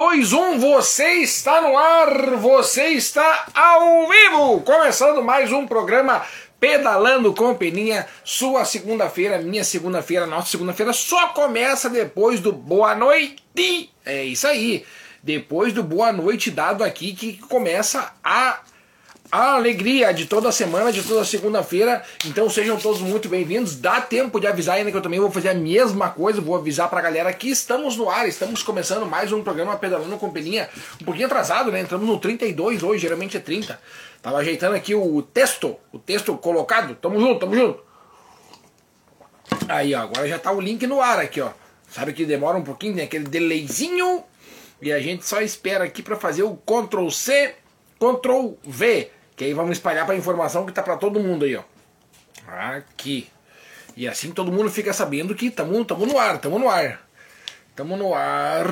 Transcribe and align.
2, 0.00 0.32
1, 0.32 0.60
você 0.60 1.14
está 1.14 1.60
no 1.60 1.76
ar, 1.76 2.36
você 2.36 2.90
está 2.90 3.46
ao 3.52 4.08
vivo, 4.08 4.60
começando 4.60 5.20
mais 5.24 5.50
um 5.50 5.66
programa 5.66 6.24
Pedalando 6.60 7.34
com 7.34 7.52
Peninha, 7.56 8.06
sua 8.22 8.64
segunda-feira, 8.64 9.38
minha 9.38 9.64
segunda-feira, 9.64 10.24
nossa 10.24 10.52
segunda-feira 10.52 10.92
só 10.92 11.30
começa 11.30 11.90
depois 11.90 12.38
do 12.38 12.52
boa 12.52 12.94
noite, 12.94 13.92
é 14.06 14.22
isso 14.22 14.46
aí, 14.46 14.86
depois 15.20 15.72
do 15.72 15.82
boa 15.82 16.12
noite 16.12 16.48
dado 16.48 16.84
aqui 16.84 17.12
que 17.12 17.36
começa 17.36 18.12
a 18.22 18.60
a 19.30 19.54
alegria 19.54 20.12
de 20.12 20.26
toda 20.26 20.50
semana, 20.50 20.90
de 20.90 21.02
toda 21.02 21.24
segunda-feira. 21.24 22.02
Então 22.24 22.48
sejam 22.48 22.78
todos 22.78 23.00
muito 23.00 23.28
bem-vindos. 23.28 23.76
Dá 23.76 24.00
tempo 24.00 24.40
de 24.40 24.46
avisar 24.46 24.76
ainda 24.76 24.90
que 24.90 24.96
eu 24.96 25.02
também 25.02 25.20
vou 25.20 25.30
fazer 25.30 25.50
a 25.50 25.54
mesma 25.54 26.08
coisa. 26.08 26.40
Vou 26.40 26.56
avisar 26.56 26.88
pra 26.88 27.02
galera 27.02 27.32
que 27.32 27.50
estamos 27.50 27.96
no 27.96 28.08
ar. 28.08 28.26
Estamos 28.26 28.62
começando 28.62 29.04
mais 29.04 29.30
um 29.30 29.42
programa 29.42 29.76
Pedalando 29.76 30.16
com 30.16 30.30
Peninha. 30.30 30.68
Um 31.00 31.04
pouquinho 31.04 31.26
atrasado, 31.26 31.70
né? 31.70 31.80
Entramos 31.80 32.06
no 32.06 32.18
32 32.18 32.82
hoje, 32.82 33.02
geralmente 33.02 33.36
é 33.36 33.40
30. 33.40 33.78
Tava 34.22 34.38
ajeitando 34.38 34.74
aqui 34.74 34.94
o 34.94 35.20
texto, 35.22 35.76
o 35.92 35.98
texto 35.98 36.34
colocado. 36.38 36.94
Tamo 36.94 37.20
junto, 37.20 37.40
tamo 37.40 37.54
junto. 37.54 37.82
Aí, 39.68 39.94
ó, 39.94 40.00
agora 40.00 40.26
já 40.26 40.38
tá 40.38 40.50
o 40.50 40.60
link 40.60 40.86
no 40.86 41.02
ar 41.02 41.18
aqui, 41.18 41.40
ó. 41.40 41.50
Sabe 41.90 42.12
que 42.14 42.24
demora 42.24 42.56
um 42.56 42.64
pouquinho, 42.64 42.94
tem 42.94 43.04
aquele 43.04 43.24
delayzinho. 43.24 44.24
E 44.80 44.90
a 44.90 45.00
gente 45.00 45.26
só 45.26 45.40
espera 45.42 45.84
aqui 45.84 46.02
para 46.02 46.16
fazer 46.16 46.44
o 46.44 46.56
Ctrl 46.56 47.10
C, 47.10 47.54
Ctrl 47.98 48.54
V. 48.64 49.10
Que 49.38 49.44
aí 49.44 49.54
vamos 49.54 49.78
espalhar 49.78 50.04
para 50.04 50.16
informação 50.16 50.66
que 50.66 50.72
tá 50.72 50.82
para 50.82 50.96
todo 50.96 51.20
mundo 51.20 51.44
aí, 51.44 51.54
ó. 51.54 51.62
Aqui. 52.48 53.28
E 53.96 54.08
assim 54.08 54.32
todo 54.32 54.50
mundo 54.50 54.68
fica 54.68 54.92
sabendo 54.92 55.34
que 55.34 55.48
tamo, 55.48 55.84
tamo 55.84 56.06
no 56.06 56.18
ar, 56.18 56.38
tamo 56.38 56.58
no 56.58 56.68
ar. 56.68 57.00
Tamo 57.76 57.96
no 57.96 58.12
ar. 58.12 58.66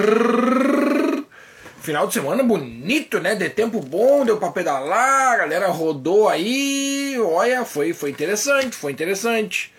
Final 1.80 2.08
de 2.08 2.14
semana 2.14 2.42
bonito, 2.42 3.20
né? 3.20 3.36
De 3.36 3.48
tempo 3.48 3.80
bom, 3.80 4.24
deu 4.24 4.38
pra 4.38 4.50
pedalar, 4.50 5.34
a 5.34 5.36
galera 5.36 5.68
rodou 5.68 6.28
aí. 6.28 7.16
Olha, 7.20 7.64
foi, 7.64 7.92
foi 7.92 8.10
interessante, 8.10 8.74
foi 8.74 8.90
interessante. 8.90 9.72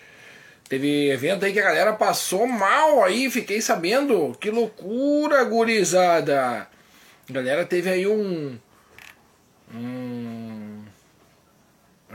Teve 0.70 1.10
evento 1.10 1.44
aí 1.44 1.52
que 1.52 1.60
a 1.60 1.64
galera 1.64 1.92
passou 1.92 2.46
mal 2.46 3.04
aí, 3.04 3.30
fiquei 3.30 3.60
sabendo. 3.60 4.34
Que 4.40 4.50
loucura, 4.50 5.44
gurizada. 5.44 6.66
A 7.28 7.32
galera 7.32 7.66
teve 7.66 7.90
aí 7.90 8.06
um. 8.06 8.58
Um. 9.74 10.47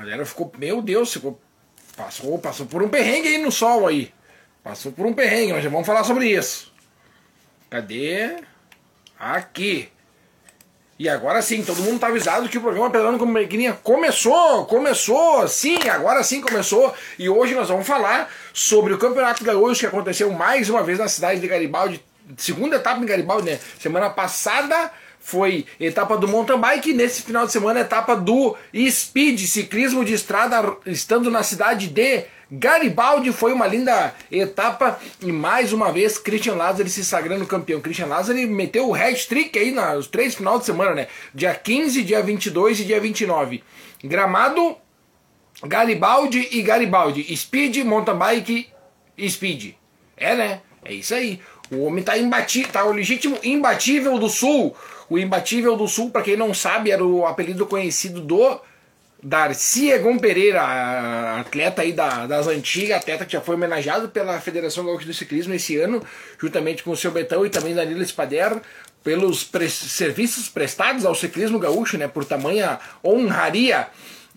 Galera 0.03 0.25
ficou. 0.25 0.51
Meu 0.57 0.81
Deus, 0.81 1.13
ficou. 1.13 1.39
Passou, 1.95 2.37
passou 2.37 2.65
por 2.65 2.83
um 2.83 2.89
perrengue 2.89 3.29
aí 3.29 3.37
no 3.37 3.51
sol 3.51 3.87
aí. 3.87 4.11
Passou 4.61 4.91
por 4.91 5.05
um 5.05 5.13
perrengue, 5.13 5.53
mas 5.53 5.63
já 5.63 5.69
vamos 5.69 5.87
falar 5.87 6.03
sobre 6.03 6.27
isso. 6.27 6.73
Cadê? 7.69 8.35
Aqui. 9.17 9.89
E 10.99 11.07
agora 11.07 11.41
sim, 11.41 11.63
todo 11.63 11.81
mundo 11.81 11.99
tá 11.99 12.07
avisado 12.07 12.49
que 12.49 12.57
o 12.57 12.61
programa 12.61 12.89
Pedalando 12.89 13.17
com 13.17 13.25
Maquininha 13.25 13.73
começou, 13.81 14.65
começou, 14.65 15.47
sim, 15.47 15.89
agora 15.89 16.21
sim 16.23 16.39
começou. 16.39 16.93
E 17.17 17.27
hoje 17.27 17.55
nós 17.55 17.69
vamos 17.69 17.87
falar 17.87 18.31
sobre 18.53 18.93
o 18.93 18.97
Campeonato 18.97 19.43
Gaúcho 19.43 19.81
que 19.81 19.85
aconteceu 19.87 20.31
mais 20.31 20.69
uma 20.69 20.83
vez 20.83 20.99
na 20.99 21.07
cidade 21.07 21.39
de 21.39 21.47
Garibaldi, 21.47 22.03
segunda 22.37 22.75
etapa 22.75 23.01
em 23.01 23.05
Garibaldi, 23.05 23.51
né? 23.51 23.59
Semana 23.79 24.09
passada 24.09 24.91
foi 25.23 25.65
etapa 25.79 26.17
do 26.17 26.27
mountain 26.27 26.59
bike, 26.59 26.93
nesse 26.93 27.21
final 27.21 27.45
de 27.45 27.53
semana 27.53 27.79
etapa 27.79 28.13
do 28.13 28.57
speed, 28.91 29.39
ciclismo 29.47 30.03
de 30.03 30.13
estrada, 30.13 30.75
estando 30.85 31.31
na 31.31 31.41
cidade 31.41 31.87
de 31.87 32.25
Garibaldi 32.51 33.31
foi 33.31 33.51
uma 33.51 33.65
linda 33.65 34.13
etapa 34.31 34.99
e 35.21 35.31
mais 35.31 35.73
uma 35.73 35.91
vez 35.91 36.19
Christian 36.19 36.53
Lázaro 36.53 36.87
se 36.87 37.03
sagrando 37.03 37.47
campeão. 37.47 37.81
Christian 37.81 38.05
Lázaro 38.05 38.37
meteu 38.47 38.89
o 38.89 38.93
hat-trick 38.93 39.57
aí 39.57 39.71
nos 39.71 40.05
três 40.05 40.35
final 40.35 40.59
de 40.59 40.65
semana, 40.65 40.93
né? 40.93 41.07
Dia 41.33 41.55
15, 41.55 42.03
dia 42.03 42.21
22 42.21 42.81
e 42.81 42.83
dia 42.83 42.99
29. 42.99 43.63
Gramado, 44.03 44.77
Garibaldi 45.63 46.47
e 46.51 46.61
Garibaldi. 46.61 47.35
Speed, 47.35 47.77
mountain 47.77 48.17
bike, 48.17 48.67
speed. 49.27 49.73
É, 50.15 50.35
né? 50.35 50.61
É 50.85 50.93
isso 50.93 51.15
aí. 51.15 51.39
O 51.71 51.85
homem 51.85 52.03
tá 52.03 52.15
imbatível, 52.17 52.71
tá 52.71 52.85
o 52.85 52.91
legítimo 52.91 53.39
imbatível 53.41 54.19
do 54.19 54.29
Sul. 54.29 54.75
O 55.09 55.17
imbatível 55.17 55.75
do 55.75 55.87
Sul, 55.87 56.09
para 56.09 56.23
quem 56.23 56.37
não 56.37 56.53
sabe, 56.53 56.91
era 56.91 57.03
o 57.03 57.25
apelido 57.25 57.65
conhecido 57.65 58.21
do 58.21 58.59
Darcy 59.23 59.89
Egon 59.89 60.17
Pereira, 60.17 60.61
atleta 61.39 61.81
aí 61.81 61.93
da, 61.93 62.27
das 62.27 62.47
antigas, 62.47 62.97
atleta 62.97 63.25
que 63.25 63.31
já 63.31 63.39
foi 63.39 63.55
homenageado 63.55 64.09
pela 64.09 64.39
Federação 64.41 64.85
Gaúcha 64.85 65.05
do 65.05 65.13
Ciclismo 65.13 65.53
esse 65.53 65.77
ano, 65.77 66.03
juntamente 66.37 66.83
com 66.83 66.91
o 66.91 66.97
seu 66.97 67.09
Betão 67.09 67.45
e 67.45 67.49
também 67.49 67.73
Danilo 67.73 68.05
Spader, 68.05 68.61
pelos 69.01 69.43
pre 69.43 69.69
serviços 69.69 70.49
prestados 70.49 71.05
ao 71.05 71.15
ciclismo 71.15 71.59
gaúcho, 71.59 71.97
né, 71.97 72.07
por 72.07 72.25
tamanha 72.25 72.79
honraria. 73.03 73.87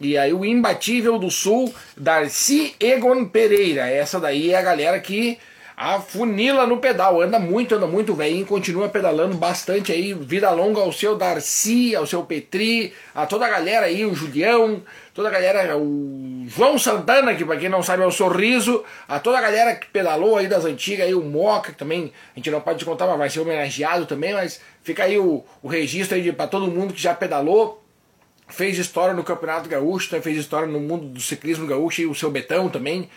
E 0.00 0.18
aí 0.18 0.32
o 0.32 0.44
imbatível 0.44 1.18
do 1.18 1.30
Sul, 1.30 1.74
Darcy 1.96 2.74
Egon 2.78 3.24
Pereira, 3.26 3.88
essa 3.88 4.20
daí 4.20 4.52
é 4.52 4.58
a 4.58 4.62
galera 4.62 5.00
que 5.00 5.38
a 5.76 6.00
funila 6.00 6.66
no 6.66 6.78
pedal, 6.78 7.20
anda 7.20 7.38
muito, 7.38 7.74
anda 7.74 7.86
muito, 7.86 8.14
velho, 8.14 8.46
continua 8.46 8.88
pedalando 8.88 9.36
bastante 9.36 9.92
aí, 9.92 10.14
vida 10.14 10.50
longa 10.50 10.80
ao 10.80 10.90
seu 10.90 11.16
Darcy, 11.16 11.94
ao 11.94 12.06
seu 12.06 12.24
Petri, 12.24 12.94
a 13.14 13.26
toda 13.26 13.44
a 13.44 13.50
galera 13.50 13.84
aí, 13.84 14.02
o 14.06 14.14
Julião, 14.14 14.82
toda 15.12 15.28
a 15.28 15.30
galera, 15.30 15.76
o 15.76 16.46
João 16.48 16.78
Santana, 16.78 17.34
que 17.34 17.44
pra 17.44 17.58
quem 17.58 17.68
não 17.68 17.82
sabe 17.82 18.02
é 18.02 18.06
o 18.06 18.10
Sorriso, 18.10 18.82
a 19.06 19.20
toda 19.20 19.36
a 19.36 19.42
galera 19.42 19.74
que 19.76 19.86
pedalou 19.88 20.38
aí 20.38 20.48
das 20.48 20.64
antigas, 20.64 21.06
aí 21.06 21.14
o 21.14 21.22
Moca, 21.22 21.72
que 21.72 21.78
também 21.78 22.10
a 22.34 22.38
gente 22.38 22.50
não 22.50 22.62
pode 22.62 22.82
contar, 22.82 23.06
mas 23.06 23.18
vai 23.18 23.28
ser 23.28 23.40
homenageado 23.40 24.06
também, 24.06 24.32
mas 24.32 24.62
fica 24.82 25.04
aí 25.04 25.18
o, 25.18 25.44
o 25.62 25.68
registro 25.68 26.16
aí 26.16 26.32
pra 26.32 26.46
todo 26.46 26.68
mundo 26.68 26.94
que 26.94 27.02
já 27.02 27.12
pedalou, 27.12 27.84
fez 28.48 28.78
história 28.78 29.12
no 29.12 29.22
Campeonato 29.22 29.68
Gaúcho, 29.68 30.08
fez 30.22 30.38
história 30.38 30.66
no 30.66 30.80
mundo 30.80 31.06
do 31.06 31.20
ciclismo 31.20 31.66
gaúcho, 31.66 32.00
e 32.00 32.06
o 32.06 32.14
seu 32.14 32.30
Betão 32.30 32.70
também, 32.70 33.10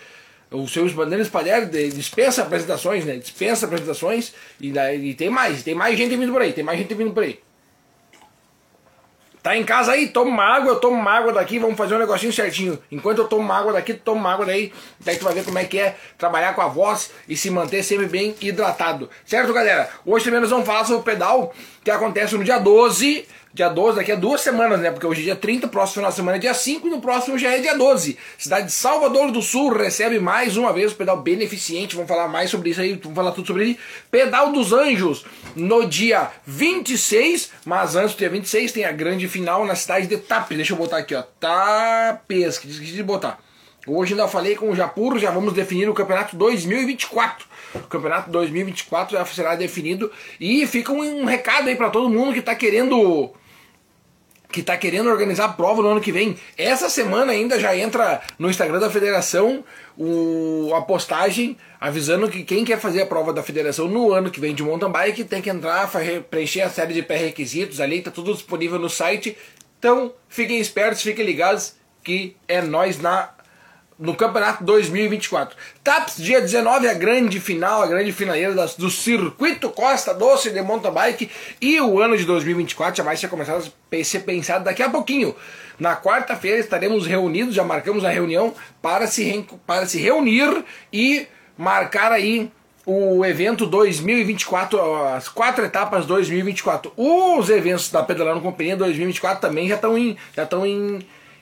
o 0.51 0.67
seu 0.67 0.89
Bandeiras 0.91 1.27
Spalher 1.27 1.67
dispensa 1.67 2.41
apresentações, 2.41 3.05
né? 3.05 3.17
Dispensa 3.17 3.65
apresentações 3.65 4.33
e, 4.59 4.71
e 4.71 5.13
tem 5.13 5.29
mais, 5.29 5.61
tem 5.61 5.75
mais 5.75 5.97
gente 5.97 6.15
vindo 6.15 6.31
por 6.31 6.41
aí, 6.41 6.53
tem 6.53 6.63
mais 6.63 6.79
gente 6.79 6.93
vindo 6.93 7.11
por 7.11 7.23
aí. 7.23 7.39
Tá 9.41 9.55
em 9.55 9.63
casa 9.63 9.93
aí, 9.93 10.09
toma 10.09 10.31
uma 10.31 10.43
água, 10.43 10.73
eu 10.73 10.79
tomo 10.81 10.97
uma 10.97 11.11
água 11.11 11.31
daqui, 11.31 11.59
vamos 11.59 11.77
fazer 11.77 11.95
um 11.95 11.99
negocinho 11.99 12.33
certinho. 12.33 12.77
Enquanto 12.91 13.19
eu 13.19 13.27
tomo 13.27 13.41
uma 13.41 13.57
água 13.57 13.71
daqui, 13.71 13.93
tu 13.93 14.01
toma 14.01 14.19
uma 14.19 14.33
água 14.33 14.45
daí, 14.45 14.73
daí 14.99 15.17
tu 15.17 15.23
vai 15.23 15.33
ver 15.33 15.45
como 15.45 15.57
é 15.57 15.63
que 15.63 15.79
é 15.79 15.95
trabalhar 16.17 16.53
com 16.53 16.61
a 16.61 16.67
voz 16.67 17.09
e 17.27 17.37
se 17.37 17.49
manter 17.49 17.81
sempre 17.81 18.07
bem 18.07 18.35
hidratado. 18.41 19.09
Certo, 19.25 19.53
galera? 19.53 19.89
Hoje 20.05 20.25
também 20.25 20.41
nós 20.41 20.49
vamos 20.49 20.65
falar 20.65 20.83
sobre 20.83 20.99
o 20.99 21.03
pedal 21.03 21.53
que 21.83 21.89
acontece 21.89 22.35
no 22.35 22.43
dia 22.43 22.59
12 22.59 23.25
Dia 23.51 23.67
12, 23.67 23.97
daqui 23.97 24.11
a 24.11 24.15
duas 24.15 24.41
semanas, 24.41 24.79
né? 24.79 24.91
Porque 24.91 25.07
hoje 25.07 25.21
é 25.21 25.23
dia 25.23 25.35
30, 25.35 25.67
próximo 25.69 25.95
final 25.95 26.09
de 26.11 26.15
semana 26.15 26.37
é 26.37 26.39
dia 26.39 26.53
5 26.53 26.87
e 26.87 26.91
no 26.91 27.01
próximo 27.01 27.35
já 27.35 27.49
é 27.49 27.59
dia 27.59 27.75
12. 27.75 28.15
Cidade 28.37 28.67
de 28.67 28.71
Salvador 28.71 29.31
do 29.31 29.41
Sul 29.41 29.73
recebe 29.73 30.19
mais 30.19 30.55
uma 30.55 30.71
vez 30.71 30.91
o 30.91 30.95
pedal 30.95 31.19
beneficente. 31.19 31.95
Vamos 31.95 32.07
falar 32.07 32.27
mais 32.27 32.51
sobre 32.51 32.69
isso 32.69 32.79
aí, 32.79 32.93
vamos 32.93 33.15
falar 33.15 33.31
tudo 33.31 33.47
sobre 33.47 33.63
ele. 33.63 33.79
Pedal 34.11 34.51
dos 34.51 34.71
Anjos 34.71 35.25
no 35.55 35.87
dia 35.87 36.29
26, 36.45 37.51
mas 37.65 37.95
antes 37.95 38.13
do 38.13 38.19
dia 38.19 38.29
26 38.29 38.71
tem 38.71 38.85
a 38.85 38.91
grande 38.91 39.27
final 39.27 39.65
na 39.65 39.73
cidade 39.73 40.05
de 40.05 40.17
Tapes. 40.17 40.55
Deixa 40.55 40.73
eu 40.73 40.77
botar 40.77 40.97
aqui, 40.97 41.15
ó. 41.15 41.23
Tapes, 41.39 42.59
que 42.59 42.69
esqueci 42.69 42.91
de 42.91 43.03
botar. 43.03 43.39
Hoje 43.87 44.13
ainda 44.13 44.27
falei 44.27 44.55
com 44.55 44.69
o 44.69 44.75
Japur, 44.75 45.17
já 45.17 45.31
vamos 45.31 45.53
definir 45.53 45.89
o 45.89 45.93
campeonato 45.95 46.35
2024. 46.35 47.48
O 47.75 47.79
campeonato 47.81 48.29
2024 48.31 49.17
já 49.17 49.25
será 49.25 49.55
definido 49.55 50.11
e 50.39 50.65
fica 50.65 50.91
um, 50.91 51.21
um 51.21 51.25
recado 51.25 51.67
aí 51.67 51.75
para 51.75 51.89
todo 51.89 52.09
mundo 52.09 52.33
que 52.33 52.39
está 52.39 52.55
querendo 52.55 53.33
que 54.51 54.61
está 54.61 54.75
querendo 54.75 55.09
organizar 55.09 55.45
a 55.45 55.49
prova 55.49 55.81
no 55.81 55.89
ano 55.89 56.01
que 56.01 56.11
vem. 56.11 56.35
Essa 56.57 56.89
semana 56.89 57.31
ainda 57.31 57.59
já 57.59 57.75
entra 57.77 58.21
no 58.37 58.49
Instagram 58.49 58.79
da 58.79 58.89
federação 58.89 59.63
o, 59.95 60.71
a 60.75 60.81
postagem 60.81 61.55
avisando 61.79 62.29
que 62.29 62.43
quem 62.43 62.65
quer 62.65 62.79
fazer 62.79 63.03
a 63.03 63.05
prova 63.05 63.31
da 63.31 63.43
federação 63.43 63.87
no 63.87 64.11
ano 64.11 64.31
que 64.31 64.39
vem 64.39 64.55
de 64.55 64.63
mountain 64.63 64.91
bike 64.91 65.23
tem 65.23 65.41
que 65.41 65.49
entrar, 65.49 65.89
preencher 66.31 66.61
a 66.61 66.69
série 66.69 66.93
de 66.93 67.03
pré-requisitos 67.03 67.79
ali, 67.79 67.99
está 67.99 68.09
tudo 68.09 68.33
disponível 68.33 68.79
no 68.79 68.89
site. 68.89 69.37
Então 69.77 70.13
fiquem 70.27 70.59
espertos, 70.59 71.03
fiquem 71.03 71.25
ligados 71.25 71.75
que 72.03 72.35
é 72.47 72.61
nós 72.61 72.99
na 72.99 73.29
no 73.99 74.15
Campeonato 74.15 74.63
2024. 74.63 75.55
TAPS, 75.83 76.15
dia 76.17 76.39
19, 76.39 76.87
a 76.87 76.93
grande 76.93 77.39
final, 77.39 77.83
a 77.83 77.87
grande 77.87 78.13
finaleira 78.13 78.53
do 78.77 78.89
Circuito 78.89 79.69
Costa 79.69 80.13
Doce 80.13 80.51
de 80.51 80.61
mountain 80.61 80.91
bike. 80.91 81.29
E 81.59 81.81
o 81.81 81.99
ano 81.99 82.17
de 82.17 82.23
2024 82.23 82.95
já 82.95 83.03
vai 83.03 83.17
ser 83.17 83.27
começado 83.27 83.69
a 83.91 84.03
ser 84.03 84.19
pensado 84.19 84.63
daqui 84.63 84.81
a 84.81 84.89
pouquinho. 84.89 85.35
Na 85.77 85.97
quarta-feira 85.97 86.59
estaremos 86.59 87.05
reunidos, 87.05 87.53
já 87.53 87.63
marcamos 87.63 88.05
a 88.05 88.09
reunião 88.09 88.53
para 88.81 89.05
se, 89.05 89.45
para 89.67 89.85
se 89.85 89.99
reunir 89.99 90.63
e 90.91 91.27
marcar 91.57 92.11
aí 92.11 92.49
o 92.85 93.23
evento 93.25 93.65
2024, 93.65 95.05
as 95.07 95.27
quatro 95.27 95.63
etapas 95.63 96.05
2024. 96.05 96.91
Os 96.95 97.49
eventos 97.49 97.91
da 97.91 98.01
Pedalando 98.01 98.41
Companhia 98.41 98.75
2024 98.77 99.41
também 99.41 99.67
já 99.67 99.75
estão 99.75 99.97
em, 99.97 100.17
já 100.35 100.43
estão 100.43 100.65
em 100.65 100.99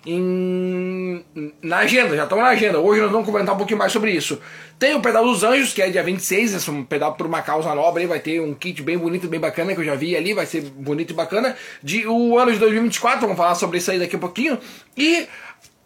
em, 0.07 1.25
na 1.61 1.79
agenda, 1.79 2.15
já 2.15 2.23
estão 2.23 2.37
na 2.37 2.47
agenda. 2.47 2.79
Hoje 2.79 3.01
nós 3.01 3.11
vamos 3.11 3.25
comentar 3.25 3.53
um 3.53 3.57
pouquinho 3.57 3.77
mais 3.77 3.91
sobre 3.91 4.11
isso. 4.11 4.39
Tem 4.79 4.95
o 4.95 5.01
Pedal 5.01 5.25
dos 5.25 5.43
Anjos, 5.43 5.73
que 5.73 5.81
é 5.81 5.89
dia 5.89 6.01
26, 6.01 6.53
esse 6.53 6.69
é 6.69 6.71
um 6.71 6.83
pedal 6.83 7.15
por 7.15 7.27
uma 7.27 7.41
causa 7.41 7.73
nobre, 7.75 8.05
vai 8.05 8.19
ter 8.19 8.39
um 8.39 8.53
kit 8.53 8.81
bem 8.81 8.97
bonito, 8.97 9.27
bem 9.27 9.39
bacana, 9.39 9.73
que 9.73 9.81
eu 9.81 9.85
já 9.85 9.95
vi 9.95 10.15
ali, 10.15 10.33
vai 10.33 10.45
ser 10.45 10.61
bonito 10.61 11.11
e 11.11 11.13
bacana. 11.13 11.55
De, 11.83 12.07
o 12.07 12.37
ano 12.37 12.53
de 12.53 12.59
2024, 12.59 13.21
vamos 13.21 13.35
falar 13.35 13.55
sobre 13.55 13.79
isso 13.79 13.91
aí 13.91 13.99
daqui 13.99 14.15
a 14.15 14.19
pouquinho. 14.19 14.57
E 14.95 15.27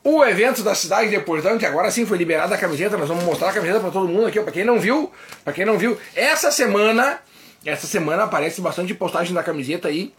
o 0.03 0.23
evento 0.23 0.61
da 0.61 0.75
cidade 0.75 1.09
de 1.09 1.19
Portão, 1.19 1.57
que 1.57 1.65
agora 1.65 1.89
sim 1.89 2.05
foi 2.05 2.17
liberada 2.17 2.53
a 2.53 2.57
camiseta, 2.57 2.97
nós 2.97 3.07
vamos 3.07 3.23
mostrar 3.23 3.49
a 3.49 3.53
camiseta 3.53 3.79
para 3.79 3.91
todo 3.91 4.07
mundo 4.07 4.27
aqui, 4.27 4.39
para 4.39 4.51
quem 4.51 4.63
não 4.63 4.79
viu, 4.79 5.11
para 5.43 5.53
quem 5.53 5.65
não 5.65 5.77
viu, 5.77 5.97
essa 6.15 6.51
semana, 6.51 7.19
essa 7.65 7.87
semana 7.87 8.23
aparece 8.23 8.61
bastante 8.61 8.93
postagem 8.93 9.33
da 9.33 9.41
camiseta 9.41 9.87
aí. 9.87 10.13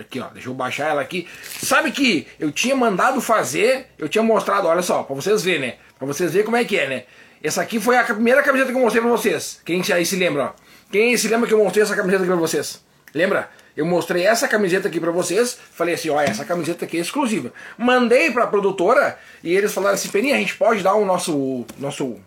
Aqui, 0.00 0.20
ó, 0.20 0.28
deixa 0.28 0.48
eu 0.48 0.54
baixar 0.54 0.90
ela 0.90 1.00
aqui. 1.00 1.28
Sabe 1.62 1.92
que 1.92 2.26
eu 2.38 2.50
tinha 2.50 2.74
mandado 2.74 3.20
fazer, 3.20 3.86
eu 3.98 4.08
tinha 4.08 4.22
mostrado, 4.22 4.66
olha 4.66 4.82
só, 4.82 5.02
para 5.02 5.14
vocês 5.14 5.42
verem, 5.42 5.60
né? 5.60 5.74
Para 5.98 6.06
vocês 6.06 6.32
verem 6.32 6.44
como 6.44 6.56
é 6.56 6.64
que 6.64 6.78
é, 6.78 6.88
né? 6.88 7.04
Essa 7.42 7.62
aqui 7.62 7.80
foi 7.80 7.96
a 7.96 8.04
primeira 8.04 8.42
camiseta 8.42 8.70
que 8.70 8.76
eu 8.76 8.82
mostrei 8.82 9.02
pra 9.02 9.10
vocês. 9.10 9.60
Quem 9.64 9.82
aí 9.92 10.04
se 10.04 10.16
lembra, 10.16 10.44
ó. 10.44 10.52
Quem 10.92 11.16
se 11.16 11.28
lembra 11.28 11.48
que 11.48 11.54
eu 11.54 11.62
mostrei 11.62 11.82
essa 11.82 11.96
camiseta 11.96 12.22
aqui 12.22 12.30
pra 12.30 12.40
vocês? 12.40 12.84
Lembra? 13.14 13.48
Eu 13.76 13.86
mostrei 13.86 14.26
essa 14.26 14.46
camiseta 14.46 14.88
aqui 14.88 15.00
pra 15.00 15.10
vocês. 15.10 15.56
Falei 15.72 15.94
assim, 15.94 16.10
ó, 16.10 16.20
essa 16.20 16.44
camiseta 16.44 16.84
aqui 16.84 16.98
é 16.98 17.00
exclusiva. 17.00 17.52
Mandei 17.78 18.30
pra 18.30 18.46
produtora 18.46 19.18
e 19.42 19.54
eles 19.54 19.72
falaram 19.72 19.94
assim, 19.94 20.08
Peninha, 20.08 20.34
a 20.34 20.38
gente 20.38 20.56
pode 20.56 20.82
dar 20.82 20.94
o 20.94 21.04
nosso, 21.04 21.64
nosso, 21.78 22.20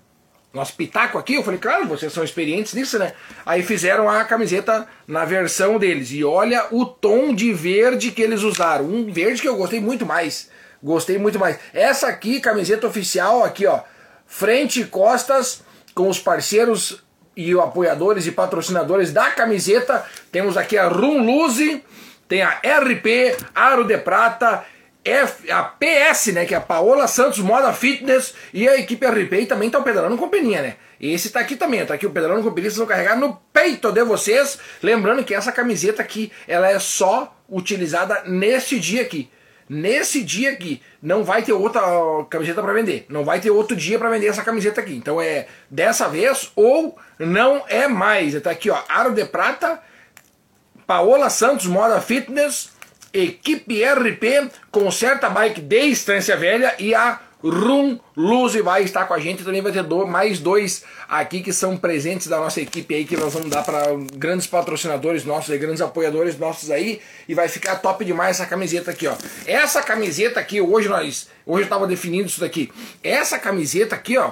nosso 0.53 0.75
pitaco 0.75 1.17
aqui? 1.17 1.33
Eu 1.35 1.43
falei, 1.43 1.59
claro, 1.59 1.87
vocês 1.87 2.13
são 2.13 2.23
experientes 2.23 2.73
nisso, 2.73 2.99
né? 2.99 3.13
Aí 3.45 3.63
fizeram 3.63 4.07
a 4.07 4.23
camiseta 4.23 4.87
na 5.07 5.25
versão 5.25 5.79
deles. 5.79 6.11
E 6.11 6.23
olha 6.23 6.67
o 6.71 6.85
tom 6.85 7.33
de 7.33 7.51
verde 7.51 8.11
que 8.11 8.21
eles 8.21 8.43
usaram. 8.43 8.85
Um 8.85 9.11
verde 9.11 9.41
que 9.41 9.47
eu 9.47 9.57
gostei 9.57 9.79
muito 9.79 10.05
mais. 10.05 10.49
Gostei 10.81 11.17
muito 11.17 11.39
mais. 11.39 11.57
Essa 11.73 12.07
aqui, 12.07 12.39
camiseta 12.39 12.85
oficial, 12.85 13.43
aqui, 13.43 13.65
ó 13.65 13.81
frente 14.33 14.81
e 14.81 14.85
costas 14.85 15.61
com 15.93 16.09
os 16.09 16.17
parceiros 16.17 17.03
e 17.37 17.51
apoiadores 17.53 18.25
e 18.25 18.31
patrocinadores 18.31 19.13
da 19.13 19.29
camiseta. 19.29 20.03
Temos 20.31 20.57
aqui 20.57 20.75
a 20.75 20.87
Rum 20.87 21.23
Luze, 21.23 21.83
tem 22.27 22.41
a 22.41 22.49
RP, 22.49 23.37
Aro 23.53 23.83
de 23.83 23.97
Prata, 23.99 24.65
F, 25.03 25.51
a 25.51 25.63
PS, 25.63 26.27
né, 26.27 26.45
que 26.45 26.53
é 26.53 26.57
a 26.57 26.61
Paola 26.61 27.07
Santos 27.07 27.39
Moda 27.39 27.73
Fitness 27.73 28.33
e 28.53 28.67
a 28.67 28.77
equipe 28.77 29.05
RP 29.05 29.47
também 29.47 29.67
estão 29.67 29.83
pedalando 29.83 30.17
com 30.17 30.29
peninha, 30.29 30.61
né? 30.61 30.75
Esse 30.99 31.29
tá 31.29 31.41
aqui 31.41 31.57
também, 31.57 31.85
tá 31.85 31.95
aqui 31.95 32.05
o 32.05 32.11
pedalando 32.11 32.41
com 32.41 32.51
peninha, 32.51 32.69
vocês 32.69 32.77
vão 32.77 32.87
carregar 32.87 33.17
no 33.17 33.35
peito 33.51 33.91
de 33.91 34.03
vocês. 34.03 34.57
Lembrando 34.81 35.23
que 35.23 35.35
essa 35.35 35.51
camiseta 35.51 36.01
aqui, 36.01 36.31
ela 36.47 36.69
é 36.69 36.79
só 36.79 37.35
utilizada 37.49 38.23
nesse 38.25 38.79
dia 38.79 39.01
aqui. 39.01 39.29
Nesse 39.67 40.23
dia 40.23 40.51
aqui, 40.51 40.81
não 41.01 41.23
vai 41.23 41.41
ter 41.41 41.53
outra 41.53 41.81
camiseta 42.29 42.61
para 42.61 42.73
vender. 42.73 43.05
Não 43.09 43.25
vai 43.25 43.39
ter 43.39 43.49
outro 43.49 43.75
dia 43.75 43.97
para 43.97 44.09
vender 44.09 44.27
essa 44.27 44.43
camiseta 44.43 44.79
aqui. 44.81 44.93
Então 44.93 45.21
é 45.21 45.47
dessa 45.69 46.07
vez 46.07 46.51
ou 46.55 46.97
não 47.19 47.63
é 47.67 47.87
mais. 47.87 48.39
Tá 48.41 48.51
aqui, 48.51 48.69
ó, 48.69 48.77
Aro 48.87 49.13
de 49.13 49.25
Prata, 49.25 49.81
Paola 50.85 51.29
Santos 51.29 51.65
Moda 51.65 51.99
Fitness, 52.01 52.71
equipe 53.13 53.83
RP, 53.83 54.51
Concerta 54.71 55.29
Bike 55.29 55.61
de 55.61 55.85
Estância 55.85 56.35
Velha 56.35 56.75
e 56.79 56.95
a 56.95 57.19
Rum 57.43 57.99
Luz 58.15 58.55
vai 58.55 58.83
estar 58.83 59.05
com 59.05 59.13
a 59.13 59.19
gente. 59.19 59.43
Também 59.43 59.61
vai 59.61 59.71
ter 59.71 59.83
do, 59.83 60.07
mais 60.07 60.39
dois 60.39 60.83
aqui 61.07 61.41
que 61.41 61.51
são 61.51 61.77
presentes 61.77 62.27
da 62.27 62.37
nossa 62.37 62.61
equipe 62.61 62.95
aí, 62.95 63.05
que 63.05 63.17
nós 63.17 63.33
vamos 63.33 63.49
dar 63.49 63.63
para 63.63 63.83
grandes 64.15 64.47
patrocinadores 64.47 65.25
nossos, 65.25 65.55
grandes 65.57 65.81
apoiadores 65.81 66.37
nossos 66.39 66.71
aí. 66.71 67.01
E 67.27 67.35
vai 67.35 67.47
ficar 67.47 67.75
top 67.75 68.03
demais 68.05 68.39
essa 68.39 68.49
camiseta 68.49 68.91
aqui, 68.91 69.07
ó. 69.07 69.15
Essa 69.45 69.83
camiseta 69.83 70.39
aqui, 70.39 70.61
hoje 70.61 70.87
nós. 70.87 71.29
Hoje 71.45 71.63
eu 71.63 71.65
estava 71.65 71.85
definindo 71.85 72.27
isso 72.27 72.39
daqui. 72.39 72.71
Essa 73.03 73.37
camiseta 73.37 73.95
aqui, 73.95 74.17
ó. 74.17 74.31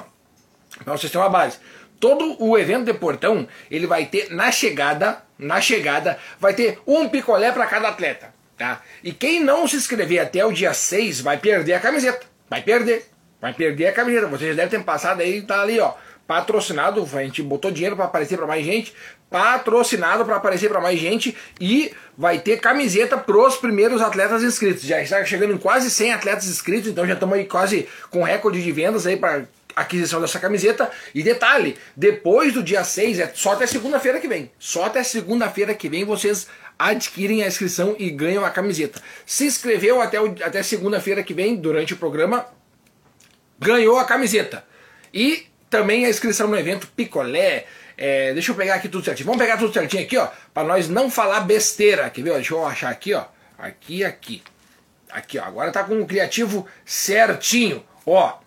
Para 0.84 0.98
vocês 0.98 1.12
terem 1.12 1.26
uma 1.26 1.30
base. 1.30 1.58
Todo 2.00 2.36
o 2.44 2.58
evento 2.58 2.86
de 2.86 2.94
portão, 2.94 3.48
ele 3.70 3.86
vai 3.86 4.08
ter 4.08 4.32
na 4.32 4.52
chegada, 4.52 5.22
na 5.38 5.62
chegada, 5.62 6.18
vai 6.40 6.54
ter 6.54 6.80
um 6.88 7.08
picolé 7.08 7.52
para 7.52 7.68
cada 7.68 7.90
atleta. 7.90 8.31
Tá? 8.62 8.80
E 9.04 9.12
quem 9.12 9.44
não 9.44 9.68
se 9.68 9.76
inscrever 9.76 10.20
até 10.20 10.46
o 10.46 10.52
dia 10.52 10.72
6 10.72 11.22
vai 11.22 11.36
perder 11.36 11.74
a 11.74 11.80
camiseta. 11.80 12.28
Vai 12.48 12.62
perder. 12.62 13.08
Vai 13.42 13.56
perder 13.56 13.88
a 13.88 13.92
camiseta. 13.92 14.28
Vocês 14.28 14.56
devem 14.56 14.70
ter 14.70 14.86
passado 14.86 15.20
aí, 15.20 15.42
tá 15.42 15.64
ali, 15.64 15.80
ó. 15.80 15.96
Patrocinado, 16.28 17.02
a 17.12 17.24
gente 17.24 17.42
botou 17.42 17.72
dinheiro 17.72 17.96
para 17.96 18.06
aparecer 18.06 18.38
para 18.38 18.46
mais 18.46 18.64
gente. 18.64 18.94
Patrocinado 19.32 20.24
para 20.26 20.36
aparecer 20.36 20.70
para 20.70 20.80
mais 20.80 21.00
gente. 21.00 21.36
E 21.60 21.92
vai 22.16 22.38
ter 22.38 22.58
camiseta 22.58 23.18
pros 23.18 23.56
primeiros 23.56 24.00
atletas 24.00 24.44
inscritos. 24.44 24.84
Já 24.84 25.02
está 25.02 25.26
chegando 25.26 25.56
em 25.56 25.58
quase 25.58 25.90
100 25.90 26.14
atletas 26.14 26.46
inscritos, 26.46 26.92
então 26.92 27.08
já 27.08 27.16
estamos 27.16 27.36
aí 27.36 27.46
quase 27.46 27.90
com 28.12 28.22
recorde 28.22 28.62
de 28.62 28.72
vendas 28.72 29.08
aí 29.08 29.18
para 29.18 29.46
aquisição 29.76 30.22
dessa 30.22 30.40
camiseta. 30.40 30.92
E 31.16 31.24
detalhe, 31.24 31.78
depois 31.96 32.54
do 32.54 32.62
dia 32.62 32.84
6, 32.84 33.20
é 33.20 33.32
só 33.34 33.54
até 33.54 33.66
segunda-feira 33.66 34.20
que 34.20 34.28
vem. 34.28 34.52
Só 34.60 34.86
até 34.86 35.04
segunda-feira 35.04 35.74
que 35.74 35.90
vem 35.90 36.06
vocês 36.06 36.48
adquirem 36.90 37.44
a 37.44 37.48
inscrição 37.48 37.96
e 38.00 38.10
ganham 38.10 38.44
a 38.44 38.50
camiseta. 38.50 39.02
Se 39.26 39.46
inscreveu 39.46 40.02
até, 40.02 40.18
até 40.18 40.64
segunda-feira 40.64 41.24
que 41.24 41.34
vem, 41.34 41.56
durante 41.56 41.94
o 41.94 41.98
programa, 41.98 42.46
ganhou 43.60 44.00
a 44.00 44.06
camiseta. 44.06 44.66
E 45.14 45.48
também 45.70 46.06
a 46.06 46.10
inscrição 46.10 46.48
no 46.48 46.58
evento 46.58 46.88
Picolé. 46.88 47.66
É, 47.98 48.34
deixa 48.34 48.52
eu 48.52 48.56
pegar 48.56 48.76
aqui 48.76 48.90
tudo 48.90 49.06
certinho. 49.06 49.28
Vamos 49.28 49.42
pegar 49.42 49.58
tudo 49.58 49.74
certinho 49.74 50.04
aqui, 50.04 50.18
ó, 50.18 50.30
para 50.54 50.68
nós 50.68 50.90
não 50.90 51.10
falar 51.12 51.42
besteira. 51.42 52.10
Quer 52.10 52.24
ver? 52.24 52.34
Deixa 52.34 52.54
eu 52.54 52.66
achar 52.66 52.90
aqui, 52.90 53.14
ó. 53.14 53.26
Aqui, 53.58 54.04
aqui. 54.04 54.42
Aqui, 55.10 55.38
ó. 55.38 55.44
Agora 55.44 55.72
tá 55.72 55.84
com 55.84 56.02
o 56.02 56.08
criativo 56.08 56.68
certinho. 56.86 57.86
Ó, 58.06 58.40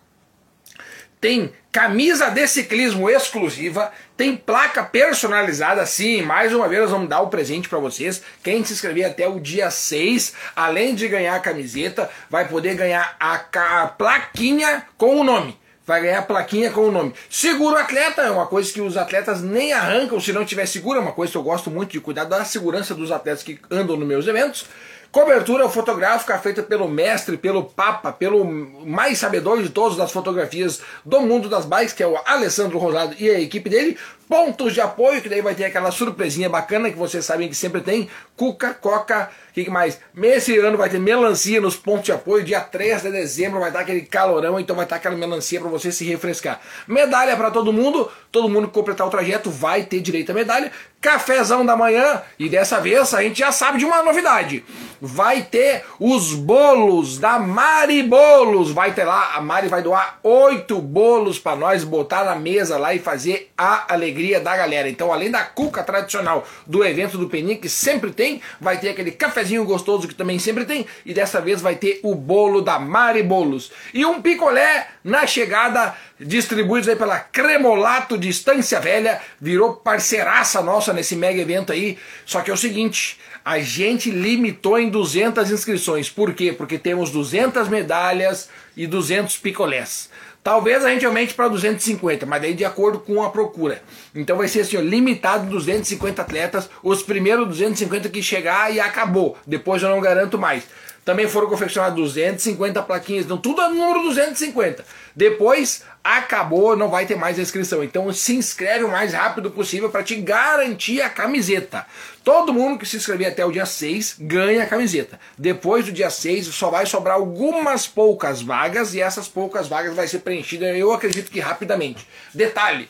tem 1.21 1.53
camisa 1.71 2.29
de 2.29 2.47
ciclismo 2.47 3.09
exclusiva, 3.09 3.91
tem 4.17 4.35
placa 4.35 4.83
personalizada, 4.83 5.85
sim, 5.85 6.21
mais 6.21 6.53
uma 6.53 6.69
vez 6.69 6.83
nós 6.83 6.91
vamos 6.91 7.09
dar 7.09 7.21
o 7.21 7.27
presente 7.27 7.67
para 7.67 7.79
vocês. 7.79 8.21
Quem 8.41 8.63
se 8.63 8.73
inscrever 8.73 9.05
até 9.05 9.27
o 9.27 9.39
dia 9.39 9.69
6, 9.69 10.33
além 10.55 10.95
de 10.95 11.07
ganhar 11.07 11.35
a 11.35 11.39
camiseta, 11.39 12.09
vai 12.29 12.47
poder 12.47 12.75
ganhar 12.75 13.15
a, 13.19 13.35
a 13.81 13.87
plaquinha 13.87 14.85
com 14.97 15.19
o 15.19 15.23
nome 15.23 15.57
vai 15.85 16.01
ganhar 16.01 16.23
plaquinha 16.23 16.71
com 16.71 16.87
o 16.87 16.91
nome. 16.91 17.13
Seguro 17.29 17.77
atleta 17.77 18.23
é 18.23 18.31
uma 18.31 18.47
coisa 18.47 18.73
que 18.73 18.81
os 18.81 18.97
atletas 18.97 19.41
nem 19.41 19.71
arrancam 19.71 20.19
se 20.19 20.33
não 20.33 20.43
tiver 20.43 20.65
seguro, 20.65 20.97
é 20.97 21.01
uma 21.01 21.11
coisa 21.11 21.31
que 21.31 21.37
eu 21.37 21.43
gosto 21.43 21.69
muito 21.69 21.91
de 21.91 21.99
cuidar 21.99 22.23
da 22.23 22.43
segurança 22.43 22.95
dos 22.95 23.11
atletas 23.11 23.43
que 23.43 23.59
andam 23.69 23.95
nos 23.95 24.07
meus 24.07 24.25
eventos. 24.25 24.65
Cobertura 25.11 25.69
fotográfica 25.69 26.37
feita 26.37 26.61
pelo 26.61 26.87
mestre, 26.87 27.37
pelo 27.37 27.63
papa, 27.63 28.11
pelo 28.11 28.43
mais 28.45 29.17
sabedor 29.17 29.61
de 29.61 29.69
todos 29.69 29.97
das 29.97 30.11
fotografias 30.11 30.81
do 31.05 31.21
mundo 31.21 31.47
das 31.47 31.65
bikes, 31.65 31.93
que 31.93 32.03
é 32.03 32.07
o 32.07 32.17
Alessandro 32.25 32.77
Rosado 32.77 33.15
e 33.17 33.29
a 33.29 33.39
equipe 33.39 33.69
dele. 33.69 33.97
Pontos 34.27 34.73
de 34.73 34.81
apoio, 34.81 35.21
que 35.21 35.29
daí 35.29 35.41
vai 35.41 35.53
ter 35.53 35.65
aquela 35.65 35.91
surpresinha 35.91 36.49
bacana 36.49 36.89
que 36.89 36.97
vocês 36.97 37.23
sabem 37.23 37.47
que 37.47 37.53
sempre 37.53 37.79
tem. 37.79 38.09
Cuca, 38.35 38.73
Coca, 38.73 39.29
o 39.49 39.53
que, 39.53 39.65
que, 39.65 39.69
mais? 39.69 39.99
Esse 40.19 40.57
ano 40.57 40.77
vai 40.77 40.89
ter 40.89 40.99
melancia 40.99 41.61
nos 41.61 41.75
pontos 41.75 42.05
de 42.05 42.11
apoio. 42.11 42.43
Dia 42.43 42.59
3 42.59 43.03
de 43.03 43.11
dezembro 43.11 43.59
vai 43.59 43.69
estar 43.69 43.81
aquele 43.81 44.01
calorão, 44.01 44.59
então 44.59 44.75
vai 44.75 44.85
estar 44.85 44.95
aquela 44.95 45.15
melancia 45.15 45.61
para 45.61 45.69
você 45.69 45.91
se 45.91 46.03
refrescar. 46.05 46.59
Medalha 46.87 47.37
para 47.37 47.51
todo 47.51 47.71
mundo. 47.71 48.11
Todo 48.31 48.49
mundo 48.49 48.67
que 48.67 48.73
completar 48.73 49.05
o 49.05 49.11
trajeto 49.11 49.51
vai 49.51 49.83
ter 49.83 50.01
direito 50.01 50.31
à 50.31 50.33
medalha. 50.33 50.71
Cafezão 51.05 51.63
da 51.63 51.77
manhã. 51.77 52.23
E 52.39 52.49
dessa 52.49 52.81
vez 52.81 53.13
a 53.13 53.21
gente 53.21 53.37
já 53.37 53.51
sabe 53.51 53.77
de 53.77 53.85
uma 53.85 54.01
novidade. 54.01 54.65
Vai 54.99 55.43
ter 55.43 55.85
os 55.99 56.33
bolos 56.33 57.19
da 57.19 57.37
Mari 57.37 58.01
Bolos. 58.01 58.71
Vai 58.71 58.91
ter 58.91 59.03
lá, 59.03 59.35
a 59.35 59.41
Mari 59.41 59.67
vai 59.67 59.83
doar 59.83 60.17
oito 60.23 60.81
bolos 60.81 61.37
para 61.37 61.55
nós 61.55 61.83
botar 61.83 62.23
na 62.23 62.33
mesa 62.33 62.79
lá 62.79 62.91
e 62.95 62.97
fazer 62.97 63.51
a 63.55 63.93
alegria 63.93 64.39
da 64.39 64.57
galera. 64.57 64.89
Então, 64.89 65.13
além 65.13 65.29
da 65.29 65.43
cuca 65.43 65.83
tradicional 65.83 66.43
do 66.65 66.83
evento 66.83 67.19
do 67.19 67.29
Peninha, 67.29 67.55
que 67.55 67.69
sempre 67.69 68.09
tem, 68.09 68.41
vai 68.59 68.79
ter 68.79 68.89
aquele 68.89 69.11
cafezinho 69.11 69.63
gostoso 69.63 70.07
que 70.07 70.15
também 70.15 70.39
sempre 70.39 70.65
tem. 70.65 70.87
E 71.05 71.13
dessa 71.13 71.39
vez 71.39 71.61
vai 71.61 71.75
ter 71.75 71.99
o 72.01 72.15
bolo 72.15 72.61
da 72.61 72.79
Mari 72.79 73.21
Bolos. 73.21 73.71
E 73.93 74.03
um 74.07 74.23
picolé 74.23 74.87
na 75.03 75.27
chegada 75.27 75.93
distribuídos 76.19 76.87
aí 76.87 76.95
pela 76.95 77.19
Cremolato 77.19 78.17
de 78.17 78.29
Estância 78.29 78.79
Velha, 78.79 79.21
virou 79.39 79.73
parceiraça 79.73 80.61
nossa 80.61 80.93
nesse 80.95 81.15
mega 81.15 81.39
evento 81.39 81.71
aí. 81.71 81.97
Só 82.25 82.41
que 82.41 82.49
é 82.49 82.53
o 82.53 82.57
seguinte, 82.57 83.19
a 83.43 83.59
gente 83.59 84.09
limitou 84.09 84.79
em 84.79 84.89
200 84.89 85.51
inscrições. 85.51 86.09
Por 86.09 86.33
quê? 86.33 86.51
Porque 86.51 86.79
temos 86.79 87.11
200 87.11 87.67
medalhas 87.67 88.49
e 88.75 88.87
200 88.87 89.37
picolés. 89.37 90.09
Talvez 90.45 90.85
a 90.85 90.89
gente 90.91 91.03
aumente 91.03 91.33
para 91.33 91.47
250, 91.47 92.23
mas 92.27 92.39
daí 92.39 92.53
de 92.53 92.63
acordo 92.63 92.99
com 92.99 93.23
a 93.23 93.31
procura. 93.31 93.81
Então 94.13 94.37
vai 94.37 94.47
ser 94.47 94.61
assim, 94.61 94.77
ó, 94.77 94.79
limitado 94.79 95.49
250 95.49 96.21
atletas, 96.21 96.69
os 96.83 97.01
primeiros 97.01 97.47
250 97.47 98.09
que 98.09 98.21
chegar 98.21 98.71
e 98.71 98.79
acabou. 98.79 99.35
Depois 99.47 99.81
eu 99.81 99.89
não 99.89 99.99
garanto 99.99 100.37
mais. 100.37 100.63
Também 101.05 101.27
foram 101.27 101.47
confeccionadas 101.47 101.95
250 101.95 102.81
plaquinhas, 102.81 103.25
então 103.25 103.37
tudo 103.37 103.61
é 103.61 103.69
número 103.69 104.01
250. 104.01 104.83
Depois 105.15 105.83
acabou, 106.03 106.75
não 106.75 106.89
vai 106.89 107.05
ter 107.05 107.15
mais 107.15 107.37
inscrição. 107.37 107.83
Então 107.83 108.11
se 108.11 108.35
inscreve 108.35 108.83
o 108.83 108.91
mais 108.91 109.13
rápido 109.13 109.51
possível 109.51 109.91
para 109.91 110.01
te 110.03 110.15
garantir 110.15 111.03
a 111.03 111.09
camiseta. 111.09 111.85
Todo 112.23 112.51
mundo 112.51 112.79
que 112.79 112.87
se 112.87 112.97
inscrever 112.97 113.27
até 113.27 113.45
o 113.45 113.51
dia 113.51 113.67
6 113.67 114.15
ganha 114.19 114.63
a 114.63 114.65
camiseta. 114.65 115.19
Depois 115.37 115.85
do 115.85 115.91
dia 115.91 116.09
6 116.09 116.47
só 116.47 116.71
vai 116.71 116.87
sobrar 116.87 117.17
algumas 117.17 117.85
poucas 117.85 118.41
vagas 118.41 118.95
e 118.95 118.99
essas 118.99 119.27
poucas 119.27 119.67
vagas 119.67 119.95
vai 119.95 120.07
ser 120.07 120.19
preenchida, 120.19 120.75
eu 120.75 120.91
acredito 120.91 121.29
que 121.29 121.39
rapidamente. 121.39 122.07
Detalhe, 122.33 122.89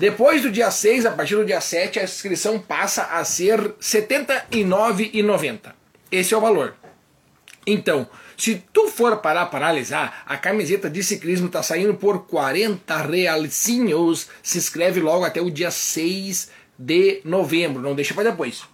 depois 0.00 0.42
do 0.42 0.50
dia 0.50 0.68
6, 0.72 1.06
a 1.06 1.12
partir 1.12 1.36
do 1.36 1.44
dia 1.44 1.60
7, 1.60 2.00
a 2.00 2.04
inscrição 2.04 2.58
passa 2.58 3.04
a 3.04 3.24
ser 3.24 3.60
R$ 3.60 3.74
79,90. 3.80 5.72
Esse 6.10 6.34
é 6.34 6.36
o 6.36 6.40
valor. 6.40 6.81
Então, 7.66 8.08
se 8.36 8.62
tu 8.72 8.88
for 8.88 9.18
parar 9.18 9.46
para 9.46 9.66
analisar, 9.66 10.24
a 10.26 10.36
camiseta 10.36 10.90
de 10.90 11.02
ciclismo 11.02 11.46
está 11.46 11.62
saindo 11.62 11.94
por 11.94 12.26
40 12.26 12.96
realzinhos. 13.02 14.28
Se 14.42 14.58
inscreve 14.58 15.00
logo 15.00 15.24
até 15.24 15.40
o 15.40 15.50
dia 15.50 15.70
6 15.70 16.50
de 16.78 17.20
novembro. 17.24 17.80
Não 17.80 17.94
deixa 17.94 18.14
para 18.14 18.30
depois. 18.30 18.64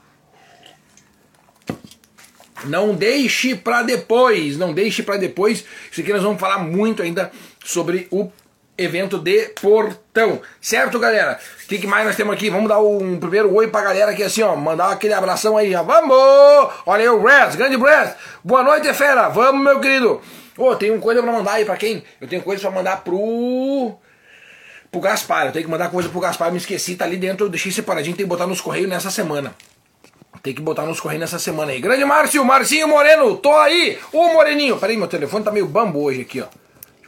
Não 2.65 2.95
deixe 2.95 3.55
para 3.55 3.83
depois, 3.83 4.57
não 4.57 4.73
deixe 4.73 5.03
para 5.03 5.17
depois. 5.17 5.65
Isso 5.93 6.01
aqui 6.01 6.13
nós 6.13 6.23
vamos 6.23 6.41
falar 6.41 6.59
muito 6.59 7.03
ainda 7.03 7.31
sobre 7.65 8.09
o 8.11 8.31
evento 8.79 9.19
de 9.19 9.51
Portão. 9.61 10.41
Certo, 10.61 10.99
galera? 10.99 11.39
O 11.65 11.69
que, 11.69 11.79
que, 11.79 11.87
mais 11.87 12.07
nós 12.07 12.17
temos 12.17 12.33
aqui? 12.35 12.49
Vamos 12.49 12.69
dar 12.69 12.79
um 12.79 13.19
primeiro 13.19 13.53
oi 13.53 13.67
pra 13.67 13.83
galera 13.83 14.13
aqui 14.13 14.23
assim, 14.23 14.43
ó. 14.43 14.55
Mandar 14.55 14.93
aquele 14.93 15.13
abração 15.13 15.57
aí, 15.57 15.75
ó. 15.75 15.83
Vamos! 15.83 16.73
Olha 16.87 17.03
aí 17.03 17.09
o 17.09 17.21
Brad, 17.21 17.55
grande 17.57 17.77
Brad. 17.77 18.15
Boa 18.43 18.63
noite, 18.63 18.93
fera. 18.95 19.29
Vamos, 19.29 19.63
meu 19.63 19.81
querido. 19.81 20.23
Ô, 20.57 20.71
oh, 20.71 20.77
tem 20.77 20.91
uma 20.91 21.01
coisa 21.01 21.23
pra 21.23 21.33
mandar 21.33 21.53
aí 21.53 21.65
pra 21.65 21.77
quem? 21.77 22.03
Eu 22.21 22.29
tenho 22.29 22.43
coisa 22.43 22.63
pra 22.63 22.71
mandar 22.71 23.03
pro. 23.03 23.97
Pro 24.91 25.01
Gaspar. 25.01 25.47
Eu 25.47 25.53
tenho 25.53 25.65
que 25.65 25.71
mandar 25.71 25.91
coisa 25.91 26.09
pro 26.09 26.21
Gaspar. 26.21 26.51
Me 26.53 26.59
esqueci, 26.59 26.95
tá 26.95 27.05
ali 27.05 27.17
dentro. 27.17 27.47
Eu 27.47 27.51
deixei 27.51 27.73
separadinho. 27.73 28.17
Tem 28.17 28.25
que 28.25 28.31
botar 28.31 28.47
nos 28.47 28.61
correios 28.61 28.89
nessa 28.89 29.11
semana. 29.11 29.55
Tem 30.43 30.55
que 30.55 30.63
botar 30.63 30.87
nos 30.87 31.01
correios 31.01 31.21
nessa 31.21 31.39
semana 31.39 31.73
aí. 31.73 31.81
Grande 31.81 32.05
Márcio, 32.05 32.45
Marcinho 32.45 32.89
Moreno, 32.89 33.37
tô 33.37 33.55
aí. 33.57 33.99
Ô 34.13 34.33
Moreninho, 34.33 34.79
peraí, 34.79 34.97
meu 34.97 35.09
telefone 35.09 35.45
tá 35.45 35.51
meio 35.51 35.67
bambo 35.67 36.03
hoje 36.03 36.21
aqui, 36.21 36.41
ó. 36.41 36.47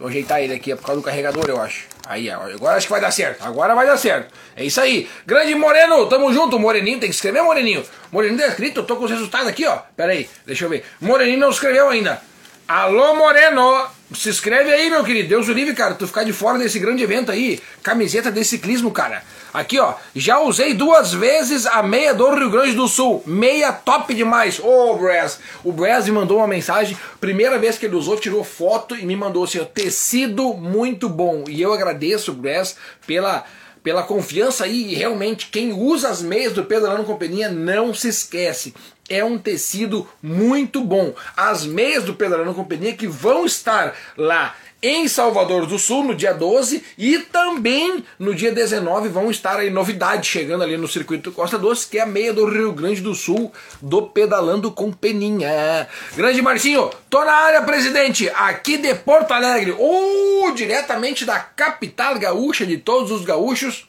Vou 0.01 0.09
ajeitar 0.09 0.41
ele 0.41 0.55
aqui, 0.55 0.73
é 0.73 0.77
por 0.77 0.87
causa 0.87 0.99
do 0.99 1.05
carregador, 1.05 1.45
eu 1.47 1.61
acho. 1.61 1.85
Aí, 2.09 2.31
agora 2.31 2.79
acho 2.79 2.87
que 2.87 2.93
vai 2.93 3.03
dar 3.03 3.11
certo. 3.11 3.45
Agora 3.45 3.75
vai 3.75 3.87
dar 3.87 3.99
certo. 3.99 4.33
É 4.57 4.65
isso 4.65 4.81
aí. 4.81 5.07
Grande 5.27 5.55
Moreno, 5.55 6.09
tamo 6.09 6.33
junto. 6.33 6.59
Moreninho, 6.59 6.99
tem 6.99 7.11
que 7.11 7.15
escrever, 7.15 7.43
Moreninho. 7.43 7.85
Moreninho 8.11 8.41
tá 8.41 8.47
escrito, 8.47 8.81
eu 8.81 8.85
tô 8.85 8.97
com 8.97 9.05
os 9.05 9.11
resultados 9.11 9.47
aqui, 9.47 9.67
ó. 9.67 9.77
Pera 9.95 10.13
aí, 10.13 10.27
deixa 10.47 10.65
eu 10.65 10.71
ver. 10.71 10.87
Moreninho 11.03 11.39
não 11.39 11.51
escreveu 11.51 11.91
ainda. 11.91 12.19
Alô, 12.67 13.15
Moreno! 13.15 13.89
Se 14.15 14.31
inscreve 14.31 14.73
aí, 14.73 14.89
meu 14.89 15.05
querido. 15.05 15.29
Deus 15.29 15.49
o 15.49 15.53
livre, 15.53 15.75
cara. 15.75 15.95
Tu 15.95 16.07
ficar 16.07 16.25
de 16.25 16.33
fora 16.33 16.59
desse 16.59 16.79
grande 16.79 17.03
evento 17.03 17.31
aí. 17.31 17.61
Camiseta 17.83 18.33
de 18.33 18.43
ciclismo, 18.43 18.91
cara. 18.91 19.23
Aqui, 19.53 19.79
ó. 19.79 19.95
Já 20.15 20.41
usei 20.41 20.75
duas 20.75 21.13
vezes 21.13 21.67
a 21.67 21.83
meia 21.83 22.15
do 22.15 22.29
Rio 22.35 22.51
Grande 22.51 22.73
do 22.73 22.87
Sul. 22.89 23.23
Meia 23.27 23.73
top 23.73 24.15
demais. 24.15 24.61
Ô, 24.61 24.93
oh, 24.93 24.97
Brás. 24.97 25.39
O 25.65 25.73
Brás 25.73 26.07
me 26.07 26.13
mandou 26.13 26.39
uma 26.39 26.47
mensagem. 26.47 26.97
Primeira 27.21 27.59
vez 27.59 27.77
que 27.77 27.87
ele 27.87 27.97
usou, 27.97 28.17
tirou 28.17 28.45
foto 28.45 28.97
e 28.97 29.05
me 29.05 29.17
mandou 29.17 29.45
assim, 29.45 29.59
ó. 29.59 29.65
Tecido 29.65 30.55
muito 30.55 31.09
bom. 31.09 31.45
E 31.49 31.61
eu 31.61 31.73
agradeço, 31.73 32.33
Brás, 32.33 32.77
pela 33.07 33.45
pela 33.83 34.03
confiança 34.03 34.65
aí, 34.65 34.93
e 34.93 34.95
realmente 34.95 35.47
quem 35.47 35.73
usa 35.73 36.11
as 36.11 36.21
meias 36.21 36.53
do 36.53 36.63
Pedalando 36.63 37.05
Companhia 37.05 37.49
não 37.49 37.95
se 37.95 38.09
esquece 38.09 38.75
é 39.11 39.25
um 39.25 39.37
tecido 39.37 40.09
muito 40.23 40.83
bom. 40.83 41.13
As 41.37 41.67
meias 41.67 42.05
do 42.05 42.15
Pedalando 42.15 42.55
Companhia 42.55 42.95
que 42.95 43.09
vão 43.09 43.45
estar 43.45 43.95
lá 44.17 44.55
em 44.83 45.07
Salvador 45.09 45.67
do 45.67 45.79
Sul 45.79 46.05
no 46.05 46.15
dia 46.15 46.33
12 46.33 46.83
e 46.97 47.19
também 47.19 48.05
no 48.19 48.35
dia 48.35 48.51
19 48.51 49.09
vão 49.09 49.31
estar 49.31 49.59
aí 49.59 49.71
novidades 49.71 50.29
chegando 50.29 50.63
ali 50.63 50.77
no 50.77 50.89
circuito 50.89 51.33
Costa 51.33 51.59
Doce, 51.59 51.87
que 51.87 51.99
é 51.99 52.03
a 52.03 52.07
meia 52.07 52.33
do 52.33 52.47
Rio 52.47 52.73
Grande 52.73 53.01
do 53.01 53.15
Sul 53.15 53.53
do 53.81 54.03
Pedalando 54.03 54.71
com 54.71 54.91
Peninha. 54.91 55.87
Grande 56.17 56.41
Marcinho, 56.41 56.91
tô 57.11 57.25
na 57.25 57.33
área, 57.33 57.63
presidente, 57.63 58.31
aqui 58.31 58.79
de 58.79 58.95
Porto 58.95 59.33
Alegre, 59.33 59.75
ou 59.79 60.53
diretamente 60.53 61.25
da 61.25 61.39
capital 61.39 62.19
gaúcha 62.19 62.65
de 62.65 62.79
todos 62.79 63.11
os 63.11 63.25
gaúchos. 63.25 63.89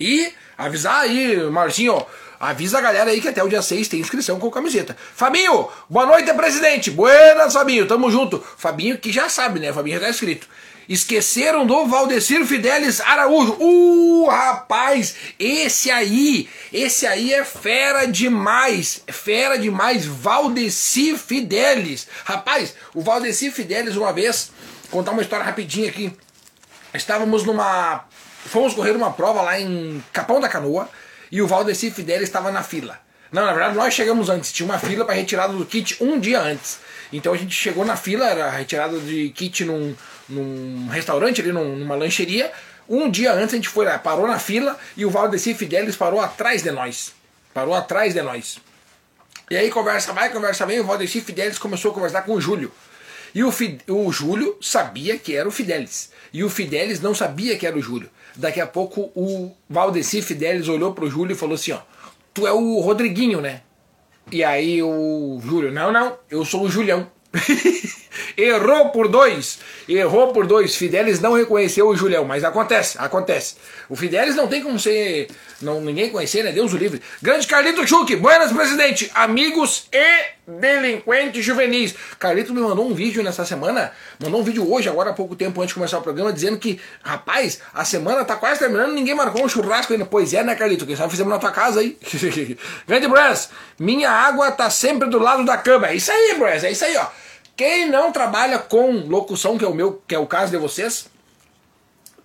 E 0.00 0.32
avisar 0.58 1.02
aí, 1.02 1.36
Marcinho, 1.48 2.04
Avisa 2.42 2.78
a 2.78 2.80
galera 2.80 3.08
aí 3.08 3.20
que 3.20 3.28
até 3.28 3.40
o 3.40 3.48
dia 3.48 3.62
6 3.62 3.86
tem 3.86 4.00
inscrição 4.00 4.40
com 4.40 4.50
camiseta. 4.50 4.96
Fabinho, 5.14 5.68
boa 5.88 6.04
noite, 6.04 6.34
presidente. 6.34 6.90
Buenas, 6.90 7.52
Fabinho, 7.52 7.86
tamo 7.86 8.10
junto. 8.10 8.44
Fabinho 8.58 8.98
que 8.98 9.12
já 9.12 9.28
sabe, 9.28 9.60
né? 9.60 9.72
Fabinho 9.72 10.00
já 10.00 10.06
tá 10.06 10.10
escrito. 10.10 10.48
Esqueceram 10.88 11.64
do 11.64 11.86
Valdecir 11.86 12.44
Fidelis 12.44 13.00
Araújo. 13.00 13.56
Uh, 13.60 14.26
rapaz, 14.26 15.14
esse 15.38 15.88
aí, 15.88 16.48
esse 16.72 17.06
aí 17.06 17.32
é 17.32 17.44
fera 17.44 18.06
demais. 18.06 19.04
Fera 19.06 19.56
demais, 19.56 20.04
Valdecir 20.04 21.16
Fidelis. 21.16 22.08
Rapaz, 22.24 22.74
o 22.92 23.02
Valdecir 23.02 23.52
Fidelis 23.52 23.94
uma 23.94 24.12
vez, 24.12 24.50
contar 24.90 25.12
uma 25.12 25.22
história 25.22 25.46
rapidinha 25.46 25.88
aqui. 25.88 26.12
Estávamos 26.92 27.44
numa 27.44 28.04
fomos 28.44 28.74
correr 28.74 28.96
uma 28.96 29.12
prova 29.12 29.42
lá 29.42 29.60
em 29.60 30.02
Capão 30.12 30.40
da 30.40 30.48
Canoa 30.48 30.88
e 31.32 31.40
o 31.40 31.46
Valdeci 31.46 31.90
Fidelis 31.90 32.28
estava 32.28 32.52
na 32.52 32.62
fila. 32.62 33.00
Não, 33.32 33.46
na 33.46 33.52
verdade 33.54 33.74
nós 33.74 33.94
chegamos 33.94 34.28
antes, 34.28 34.52
tinha 34.52 34.66
uma 34.66 34.78
fila 34.78 35.06
para 35.06 35.14
retirada 35.14 35.54
do 35.54 35.64
kit 35.64 35.96
um 35.98 36.20
dia 36.20 36.38
antes. 36.38 36.78
Então 37.10 37.32
a 37.32 37.36
gente 37.38 37.54
chegou 37.54 37.86
na 37.86 37.96
fila, 37.96 38.28
era 38.28 38.50
retirada 38.50 38.98
de 39.00 39.30
kit 39.30 39.64
num, 39.64 39.96
num 40.28 40.88
restaurante 40.88 41.40
ali, 41.40 41.50
num, 41.50 41.74
numa 41.74 41.94
lancheria. 41.96 42.52
Um 42.86 43.10
dia 43.10 43.32
antes 43.32 43.54
a 43.54 43.56
gente 43.56 43.70
foi 43.70 43.86
lá, 43.86 43.98
parou 43.98 44.26
na 44.26 44.38
fila 44.38 44.78
e 44.94 45.06
o 45.06 45.10
Valdeci 45.10 45.54
Fidelis 45.54 45.96
parou 45.96 46.20
atrás 46.20 46.62
de 46.62 46.70
nós. 46.70 47.14
Parou 47.54 47.74
atrás 47.74 48.12
de 48.12 48.20
nós. 48.20 48.58
E 49.50 49.56
aí 49.56 49.70
conversa 49.70 50.12
vai, 50.12 50.28
conversa 50.28 50.66
vem, 50.66 50.80
o 50.80 50.84
Valdeci 50.84 51.22
Fidelis 51.22 51.58
começou 51.58 51.92
a 51.92 51.94
conversar 51.94 52.22
com 52.22 52.34
o 52.34 52.40
Júlio. 52.40 52.70
E 53.34 53.42
o, 53.42 53.50
o 53.88 54.12
Júlio 54.12 54.58
sabia 54.60 55.16
que 55.16 55.34
era 55.34 55.48
o 55.48 55.52
Fidelis. 55.52 56.10
E 56.30 56.44
o 56.44 56.50
Fidelis 56.50 57.00
não 57.00 57.14
sabia 57.14 57.56
que 57.56 57.66
era 57.66 57.76
o 57.76 57.80
Júlio. 57.80 58.10
Daqui 58.36 58.60
a 58.60 58.66
pouco 58.66 59.10
o 59.14 59.54
Valdeci 59.68 60.22
Fidelis 60.22 60.68
olhou 60.68 60.94
pro 60.94 61.10
Júlio 61.10 61.34
e 61.34 61.38
falou 61.38 61.54
assim: 61.54 61.72
ó, 61.72 61.78
tu 62.32 62.46
é 62.46 62.52
o 62.52 62.80
Rodriguinho, 62.80 63.40
né? 63.40 63.62
E 64.30 64.42
aí 64.42 64.82
o 64.82 65.40
Júlio, 65.44 65.72
não, 65.72 65.92
não, 65.92 66.16
eu 66.30 66.44
sou 66.44 66.62
o 66.62 66.70
Julião. 66.70 67.10
Errou 68.36 68.90
por 68.90 69.08
dois. 69.08 69.58
Errou 69.88 70.32
por 70.32 70.46
dois. 70.46 70.76
Fidelis 70.76 71.20
não 71.20 71.32
reconheceu 71.32 71.88
o 71.88 71.96
Julião, 71.96 72.24
mas 72.24 72.44
acontece, 72.44 72.96
acontece. 72.98 73.56
O 73.88 73.96
Fidelis 73.96 74.36
não 74.36 74.46
tem 74.46 74.62
como 74.62 74.78
ser. 74.78 75.28
Não, 75.60 75.80
ninguém 75.80 76.10
conhecer, 76.10 76.42
né? 76.42 76.52
Deus 76.52 76.72
o 76.72 76.76
livre. 76.76 77.00
Grande 77.20 77.46
Carlito 77.46 77.86
Chuck, 77.86 78.14
buenas, 78.16 78.52
presidente. 78.52 79.10
Amigos 79.14 79.86
e 79.92 80.41
delinquentes 80.46 81.44
juvenis. 81.44 81.94
Carlito 82.18 82.52
me 82.52 82.60
mandou 82.60 82.86
um 82.88 82.94
vídeo 82.94 83.22
nessa 83.22 83.44
semana. 83.44 83.92
Mandou 84.18 84.40
um 84.40 84.44
vídeo 84.44 84.70
hoje, 84.70 84.88
agora 84.88 85.10
há 85.10 85.12
pouco 85.12 85.36
tempo 85.36 85.60
antes 85.60 85.68
de 85.68 85.74
começar 85.74 85.98
o 85.98 86.02
programa, 86.02 86.32
dizendo 86.32 86.58
que, 86.58 86.80
rapaz, 87.02 87.60
a 87.72 87.84
semana 87.84 88.24
tá 88.24 88.36
quase 88.36 88.58
terminando, 88.58 88.92
ninguém 88.92 89.14
marcou 89.14 89.44
um 89.44 89.48
churrasco 89.48 89.92
ainda. 89.92 90.04
Pois 90.04 90.34
é, 90.34 90.42
né, 90.42 90.54
Carlito? 90.54 90.86
Quem 90.86 90.96
sabe 90.96 91.10
fizemos 91.10 91.32
na 91.32 91.38
tua 91.38 91.52
casa 91.52 91.80
aí. 91.80 91.96
Grande 92.86 93.08
Brass, 93.08 93.50
minha 93.78 94.10
água 94.10 94.50
tá 94.50 94.68
sempre 94.68 95.08
do 95.08 95.18
lado 95.18 95.44
da 95.44 95.56
cama. 95.56 95.88
É 95.88 95.94
isso 95.94 96.10
aí, 96.10 96.36
Brass, 96.38 96.64
é 96.64 96.72
isso 96.72 96.84
aí, 96.84 96.96
ó. 96.96 97.06
Quem 97.56 97.88
não 97.88 98.10
trabalha 98.10 98.58
com 98.58 98.90
locução, 99.06 99.56
que 99.56 99.64
é 99.64 99.68
o 99.68 99.74
meu, 99.74 100.02
que 100.06 100.14
é 100.14 100.18
o 100.18 100.26
caso 100.26 100.50
de 100.50 100.56
vocês, 100.56 101.06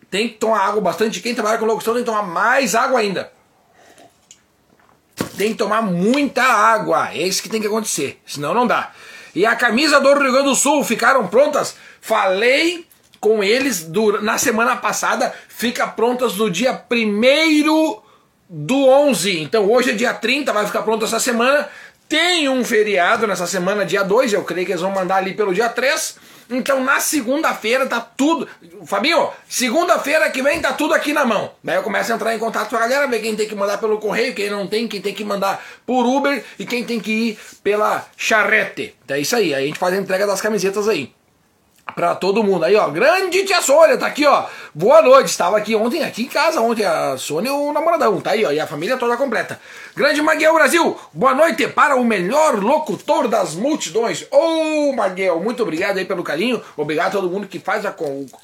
tem 0.09 0.29
que 0.29 0.35
tomar 0.35 0.61
água 0.61 0.81
bastante. 0.81 1.19
Quem 1.19 1.35
trabalha 1.35 1.57
com 1.57 1.65
locução 1.65 1.93
tem 1.93 2.03
que 2.03 2.09
tomar 2.09 2.23
mais 2.23 2.73
água 2.73 2.99
ainda. 2.99 3.31
Tem 5.37 5.51
que 5.51 5.57
tomar 5.57 5.81
muita 5.81 6.43
água. 6.43 7.09
É 7.13 7.27
isso 7.27 7.41
que 7.41 7.49
tem 7.49 7.61
que 7.61 7.67
acontecer. 7.67 8.19
Senão 8.25 8.53
não 8.53 8.65
dá. 8.65 8.91
E 9.35 9.45
a 9.45 9.55
camisa 9.55 9.99
do 9.99 10.13
Rio 10.13 10.31
Grande 10.31 10.49
do 10.49 10.55
Sul 10.55 10.83
ficaram 10.83 11.27
prontas. 11.27 11.75
Falei 12.01 12.85
com 13.19 13.43
eles 13.43 13.87
na 14.21 14.37
semana 14.37 14.75
passada. 14.75 15.33
Fica 15.47 15.85
prontas 15.87 16.35
no 16.37 16.49
dia 16.49 16.83
1 16.91 18.01
do 18.49 18.87
11. 18.87 19.41
Então 19.41 19.69
hoje 19.69 19.91
é 19.91 19.93
dia 19.93 20.13
30, 20.13 20.51
vai 20.51 20.65
ficar 20.65 20.81
pronto 20.81 21.05
essa 21.05 21.19
semana. 21.19 21.69
Tem 22.09 22.47
um 22.47 22.63
feriado 22.63 23.27
nessa 23.27 23.45
semana, 23.45 23.85
dia 23.85 24.01
2, 24.01 24.31
eu 24.31 24.43
creio 24.43 24.65
que 24.65 24.71
eles 24.71 24.81
vão 24.81 24.91
mandar 24.91 25.17
ali 25.17 25.33
pelo 25.33 25.53
dia 25.53 25.67
3. 25.67 26.15
Então 26.49 26.83
na 26.83 26.99
segunda-feira 26.99 27.85
tá 27.87 27.99
tudo. 27.99 28.47
Fabinho, 28.85 29.29
segunda-feira 29.47 30.29
que 30.29 30.41
vem 30.41 30.61
tá 30.61 30.73
tudo 30.73 30.93
aqui 30.93 31.13
na 31.13 31.25
mão. 31.25 31.51
Daí 31.63 31.75
eu 31.75 31.83
começo 31.83 32.11
a 32.11 32.15
entrar 32.15 32.33
em 32.33 32.39
contato 32.39 32.69
com 32.69 32.75
a 32.77 32.79
galera, 32.79 33.07
ver 33.07 33.19
quem 33.19 33.35
tem 33.35 33.47
que 33.47 33.55
mandar 33.55 33.77
pelo 33.77 33.99
correio, 33.99 34.33
quem 34.33 34.49
não 34.49 34.67
tem, 34.67 34.87
quem 34.87 35.01
tem 35.01 35.13
que 35.13 35.23
mandar 35.23 35.63
por 35.85 36.05
Uber 36.05 36.43
e 36.57 36.65
quem 36.65 36.83
tem 36.83 36.99
que 36.99 37.11
ir 37.11 37.39
pela 37.63 38.05
charrete. 38.15 38.95
É 39.07 39.19
isso 39.19 39.35
aí, 39.35 39.53
aí 39.53 39.63
a 39.63 39.67
gente 39.67 39.79
faz 39.79 39.93
a 39.93 39.97
entrega 39.97 40.25
das 40.25 40.41
camisetas 40.41 40.87
aí. 40.87 41.16
Para 41.95 42.15
todo 42.15 42.43
mundo. 42.43 42.65
Aí, 42.65 42.75
ó, 42.75 42.89
grande 42.89 43.43
tia 43.43 43.61
Sônia, 43.61 43.97
tá 43.97 44.07
aqui, 44.07 44.25
ó. 44.25 44.45
Boa 44.73 45.01
noite, 45.01 45.29
estava 45.29 45.57
aqui 45.57 45.75
ontem, 45.75 46.03
aqui 46.03 46.23
em 46.23 46.27
casa, 46.27 46.61
ontem, 46.61 46.85
a 46.85 47.17
Sônia 47.17 47.49
e 47.49 47.51
o 47.51 47.73
namoradão, 47.73 48.21
tá 48.21 48.31
aí, 48.31 48.45
ó, 48.45 48.51
e 48.51 48.59
a 48.59 48.67
família 48.67 48.97
toda 48.97 49.17
completa. 49.17 49.59
Grande 49.95 50.21
Maguel 50.21 50.53
Brasil, 50.53 50.95
boa 51.11 51.33
noite 51.33 51.67
para 51.67 51.95
o 51.95 52.03
melhor 52.03 52.61
locutor 52.61 53.27
das 53.27 53.55
multidões. 53.55 54.27
Ô, 54.29 54.37
oh, 54.89 54.93
Maguel, 54.93 55.39
muito 55.39 55.63
obrigado 55.63 55.97
aí 55.97 56.05
pelo 56.05 56.23
carinho, 56.23 56.61
obrigado 56.75 57.07
a 57.07 57.21
todo 57.21 57.29
mundo 57.29 57.47
que 57.47 57.57
faz 57.57 57.83
a, 57.85 57.95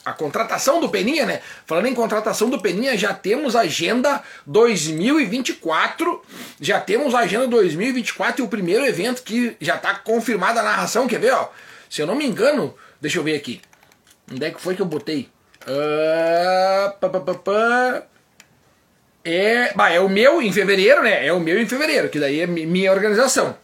a 0.04 0.14
contratação 0.14 0.82
do 0.82 0.90
Peninha, 0.90 1.26
né? 1.28 1.42
Falando 1.68 1.86
em 1.86 1.94
contratação 1.94 2.50
do 2.50 2.60
Peninha, 2.60 2.98
já 2.98 3.14
temos 3.14 3.56
agenda 3.56 4.24
2024, 4.48 6.22
já 6.60 6.80
temos 6.80 7.14
agenda 7.14 7.46
2024 7.46 8.42
e 8.42 8.46
o 8.46 8.48
primeiro 8.48 8.84
evento 8.86 9.22
que 9.22 9.56
já 9.62 9.78
tá 9.78 9.94
confirmada 9.94 10.62
a 10.62 10.64
narração, 10.64 11.08
quer 11.08 11.20
ver, 11.20 11.34
ó? 11.34 11.50
Se 11.88 12.02
eu 12.02 12.08
não 12.08 12.16
me 12.16 12.26
engano, 12.26 12.74
Deixa 13.04 13.20
eu 13.20 13.24
ver 13.24 13.36
aqui. 13.36 13.60
Onde 14.32 14.46
é 14.46 14.50
que 14.50 14.62
foi 14.62 14.78
que 14.78 14.82
eu 14.82 14.86
botei? 14.86 15.30
Uh, 15.64 16.98
pá, 17.02 17.10
pá, 17.10 17.34
pá, 17.34 18.04
é, 19.26 19.74
bah, 19.74 19.92
é 19.92 20.00
o 20.00 20.08
meu 20.08 20.42
em 20.42 20.54
fevereiro, 20.54 21.04
né? 21.04 21.28
É 21.28 21.34
o 21.34 21.40
meu 21.42 21.62
em 21.62 21.68
fevereiro, 21.68 22.08
que 22.08 22.18
daí 22.18 22.40
é 22.40 22.48
minha 22.48 22.94
organização. 22.94 23.58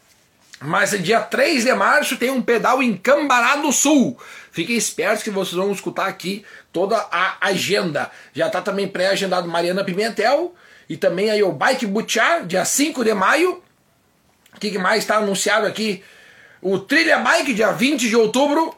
Mas 0.59 0.91
dia 1.01 1.21
3 1.21 1.63
de 1.63 1.73
março 1.73 2.17
tem 2.17 2.29
um 2.29 2.41
pedal 2.41 2.83
em 2.83 2.97
Cambará 2.97 3.55
do 3.55 3.71
Sul. 3.71 4.19
Fiquem 4.51 4.75
espertos 4.75 5.23
que 5.23 5.29
vocês 5.29 5.55
vão 5.55 5.71
escutar 5.71 6.07
aqui 6.07 6.43
toda 6.73 6.97
a 6.97 7.37
agenda. 7.39 8.11
Já 8.33 8.47
está 8.47 8.61
também 8.61 8.89
pré-agendado 8.89 9.47
Mariana 9.47 9.85
Pimentel 9.85 10.53
e 10.89 10.97
também 10.97 11.31
aí 11.31 11.41
o 11.43 11.53
Bike 11.53 11.85
Butchar, 11.85 12.45
dia 12.45 12.65
5 12.65 13.05
de 13.05 13.13
maio. 13.13 13.63
O 14.53 14.59
que, 14.59 14.69
que 14.69 14.77
mais 14.77 15.03
está 15.03 15.15
anunciado 15.15 15.65
aqui? 15.65 16.03
O 16.61 16.77
Trilha 16.77 17.19
Bike, 17.19 17.53
dia 17.53 17.71
20 17.71 18.09
de 18.09 18.17
outubro. 18.17 18.75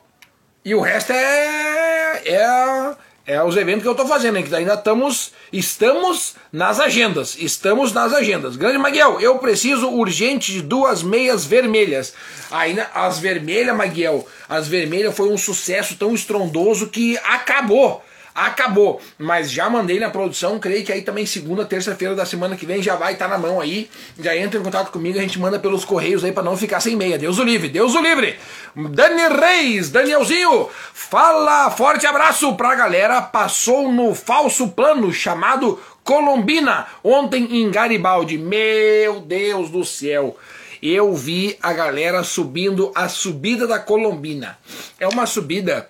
E 0.64 0.76
o 0.76 0.80
resto 0.80 1.12
é, 1.12 2.22
é, 2.24 2.96
é 3.26 3.44
os 3.44 3.58
eventos 3.58 3.82
que 3.82 3.88
eu 3.88 3.94
estou 3.94 4.08
fazendo, 4.08 4.38
hein, 4.38 4.44
que 4.44 4.54
ainda 4.54 4.76
estamos, 4.76 5.32
estamos 5.52 6.36
nas 6.54 6.80
agendas. 6.80 7.36
Estamos 7.40 7.92
nas 7.92 8.14
agendas. 8.14 8.56
Grande 8.56 8.78
Maguel, 8.78 9.20
eu 9.20 9.40
preciso 9.40 9.90
urgente 9.90 10.52
de 10.52 10.62
duas 10.62 11.02
meias 11.02 11.46
vermelhas. 11.46 12.14
Ainda 12.52 12.88
as 12.94 13.18
vermelhas, 13.18 13.76
Maguel, 13.76 14.28
as 14.48 14.68
vermelhas 14.68 15.16
foi 15.16 15.30
um 15.30 15.38
sucesso 15.38 15.96
tão 15.96 16.14
estrondoso 16.14 16.90
que 16.90 17.18
acabou 17.24 18.04
acabou. 18.34 19.02
Mas 19.18 19.52
já 19.52 19.70
mandei 19.70 20.00
na 20.00 20.10
produção, 20.10 20.60
creio 20.60 20.84
que 20.84 20.92
aí 20.92 21.02
também 21.02 21.26
segunda, 21.26 21.66
terça-feira 21.66 22.16
da 22.16 22.26
semana 22.26 22.56
que 22.56 22.66
vem 22.66 22.82
já 22.82 22.96
vai 22.96 23.14
estar 23.14 23.28
tá 23.28 23.32
na 23.32 23.38
mão 23.38 23.60
aí. 23.60 23.90
Já 24.20 24.36
entra 24.36 24.60
em 24.60 24.64
contato 24.64 24.92
comigo, 24.92 25.18
a 25.18 25.22
gente 25.22 25.40
manda 25.40 25.60
pelos 25.60 25.86
correios 25.86 26.24
aí 26.24 26.32
para 26.32 26.44
não 26.44 26.58
ficar 26.58 26.80
sem 26.80 26.96
meia. 26.96 27.18
Deus 27.18 27.40
o 27.40 27.44
livre, 27.44 27.70
Deus 27.70 27.96
o 27.96 28.02
livre. 28.02 28.38
Dani 28.76 29.28
Reis, 29.28 29.90
Danielzinho, 29.90 30.70
fala, 30.94 31.70
forte 31.72 32.06
abraço 32.08 32.56
pra 32.56 32.76
galera. 32.76 33.22
Passou 33.22 33.92
no 33.92 34.16
falso 34.16 34.70
plano 34.70 35.14
chamado 35.14 35.80
Colombina 36.04 36.88
ontem 37.04 37.62
em 37.62 37.70
Garibaldi. 37.70 38.38
Meu 38.38 39.22
Deus 39.22 39.70
do 39.70 39.86
céu 39.86 40.38
eu 40.82 41.14
vi 41.14 41.56
a 41.62 41.72
galera 41.74 42.24
subindo 42.24 42.92
a 42.96 43.08
subida 43.08 43.68
da 43.68 43.78
Colombina. 43.78 44.58
É 45.00 45.08
uma 45.08 45.28
subida 45.28 45.90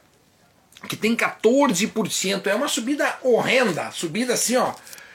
que 0.87 0.95
tem 0.95 1.15
14%. 1.15 2.47
É 2.47 2.55
uma 2.55 2.67
subida 2.67 3.17
horrenda, 3.21 3.91
subida 3.91 4.33
assim, 4.33 4.55
ó. 4.55 4.73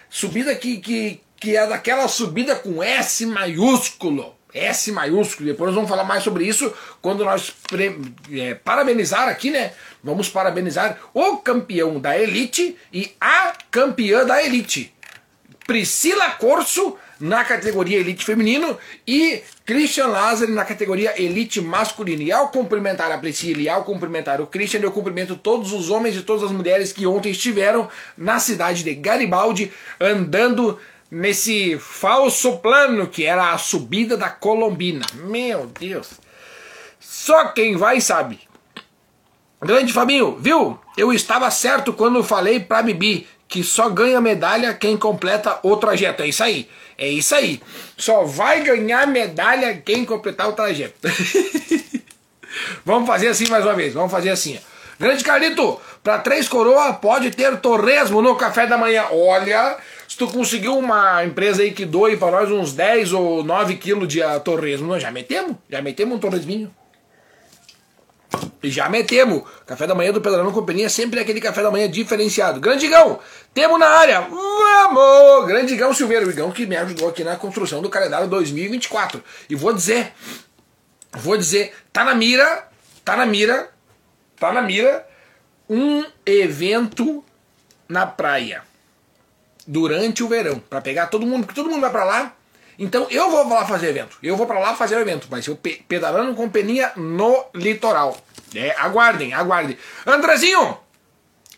Subida 0.09 0.55
que, 0.55 0.79
que, 0.79 1.21
que 1.39 1.57
é 1.57 1.67
daquela 1.67 2.09
subida 2.09 2.57
com 2.57 2.83
S 2.83 3.27
maiúsculo. 3.27 4.35
S 4.55 4.91
maiúsculo. 4.91 5.49
Depois 5.49 5.69
nós 5.69 5.75
vamos 5.75 5.91
falar 5.91 6.05
mais 6.05 6.23
sobre 6.23 6.47
isso 6.47 6.73
quando 7.03 7.25
nós 7.25 7.53
é, 8.33 8.55
parabenizar 8.55 9.29
aqui, 9.29 9.51
né? 9.51 9.73
Vamos 10.03 10.29
parabenizar 10.29 10.99
o 11.13 11.39
campeão 11.39 12.01
da 12.01 12.19
elite 12.19 12.77
e 12.93 13.13
a 13.21 13.53
campeã 13.71 14.25
da 14.25 14.43
elite. 14.43 14.95
Priscila 15.67 16.31
Corso 16.31 16.97
na 17.19 17.45
categoria 17.45 17.99
Elite 17.99 18.25
Feminino 18.25 18.79
e 19.07 19.43
Christian 19.65 20.07
Lázaro 20.07 20.53
na 20.53 20.65
categoria 20.65 21.21
Elite 21.21 21.61
Masculino. 21.61 22.23
E 22.23 22.33
ao 22.33 22.49
cumprimentar 22.49 23.11
a 23.11 23.19
Priscila 23.19 23.61
e 23.61 23.69
ao 23.69 23.85
cumprimentar 23.85 24.41
o 24.41 24.47
Christian, 24.47 24.81
eu 24.81 24.93
cumprimento 24.93 25.37
todos 25.37 25.73
os 25.73 25.91
homens 25.91 26.17
e 26.17 26.23
todas 26.23 26.45
as 26.45 26.53
mulheres 26.53 26.93
que 26.93 27.07
ontem 27.07 27.31
estiveram 27.31 27.89
na 28.17 28.39
cidade 28.39 28.83
de 28.83 28.95
Garibaldi 28.95 29.73
andando 30.01 30.79
nesse 31.11 31.79
falso 31.79 32.59
plano 32.59 33.07
que 33.07 33.25
era 33.25 33.53
a 33.53 33.59
subida 33.59 34.17
da 34.17 34.29
Colombina. 34.29 35.05
Meu 35.15 35.67
Deus! 35.67 36.11
Só 36.99 37.49
quem 37.49 37.77
vai 37.77 38.01
sabe. 38.01 38.41
Grande 39.63 39.93
Fabinho, 39.93 40.37
viu? 40.39 40.79
Eu 40.97 41.13
estava 41.13 41.51
certo 41.51 41.93
quando 41.93 42.23
falei 42.23 42.61
pra 42.61 42.83
Bibi 42.83 43.27
que 43.49 43.63
só 43.63 43.89
ganha 43.89 44.21
medalha 44.21 44.75
quem 44.75 44.97
completa 44.97 45.59
o 45.63 45.77
trajeto. 45.77 46.23
É 46.23 46.29
isso 46.29 46.43
aí. 46.43 46.69
É 46.99 47.09
isso 47.09 47.35
aí. 47.35 47.61
Só 47.97 48.25
vai 48.25 48.63
ganhar 48.63 49.07
medalha 49.07 49.77
quem 49.85 50.05
completar 50.05 50.49
o 50.49 50.53
trajeto. 50.53 50.95
Vamos 52.85 53.07
fazer 53.07 53.29
assim 53.29 53.49
mais 53.49 53.65
uma 53.65 53.75
vez. 53.75 53.93
Vamos 53.93 54.11
fazer 54.11 54.31
assim. 54.31 54.59
Grande 54.99 55.23
Carlito, 55.23 55.79
para 56.03 56.19
três 56.19 56.49
coroas 56.49 56.97
pode 56.97 57.31
ter 57.31 57.55
torresmo 57.59 58.23
no 58.23 58.35
café 58.35 58.67
da 58.67 58.79
manhã. 58.79 59.05
Olha, 59.11 59.77
se 60.09 60.17
tu 60.17 60.27
conseguiu 60.29 60.79
uma 60.79 61.23
empresa 61.25 61.63
aí 61.63 61.73
que 61.73 61.85
doe 61.85 62.17
para 62.17 62.31
nós 62.31 62.51
uns 62.51 62.73
10 62.73 63.13
ou 63.13 63.45
9 63.45 63.77
quilos 63.77 64.09
de 64.09 64.21
torresmo, 64.43 64.87
nós 64.87 65.03
já 65.03 65.11
metemos? 65.11 65.57
Já 65.69 65.83
metemos 65.83 66.17
um 66.17 66.19
torresminho. 66.19 66.75
E 68.63 68.71
já 68.71 68.89
metemos. 68.89 69.43
Café 69.67 69.87
da 69.87 69.95
manhã 69.95 70.13
do 70.13 70.21
Pedalão 70.21 70.53
Companhia 70.53 70.89
sempre 70.89 71.19
é 71.19 71.23
aquele 71.23 71.41
café 71.41 71.63
da 71.63 71.71
manhã 71.71 71.89
diferenciado. 71.89 72.61
Grandigão, 72.61 73.19
temos 73.53 73.79
na 73.79 73.87
área. 73.87 74.21
Vamos! 74.23 75.47
Grandigão 75.47 75.93
Silveira, 75.93 76.27
o 76.27 76.31
Igão 76.31 76.51
que 76.51 76.67
me 76.67 76.77
ajudou 76.77 77.09
aqui 77.09 77.23
na 77.23 77.37
construção 77.37 77.83
do 77.83 77.91
calendário 77.91 78.29
2024. 78.29 79.23
E 79.49 79.55
vou 79.55 79.73
dizer, 79.73 80.13
vou 81.13 81.37
dizer, 81.37 81.75
tá 81.93 82.05
na 82.05 82.15
mira, 82.15 82.69
tá 83.05 83.17
na 83.17 83.27
mira, 83.27 83.71
tá 84.39 84.53
na 84.53 84.63
mira 84.63 85.07
um 85.69 86.05
evento 86.25 87.25
na 87.89 88.07
praia 88.07 88.63
durante 89.67 90.23
o 90.23 90.29
verão 90.29 90.61
para 90.61 90.81
pegar 90.81 91.07
todo 91.09 91.27
mundo, 91.27 91.45
porque 91.45 91.61
todo 91.61 91.71
mundo 91.71 91.81
vai 91.81 91.91
para 91.91 92.05
lá 92.05 92.37
então 92.79 93.07
eu 93.11 93.31
vou 93.31 93.49
lá 93.49 93.67
fazer 93.67 93.89
evento. 93.89 94.19
Eu 94.23 94.37
vou 94.37 94.47
para 94.47 94.59
lá 94.59 94.75
fazer 94.75 94.97
o 94.97 95.01
evento. 95.01 95.27
Mas 95.31 95.47
eu 95.47 95.59
pedalando 95.89 96.35
com 96.35 96.49
peninha 96.49 96.93
no 96.97 97.47
litoral. 97.55 98.17
É, 98.57 98.75
aguardem, 98.79 99.35
aguardem. 99.35 99.77
Andrezinho! 100.07 100.79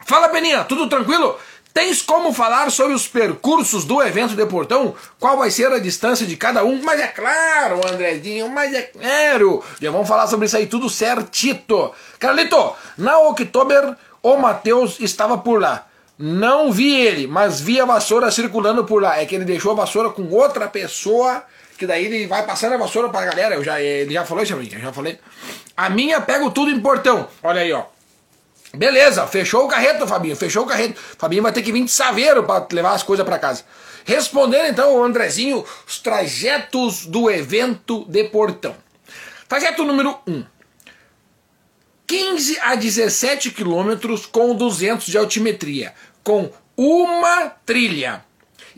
Fala, 0.05 0.29
Peninha, 0.29 0.65
tudo 0.65 0.89
tranquilo? 0.89 1.39
Tens 1.73 2.03
como 2.03 2.33
falar 2.33 2.71
sobre 2.73 2.95
os 2.95 3.07
percursos 3.07 3.85
do 3.85 4.03
evento 4.03 4.35
de 4.35 4.45
Portão? 4.47 4.95
Qual 5.21 5.37
vai 5.37 5.51
ser 5.51 5.71
a 5.71 5.79
distância 5.79 6.27
de 6.27 6.37
cada 6.37 6.65
um? 6.65 6.83
Mas 6.83 6.99
é 6.99 7.07
claro, 7.07 7.81
Andrezinho, 7.87 8.49
mas 8.49 8.75
é 8.75 8.83
claro. 8.83 9.63
Já 9.81 9.91
vamos 9.91 10.09
falar 10.09 10.27
sobre 10.27 10.47
isso 10.47 10.57
aí 10.57 10.67
tudo 10.67 10.91
certito. 10.91 11.93
Carlito, 12.19 12.75
na 12.97 13.21
Oktober, 13.21 13.95
o 14.23 14.37
Matheus 14.37 14.99
estava 14.99 15.39
por 15.39 15.61
lá. 15.61 15.87
Não 16.19 16.73
vi 16.73 16.97
ele, 16.97 17.29
mas 17.29 17.61
vi 17.61 17.81
a 17.81 17.85
vassoura 17.85 18.31
circulando 18.33 18.85
por 18.85 19.01
lá. 19.01 19.21
É 19.21 19.25
que 19.25 19.37
ele 19.37 19.45
deixou 19.45 19.71
a 19.71 19.77
vassoura 19.77 20.11
com 20.11 20.29
outra 20.31 20.67
pessoa, 20.67 21.45
que 21.79 21.87
daí 21.87 22.07
ele 22.07 22.27
vai 22.27 22.45
passando 22.45 22.75
a 22.75 22.77
vassoura 22.77 23.09
pra 23.09 23.25
galera. 23.25 23.55
Eu 23.55 23.63
já, 23.63 23.81
ele 23.81 24.13
já 24.13 24.25
falou 24.25 24.43
isso 24.43 24.53
pra 24.53 24.63
mim, 24.63 24.69
eu 24.73 24.81
já 24.81 24.93
falei. 24.93 25.19
A 25.77 25.89
minha 25.89 26.21
pego 26.21 26.51
tudo 26.51 26.71
em 26.71 26.81
portão. 26.81 27.29
Olha 27.43 27.61
aí, 27.61 27.73
ó. 27.73 27.85
Beleza, 28.75 29.27
fechou 29.27 29.65
o 29.65 29.69
carreto, 29.69 30.07
Fabinho, 30.07 30.37
fechou 30.37 30.65
o 30.65 30.67
carreto. 30.67 31.01
Fabinho 31.17 31.43
vai 31.43 31.53
ter 31.53 31.63
que 31.63 31.73
vir 31.73 31.85
de 31.85 31.91
saveiro 31.91 32.43
para 32.45 32.67
levar 32.73 32.93
as 32.93 33.03
coisas 33.03 33.25
para 33.25 33.39
casa. 33.39 33.65
Respondendo 34.05 34.67
então 34.67 34.97
o 34.97 35.05
Andrezinho, 35.05 35.65
os 35.87 36.01
trajetos 36.01 37.07
do 37.07 37.31
evento 37.31 38.05
de 38.09 38.25
Portão. 38.25 38.75
Trajeto 39.49 39.85
número 39.85 40.19
1. 40.27 40.33
Um. 40.33 40.45
15 42.07 42.59
a 42.61 42.75
17 42.75 43.51
quilômetros 43.51 44.27
com 44.27 44.55
200 44.55 45.07
de 45.07 45.19
altimetria 45.19 45.95
com 46.25 46.51
uma 46.77 47.51
trilha. 47.65 48.25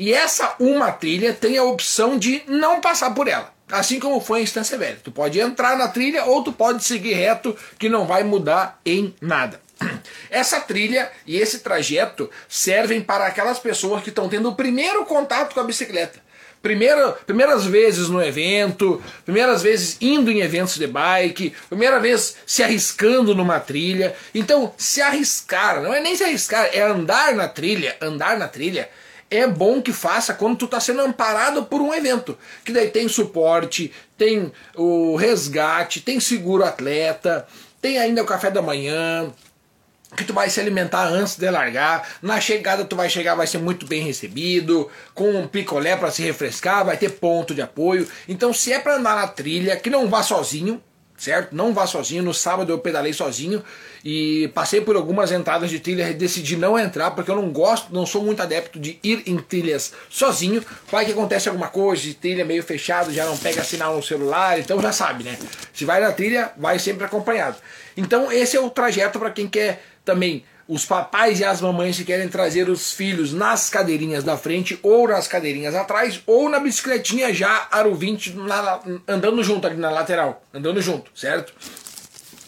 E 0.00 0.14
essa 0.14 0.54
uma 0.58 0.90
trilha 0.90 1.34
tem 1.34 1.58
a 1.58 1.62
opção 1.62 2.18
de 2.18 2.42
não 2.46 2.80
passar 2.80 3.10
por 3.10 3.28
ela. 3.28 3.52
Assim 3.70 4.00
como 4.00 4.18
foi 4.18 4.40
em 4.40 4.44
Estância 4.44 4.78
Velha. 4.78 4.98
Tu 5.04 5.12
pode 5.12 5.38
entrar 5.38 5.76
na 5.76 5.88
trilha 5.88 6.24
ou 6.24 6.42
tu 6.42 6.54
pode 6.54 6.82
seguir 6.82 7.12
reto, 7.12 7.54
que 7.78 7.86
não 7.86 8.06
vai 8.06 8.24
mudar 8.24 8.80
em 8.82 9.14
nada. 9.20 9.60
Essa 10.30 10.58
trilha 10.58 11.12
e 11.26 11.36
esse 11.36 11.58
trajeto 11.58 12.30
servem 12.48 13.02
para 13.02 13.26
aquelas 13.26 13.58
pessoas 13.58 14.02
que 14.02 14.08
estão 14.08 14.26
tendo 14.26 14.48
o 14.48 14.54
primeiro 14.54 15.04
contato 15.04 15.52
com 15.52 15.60
a 15.60 15.64
bicicleta. 15.64 16.18
Primeira, 16.62 17.12
primeiras 17.12 17.66
vezes 17.66 18.08
no 18.08 18.22
evento, 18.22 19.02
primeiras 19.26 19.62
vezes 19.62 19.98
indo 20.00 20.30
em 20.30 20.40
eventos 20.40 20.76
de 20.76 20.86
bike, 20.86 21.54
primeira 21.68 22.00
vez 22.00 22.36
se 22.46 22.62
arriscando 22.62 23.34
numa 23.34 23.60
trilha. 23.60 24.16
Então, 24.34 24.72
se 24.78 25.02
arriscar, 25.02 25.82
não 25.82 25.92
é 25.92 26.00
nem 26.00 26.16
se 26.16 26.24
arriscar, 26.24 26.70
é 26.72 26.80
andar 26.80 27.34
na 27.34 27.48
trilha, 27.48 27.96
andar 28.00 28.38
na 28.38 28.48
trilha. 28.48 28.88
É 29.30 29.46
bom 29.46 29.80
que 29.80 29.92
faça 29.92 30.34
quando 30.34 30.56
tu 30.56 30.64
está 30.64 30.80
sendo 30.80 31.02
amparado 31.02 31.64
por 31.64 31.80
um 31.80 31.94
evento. 31.94 32.36
Que 32.64 32.72
daí 32.72 32.90
tem 32.90 33.08
suporte, 33.08 33.92
tem 34.18 34.52
o 34.74 35.14
resgate, 35.14 36.00
tem 36.00 36.18
seguro 36.18 36.64
atleta, 36.64 37.46
tem 37.80 37.98
ainda 37.98 38.22
o 38.22 38.26
café 38.26 38.50
da 38.50 38.60
manhã, 38.60 39.32
que 40.16 40.24
tu 40.24 40.32
vai 40.32 40.50
se 40.50 40.60
alimentar 40.60 41.06
antes 41.06 41.36
de 41.36 41.48
largar. 41.48 42.08
Na 42.20 42.40
chegada 42.40 42.84
tu 42.84 42.96
vai 42.96 43.08
chegar, 43.08 43.34
vai 43.34 43.46
ser 43.46 43.58
muito 43.58 43.86
bem 43.86 44.02
recebido, 44.02 44.90
com 45.14 45.30
um 45.30 45.46
picolé 45.46 45.96
para 45.96 46.10
se 46.10 46.22
refrescar, 46.22 46.84
vai 46.84 46.96
ter 46.96 47.10
ponto 47.10 47.54
de 47.54 47.62
apoio. 47.62 48.08
Então, 48.28 48.52
se 48.52 48.72
é 48.72 48.78
para 48.78 48.96
andar 48.96 49.16
na 49.16 49.28
trilha, 49.28 49.76
que 49.76 49.88
não 49.88 50.08
vá 50.08 50.22
sozinho, 50.22 50.82
certo? 51.20 51.54
Não 51.54 51.74
vá 51.74 51.86
sozinho. 51.86 52.22
No 52.22 52.32
sábado 52.32 52.72
eu 52.72 52.78
pedalei 52.78 53.12
sozinho 53.12 53.62
e 54.02 54.50
passei 54.54 54.80
por 54.80 54.96
algumas 54.96 55.30
entradas 55.30 55.68
de 55.68 55.78
trilha 55.78 56.08
e 56.08 56.14
decidi 56.14 56.56
não 56.56 56.78
entrar 56.78 57.10
porque 57.10 57.30
eu 57.30 57.36
não 57.36 57.50
gosto, 57.50 57.92
não 57.92 58.06
sou 58.06 58.24
muito 58.24 58.40
adepto 58.40 58.80
de 58.80 58.98
ir 59.02 59.22
em 59.26 59.36
trilhas 59.36 59.92
sozinho. 60.08 60.64
Vai 60.90 61.04
que 61.04 61.12
acontece 61.12 61.48
alguma 61.48 61.68
coisa, 61.68 62.02
de 62.02 62.14
trilha 62.14 62.44
meio 62.44 62.62
fechado, 62.62 63.12
já 63.12 63.26
não 63.26 63.36
pega 63.36 63.62
sinal 63.62 63.94
no 63.94 64.02
celular, 64.02 64.58
então 64.58 64.80
já 64.80 64.92
sabe, 64.92 65.22
né? 65.22 65.38
Se 65.74 65.84
vai 65.84 66.00
na 66.00 66.10
trilha, 66.10 66.52
vai 66.56 66.78
sempre 66.78 67.04
acompanhado. 67.04 67.56
Então 67.94 68.32
esse 68.32 68.56
é 68.56 68.60
o 68.60 68.70
trajeto 68.70 69.18
para 69.18 69.30
quem 69.30 69.46
quer 69.46 69.84
também 70.04 70.42
os 70.70 70.86
papais 70.86 71.40
e 71.40 71.44
as 71.44 71.60
mamães 71.60 71.96
que 71.96 72.04
querem 72.04 72.28
trazer 72.28 72.68
os 72.68 72.92
filhos 72.92 73.32
nas 73.32 73.68
cadeirinhas 73.68 74.22
da 74.22 74.36
frente 74.36 74.78
ou 74.84 75.08
nas 75.08 75.26
cadeirinhas 75.26 75.74
atrás 75.74 76.22
ou 76.24 76.48
na 76.48 76.60
bicicletinha 76.60 77.34
já 77.34 77.66
aro 77.72 77.92
20 77.92 78.34
na, 78.36 78.80
andando 79.08 79.42
junto 79.42 79.66
ali 79.66 79.76
na 79.76 79.90
lateral, 79.90 80.40
andando 80.54 80.80
junto, 80.80 81.10
certo? 81.12 81.52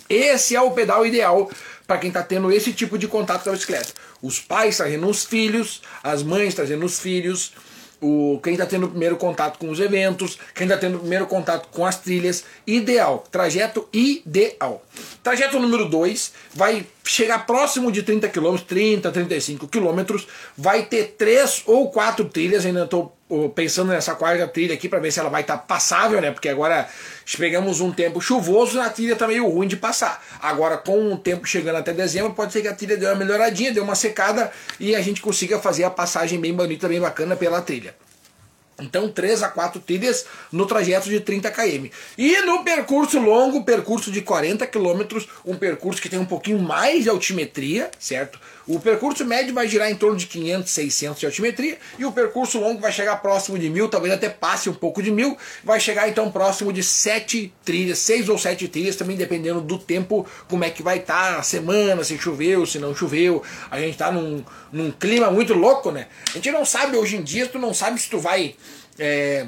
Esse 0.08 0.54
é 0.54 0.60
o 0.60 0.70
pedal 0.70 1.04
ideal 1.04 1.50
para 1.84 1.98
quem 1.98 2.08
está 2.08 2.22
tendo 2.22 2.52
esse 2.52 2.72
tipo 2.72 2.96
de 2.96 3.08
contato 3.08 3.42
com 3.42 3.50
a 3.50 3.54
bicicleta. 3.54 3.92
Os 4.22 4.38
pais 4.38 4.76
trazendo 4.76 5.08
os 5.08 5.24
filhos, 5.24 5.82
as 6.00 6.22
mães 6.22 6.54
trazendo 6.54 6.86
os 6.86 7.00
filhos, 7.00 7.52
o, 8.00 8.38
quem 8.40 8.52
está 8.52 8.66
tendo 8.66 8.86
o 8.86 8.90
primeiro 8.90 9.16
contato 9.16 9.58
com 9.58 9.68
os 9.68 9.80
eventos, 9.80 10.38
quem 10.54 10.66
está 10.66 10.76
tendo 10.76 10.96
o 10.96 11.00
primeiro 11.00 11.26
contato 11.26 11.68
com 11.72 11.84
as 11.84 11.98
trilhas, 11.98 12.44
ideal, 12.64 13.24
trajeto 13.32 13.88
ideal. 13.92 14.84
Trajeto 15.24 15.58
número 15.58 15.88
2 15.88 16.32
vai 16.54 16.86
chegar 17.04 17.46
próximo 17.46 17.90
de 17.90 18.02
30 18.02 18.28
km, 18.28 18.56
30, 18.56 19.10
35 19.10 19.68
km, 19.68 20.16
vai 20.56 20.84
ter 20.84 21.14
três 21.18 21.62
ou 21.66 21.90
quatro 21.90 22.24
trilhas, 22.26 22.64
ainda 22.64 22.84
estou 22.84 23.16
pensando 23.54 23.88
nessa 23.88 24.14
quarta 24.14 24.46
trilha 24.46 24.74
aqui 24.74 24.88
para 24.88 24.98
ver 24.98 25.10
se 25.10 25.18
ela 25.18 25.30
vai 25.30 25.40
estar 25.40 25.56
tá 25.56 25.62
passável, 25.62 26.20
né? 26.20 26.30
Porque 26.30 26.48
agora 26.48 26.88
pegamos 27.38 27.80
um 27.80 27.90
tempo 27.90 28.20
chuvoso, 28.20 28.80
a 28.80 28.90
trilha 28.90 29.16
tá 29.16 29.26
meio 29.26 29.48
ruim 29.48 29.66
de 29.66 29.76
passar. 29.76 30.22
Agora 30.40 30.76
com 30.76 31.12
o 31.12 31.16
tempo 31.16 31.46
chegando 31.46 31.76
até 31.76 31.92
dezembro, 31.92 32.34
pode 32.34 32.52
ser 32.52 32.62
que 32.62 32.68
a 32.68 32.74
trilha 32.74 32.96
dê 32.96 33.06
uma 33.06 33.14
melhoradinha, 33.14 33.72
dê 33.72 33.80
uma 33.80 33.94
secada 33.94 34.52
e 34.78 34.94
a 34.94 35.00
gente 35.00 35.20
consiga 35.20 35.58
fazer 35.58 35.84
a 35.84 35.90
passagem 35.90 36.38
bem 36.40 36.52
bonita, 36.52 36.88
bem 36.88 37.00
bacana 37.00 37.34
pela 37.34 37.62
trilha. 37.62 37.94
Então, 38.82 39.08
3 39.08 39.42
a 39.42 39.48
4 39.48 39.80
trilhas 39.80 40.26
no 40.50 40.66
trajeto 40.66 41.08
de 41.08 41.20
30 41.20 41.50
km. 41.50 41.88
E 42.18 42.40
no 42.42 42.64
percurso 42.64 43.18
longo, 43.18 43.64
percurso 43.64 44.10
de 44.10 44.20
40 44.22 44.66
km, 44.66 45.24
um 45.44 45.56
percurso 45.56 46.00
que 46.00 46.08
tem 46.08 46.18
um 46.18 46.24
pouquinho 46.24 46.58
mais 46.58 47.04
de 47.04 47.10
altimetria, 47.10 47.90
certo? 47.98 48.38
O 48.66 48.78
percurso 48.78 49.24
médio 49.24 49.52
vai 49.52 49.66
girar 49.66 49.90
em 49.90 49.94
torno 49.94 50.16
de 50.16 50.26
500, 50.26 50.70
600 50.70 51.20
de 51.20 51.26
altimetria 51.26 51.78
e 51.98 52.04
o 52.04 52.12
percurso 52.12 52.60
longo 52.60 52.80
vai 52.80 52.92
chegar 52.92 53.16
próximo 53.16 53.58
de 53.58 53.68
1000, 53.68 53.88
talvez 53.88 54.14
até 54.14 54.28
passe 54.28 54.70
um 54.70 54.74
pouco 54.74 55.02
de 55.02 55.10
1000, 55.10 55.36
vai 55.64 55.80
chegar 55.80 56.08
então 56.08 56.30
próximo 56.30 56.72
de 56.72 56.82
7 56.82 57.52
trilhas, 57.64 57.98
6 57.98 58.28
ou 58.28 58.38
7 58.38 58.68
trilhas, 58.68 58.96
também 58.96 59.16
dependendo 59.16 59.60
do 59.60 59.78
tempo, 59.78 60.26
como 60.48 60.64
é 60.64 60.70
que 60.70 60.82
vai 60.82 60.98
estar 60.98 61.36
tá 61.36 61.42
semana, 61.42 62.04
se 62.04 62.16
choveu, 62.18 62.64
se 62.64 62.78
não 62.78 62.94
choveu. 62.94 63.42
A 63.70 63.78
gente 63.78 63.92
está 63.92 64.12
num, 64.12 64.44
num 64.70 64.90
clima 64.90 65.30
muito 65.30 65.54
louco, 65.54 65.90
né? 65.90 66.06
A 66.30 66.32
gente 66.34 66.50
não 66.52 66.64
sabe 66.64 66.96
hoje 66.96 67.16
em 67.16 67.22
dia, 67.22 67.46
tu 67.46 67.58
não 67.58 67.74
sabe 67.74 68.00
se 68.00 68.08
tu 68.08 68.18
vai. 68.18 68.54
É, 68.98 69.46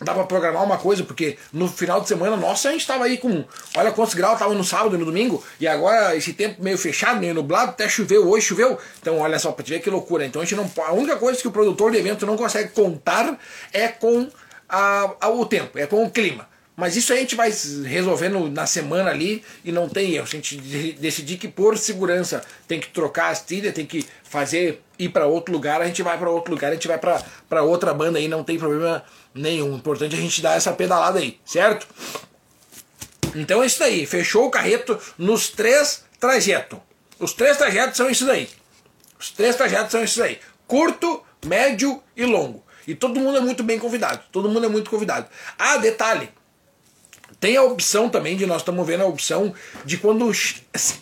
dá 0.00 0.14
pra 0.14 0.24
programar 0.24 0.62
uma 0.62 0.78
coisa, 0.78 1.02
porque 1.02 1.36
no 1.52 1.68
final 1.68 2.00
de 2.00 2.08
semana, 2.08 2.36
nossa, 2.36 2.68
a 2.68 2.72
gente 2.72 2.86
tava 2.86 3.04
aí 3.04 3.18
com. 3.18 3.44
Olha 3.76 3.90
quantos 3.92 4.14
graus 4.14 4.38
tava 4.38 4.54
no 4.54 4.64
sábado 4.64 4.94
e 4.94 4.98
no 4.98 5.04
domingo, 5.04 5.42
e 5.60 5.66
agora 5.66 6.16
esse 6.16 6.32
tempo 6.32 6.62
meio 6.62 6.78
fechado, 6.78 7.20
meio 7.20 7.34
nublado, 7.34 7.70
até 7.70 7.88
choveu, 7.88 8.28
hoje 8.28 8.46
choveu. 8.46 8.78
Então, 9.00 9.18
olha 9.18 9.38
só, 9.38 9.52
pra 9.52 9.64
te 9.64 9.70
ver 9.70 9.80
que 9.80 9.90
loucura. 9.90 10.24
Então 10.24 10.40
a 10.40 10.44
gente 10.44 10.56
não. 10.56 10.70
A 10.84 10.92
única 10.92 11.16
coisa 11.16 11.40
que 11.40 11.48
o 11.48 11.52
produtor 11.52 11.90
de 11.90 11.98
evento 11.98 12.24
não 12.24 12.36
consegue 12.36 12.70
contar 12.70 13.38
é 13.72 13.88
com 13.88 14.28
a, 14.68 15.14
a, 15.20 15.28
o 15.28 15.44
tempo, 15.46 15.78
é 15.78 15.86
com 15.86 16.04
o 16.04 16.10
clima. 16.10 16.48
Mas 16.76 16.94
isso 16.94 17.12
a 17.12 17.16
gente 17.16 17.34
vai 17.34 17.52
resolvendo 17.84 18.48
na 18.48 18.64
semana 18.64 19.10
ali 19.10 19.42
e 19.64 19.72
não 19.72 19.88
tem 19.88 20.14
erro. 20.14 20.22
A 20.28 20.30
gente 20.30 20.56
decidir 20.92 21.36
que 21.36 21.48
por 21.48 21.76
segurança 21.76 22.40
tem 22.68 22.78
que 22.78 22.88
trocar 22.90 23.30
as 23.30 23.40
trilhas, 23.40 23.74
tem 23.74 23.84
que 23.84 24.06
fazer 24.22 24.80
ir 24.96 25.08
para 25.08 25.26
outro 25.26 25.52
lugar, 25.52 25.80
a 25.80 25.86
gente 25.86 26.04
vai 26.04 26.16
para 26.16 26.30
outro 26.30 26.52
lugar, 26.52 26.70
a 26.70 26.74
gente 26.74 26.86
vai 26.86 26.98
para 26.98 27.62
outra 27.62 27.92
banda 27.92 28.20
aí, 28.20 28.28
não 28.28 28.44
tem 28.44 28.56
problema 28.56 29.02
nenhum. 29.34 29.74
Importante 29.74 30.14
a 30.14 30.20
gente 30.20 30.40
dar 30.40 30.56
essa 30.56 30.72
pedalada 30.72 31.18
aí, 31.18 31.38
certo? 31.44 31.86
Então 33.34 33.62
é 33.62 33.66
isso 33.66 33.78
daí. 33.78 34.06
Fechou 34.06 34.46
o 34.46 34.50
carreto 34.50 34.98
nos 35.16 35.48
três 35.48 36.04
trajetos. 36.18 36.78
Os 37.18 37.32
três 37.32 37.56
trajetos 37.56 37.96
são 37.96 38.08
isso 38.08 38.26
daí. 38.26 38.48
Os 39.18 39.30
três 39.30 39.56
trajetos 39.56 39.90
são 39.90 40.02
isso 40.02 40.18
daí. 40.18 40.38
Curto, 40.66 41.22
médio 41.44 42.02
e 42.16 42.24
longo. 42.24 42.64
E 42.86 42.94
todo 42.94 43.20
mundo 43.20 43.38
é 43.38 43.40
muito 43.40 43.62
bem 43.62 43.78
convidado. 43.78 44.22
Todo 44.32 44.48
mundo 44.48 44.66
é 44.66 44.68
muito 44.68 44.90
convidado. 44.90 45.26
Ah, 45.58 45.76
detalhe. 45.76 46.30
Tem 47.40 47.56
a 47.56 47.62
opção 47.62 48.08
também 48.08 48.36
de 48.36 48.46
nós 48.46 48.62
estamos 48.62 48.86
vendo 48.86 49.02
a 49.02 49.06
opção 49.06 49.54
de 49.84 49.96
quando 49.98 50.30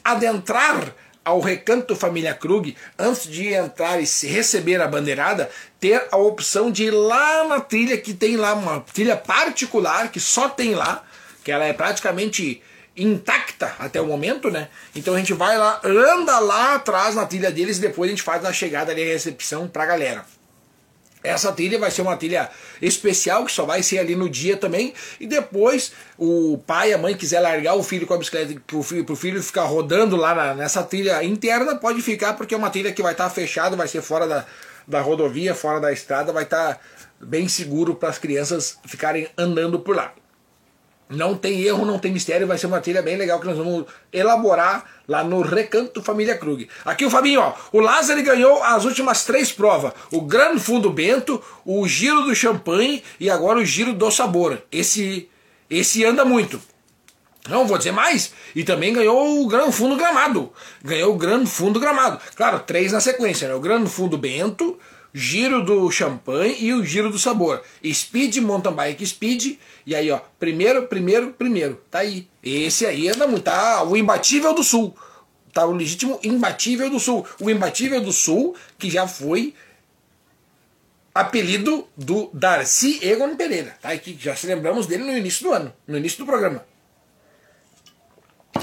adentrar 0.04 0.94
ao 1.26 1.40
recanto 1.40 1.96
Família 1.96 2.32
Krug, 2.32 2.76
antes 2.96 3.28
de 3.28 3.52
entrar 3.52 4.00
e 4.00 4.06
receber 4.28 4.80
a 4.80 4.86
bandeirada, 4.86 5.50
ter 5.80 6.06
a 6.12 6.16
opção 6.16 6.70
de 6.70 6.84
ir 6.84 6.92
lá 6.92 7.42
na 7.48 7.58
trilha 7.58 7.98
que 7.98 8.14
tem 8.14 8.36
lá, 8.36 8.54
uma 8.54 8.78
trilha 8.80 9.16
particular 9.16 10.12
que 10.12 10.20
só 10.20 10.48
tem 10.48 10.76
lá, 10.76 11.04
que 11.42 11.50
ela 11.50 11.64
é 11.64 11.72
praticamente 11.72 12.62
intacta 12.96 13.74
até 13.80 14.00
o 14.00 14.06
momento, 14.06 14.52
né? 14.52 14.68
Então 14.94 15.14
a 15.14 15.18
gente 15.18 15.32
vai 15.34 15.58
lá, 15.58 15.80
anda 15.84 16.38
lá 16.38 16.76
atrás 16.76 17.16
na 17.16 17.26
trilha 17.26 17.50
deles 17.50 17.78
e 17.78 17.80
depois 17.80 18.08
a 18.08 18.12
gente 18.12 18.22
faz 18.22 18.44
a 18.44 18.52
chegada 18.52 18.92
ali, 18.92 19.02
a 19.02 19.06
recepção 19.06 19.66
pra 19.66 19.84
galera. 19.84 20.24
Essa 21.26 21.52
trilha 21.52 21.78
vai 21.78 21.90
ser 21.90 22.02
uma 22.02 22.16
trilha 22.16 22.50
especial, 22.80 23.44
que 23.44 23.52
só 23.52 23.64
vai 23.64 23.82
ser 23.82 23.98
ali 23.98 24.14
no 24.14 24.28
dia 24.28 24.56
também. 24.56 24.94
E 25.20 25.26
depois 25.26 25.92
o 26.18 26.58
pai 26.66 26.92
a 26.92 26.98
mãe 26.98 27.14
quiser 27.14 27.40
largar 27.40 27.74
o 27.74 27.82
filho 27.82 28.06
com 28.06 28.14
a 28.14 28.18
bicicleta 28.18 28.54
pro 28.66 28.82
filho, 28.82 29.04
pro 29.04 29.16
filho 29.16 29.42
ficar 29.42 29.64
rodando 29.64 30.16
lá 30.16 30.34
na, 30.34 30.54
nessa 30.54 30.82
trilha 30.82 31.22
interna, 31.22 31.76
pode 31.76 32.00
ficar, 32.02 32.34
porque 32.34 32.54
é 32.54 32.58
uma 32.58 32.70
trilha 32.70 32.92
que 32.92 33.02
vai 33.02 33.12
estar 33.12 33.24
tá 33.24 33.30
fechada, 33.30 33.76
vai 33.76 33.88
ser 33.88 34.02
fora 34.02 34.26
da, 34.26 34.44
da 34.86 35.00
rodovia, 35.00 35.54
fora 35.54 35.80
da 35.80 35.92
estrada, 35.92 36.32
vai 36.32 36.44
estar 36.44 36.74
tá 36.74 36.80
bem 37.20 37.48
seguro 37.48 37.94
para 37.94 38.08
as 38.08 38.18
crianças 38.18 38.78
ficarem 38.86 39.28
andando 39.36 39.80
por 39.80 39.96
lá. 39.96 40.12
Não 41.08 41.36
tem 41.36 41.62
erro, 41.62 41.86
não 41.86 42.00
tem 42.00 42.10
mistério, 42.10 42.48
vai 42.48 42.58
ser 42.58 42.66
uma 42.66 42.80
trilha 42.80 43.00
bem 43.00 43.16
legal 43.16 43.38
que 43.38 43.46
nós 43.46 43.56
vamos 43.56 43.86
elaborar 44.12 44.84
lá 45.06 45.22
no 45.22 45.40
Recanto 45.40 46.02
Família 46.02 46.36
Krug. 46.36 46.68
Aqui 46.84 47.04
o 47.04 47.10
Fabinho, 47.10 47.40
ó, 47.40 47.54
o 47.72 47.78
Lázaro 47.78 48.20
ganhou 48.24 48.60
as 48.64 48.84
últimas 48.84 49.24
três 49.24 49.52
provas: 49.52 49.92
o 50.10 50.22
Grande 50.22 50.60
Fundo 50.60 50.90
Bento, 50.90 51.40
o 51.64 51.86
Giro 51.86 52.22
do 52.22 52.34
Champanhe 52.34 53.04
e 53.20 53.30
agora 53.30 53.60
o 53.60 53.64
Giro 53.64 53.92
do 53.92 54.10
Sabor. 54.10 54.60
Esse, 54.72 55.28
esse 55.70 56.04
anda 56.04 56.24
muito. 56.24 56.60
Não 57.48 57.66
vou 57.66 57.78
dizer 57.78 57.92
mais. 57.92 58.32
E 58.54 58.64
também 58.64 58.92
ganhou 58.92 59.40
o 59.40 59.46
Grande 59.46 59.72
Fundo 59.72 59.96
Gramado. 59.96 60.52
Ganhou 60.82 61.14
o 61.14 61.16
Grande 61.16 61.48
Fundo 61.48 61.78
Gramado. 61.78 62.20
Claro, 62.34 62.60
três 62.60 62.90
na 62.90 63.00
sequência, 63.00 63.46
né? 63.46 63.54
O 63.54 63.60
Grande 63.60 63.88
Fundo 63.88 64.18
Bento, 64.18 64.76
Giro 65.18 65.64
do 65.64 65.90
Champanhe 65.90 66.56
e 66.60 66.74
o 66.74 66.84
Giro 66.84 67.08
do 67.08 67.18
Sabor. 67.18 67.62
Speed, 67.82 68.36
Mountain 68.36 68.74
Bike 68.74 69.06
Speed. 69.06 69.58
E 69.86 69.94
aí, 69.94 70.10
ó, 70.10 70.20
primeiro, 70.38 70.88
primeiro, 70.88 71.32
primeiro. 71.32 71.80
Tá 71.90 72.00
aí. 72.00 72.28
Esse 72.44 72.84
aí 72.84 73.08
anda 73.08 73.26
muito. 73.26 73.44
Tá 73.44 73.82
o 73.82 73.96
imbatível 73.96 74.52
do 74.52 74.62
Sul. 74.62 74.94
Tá 75.54 75.64
o 75.64 75.72
legítimo 75.72 76.20
imbatível 76.22 76.90
do 76.90 77.00
Sul. 77.00 77.26
O 77.40 77.48
imbatível 77.48 77.98
do 78.02 78.12
Sul, 78.12 78.54
que 78.78 78.90
já 78.90 79.08
foi 79.08 79.54
apelido 81.14 81.88
do 81.96 82.28
Darcy 82.34 83.00
Egon 83.02 83.36
Pereira. 83.36 83.74
Tá? 83.80 83.96
Que 83.96 84.18
já 84.20 84.36
se 84.36 84.46
lembramos 84.46 84.86
dele 84.86 85.04
no 85.04 85.16
início 85.16 85.44
do 85.44 85.52
ano, 85.54 85.72
no 85.86 85.96
início 85.96 86.18
do 86.18 86.26
programa. 86.26 86.62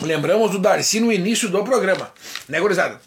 Lembramos 0.03 0.51
do 0.51 0.59
Darcy 0.59 0.99
no 0.99 1.11
início 1.11 1.49
do 1.49 1.63
programa. 1.63 2.13
Né, 2.47 2.59
gurizada? 2.59 3.01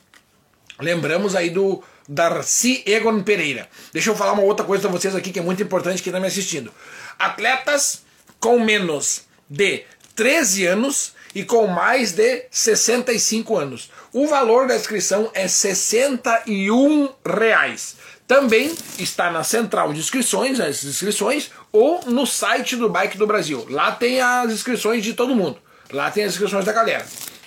Lembramos 0.81 1.37
aí 1.37 1.49
do 1.49 1.81
Darcy 2.09 2.83
Egon 2.87 3.23
Pereira. 3.23 3.69
Deixa 3.93 4.11
eu 4.11 4.17
falar 4.17 4.33
uma 4.33 4.43
outra 4.43 4.65
coisa 4.65 4.83
para 4.83 4.99
vocês 4.99 5.15
aqui 5.15 5.33
que 5.33 5.39
é 5.39 5.43
muito 5.43 5.63
importante 5.63 6.03
que 6.03 6.09
está 6.09 6.21
me 6.21 6.27
assistindo. 6.27 6.73
Atletas 7.19 8.03
com 8.39 8.61
menos 8.61 9.23
de 9.49 9.85
13 10.15 10.67
anos 10.67 11.13
e 11.35 11.45
com 11.45 11.67
mais 11.67 12.13
de 12.13 12.45
65 12.51 13.57
anos. 13.57 13.91
O 14.13 14.27
valor 14.27 14.67
da 14.67 14.77
inscrição 14.77 15.31
é 15.35 15.47
61 15.47 17.11
reais. 17.25 17.97
Também 18.27 18.75
está 18.99 19.31
na 19.31 19.45
central 19.45 19.93
de 19.93 20.01
inscrições, 20.01 20.59
as 20.59 20.83
inscrições, 20.83 21.51
ou 21.71 22.03
no 22.07 22.27
site 22.27 22.75
do 22.75 22.89
Bike 22.89 23.19
do 23.19 23.27
Brasil. 23.27 23.67
Lá 23.69 23.93
tem 23.93 24.21
as 24.21 24.51
inscrições 24.51 25.05
de 25.05 25.13
todo 25.13 25.37
mundo. 25.37 25.59
Lá 25.93 26.11
tem 26.11 26.25
as 26.25 26.33
inscrições 26.33 26.65
da 26.65 26.73
galera 26.73 27.07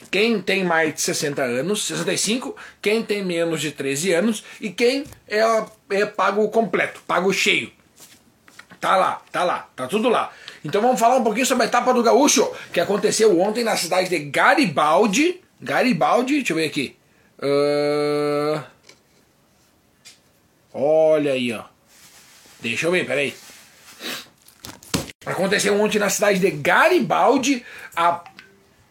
quem 0.09 0.41
tem 0.41 0.63
mais 0.63 0.93
de 0.93 1.01
60 1.01 1.41
anos, 1.41 1.85
65, 1.85 2.55
quem 2.81 3.03
tem 3.03 3.23
menos 3.23 3.61
de 3.61 3.71
13 3.71 4.13
anos 4.13 4.43
e 4.59 4.69
quem 4.69 5.05
é, 5.27 5.41
é 5.89 6.05
pago 6.05 6.47
completo, 6.49 7.01
pago 7.07 7.31
cheio. 7.31 7.71
Tá 8.79 8.95
lá, 8.95 9.21
tá 9.31 9.43
lá, 9.43 9.69
tá 9.75 9.87
tudo 9.87 10.09
lá. 10.09 10.31
Então 10.63 10.81
vamos 10.81 10.99
falar 10.99 11.17
um 11.17 11.23
pouquinho 11.23 11.45
sobre 11.45 11.65
a 11.65 11.67
etapa 11.67 11.93
do 11.93 12.01
Gaúcho, 12.01 12.49
que 12.71 12.79
aconteceu 12.79 13.39
ontem 13.39 13.63
na 13.63 13.75
cidade 13.75 14.09
de 14.09 14.19
Garibaldi. 14.19 15.41
Garibaldi, 15.61 16.35
deixa 16.35 16.53
eu 16.53 16.57
ver 16.57 16.65
aqui. 16.67 16.95
Uh... 17.39 18.63
Olha 20.73 21.33
aí, 21.33 21.51
ó. 21.51 21.63
Deixa 22.61 22.87
eu 22.87 22.91
ver, 22.91 23.05
peraí. 23.05 23.33
Aconteceu 25.25 25.79
ontem 25.79 25.99
na 25.99 26.09
cidade 26.09 26.39
de 26.39 26.49
Garibaldi 26.49 27.65
a 27.95 28.23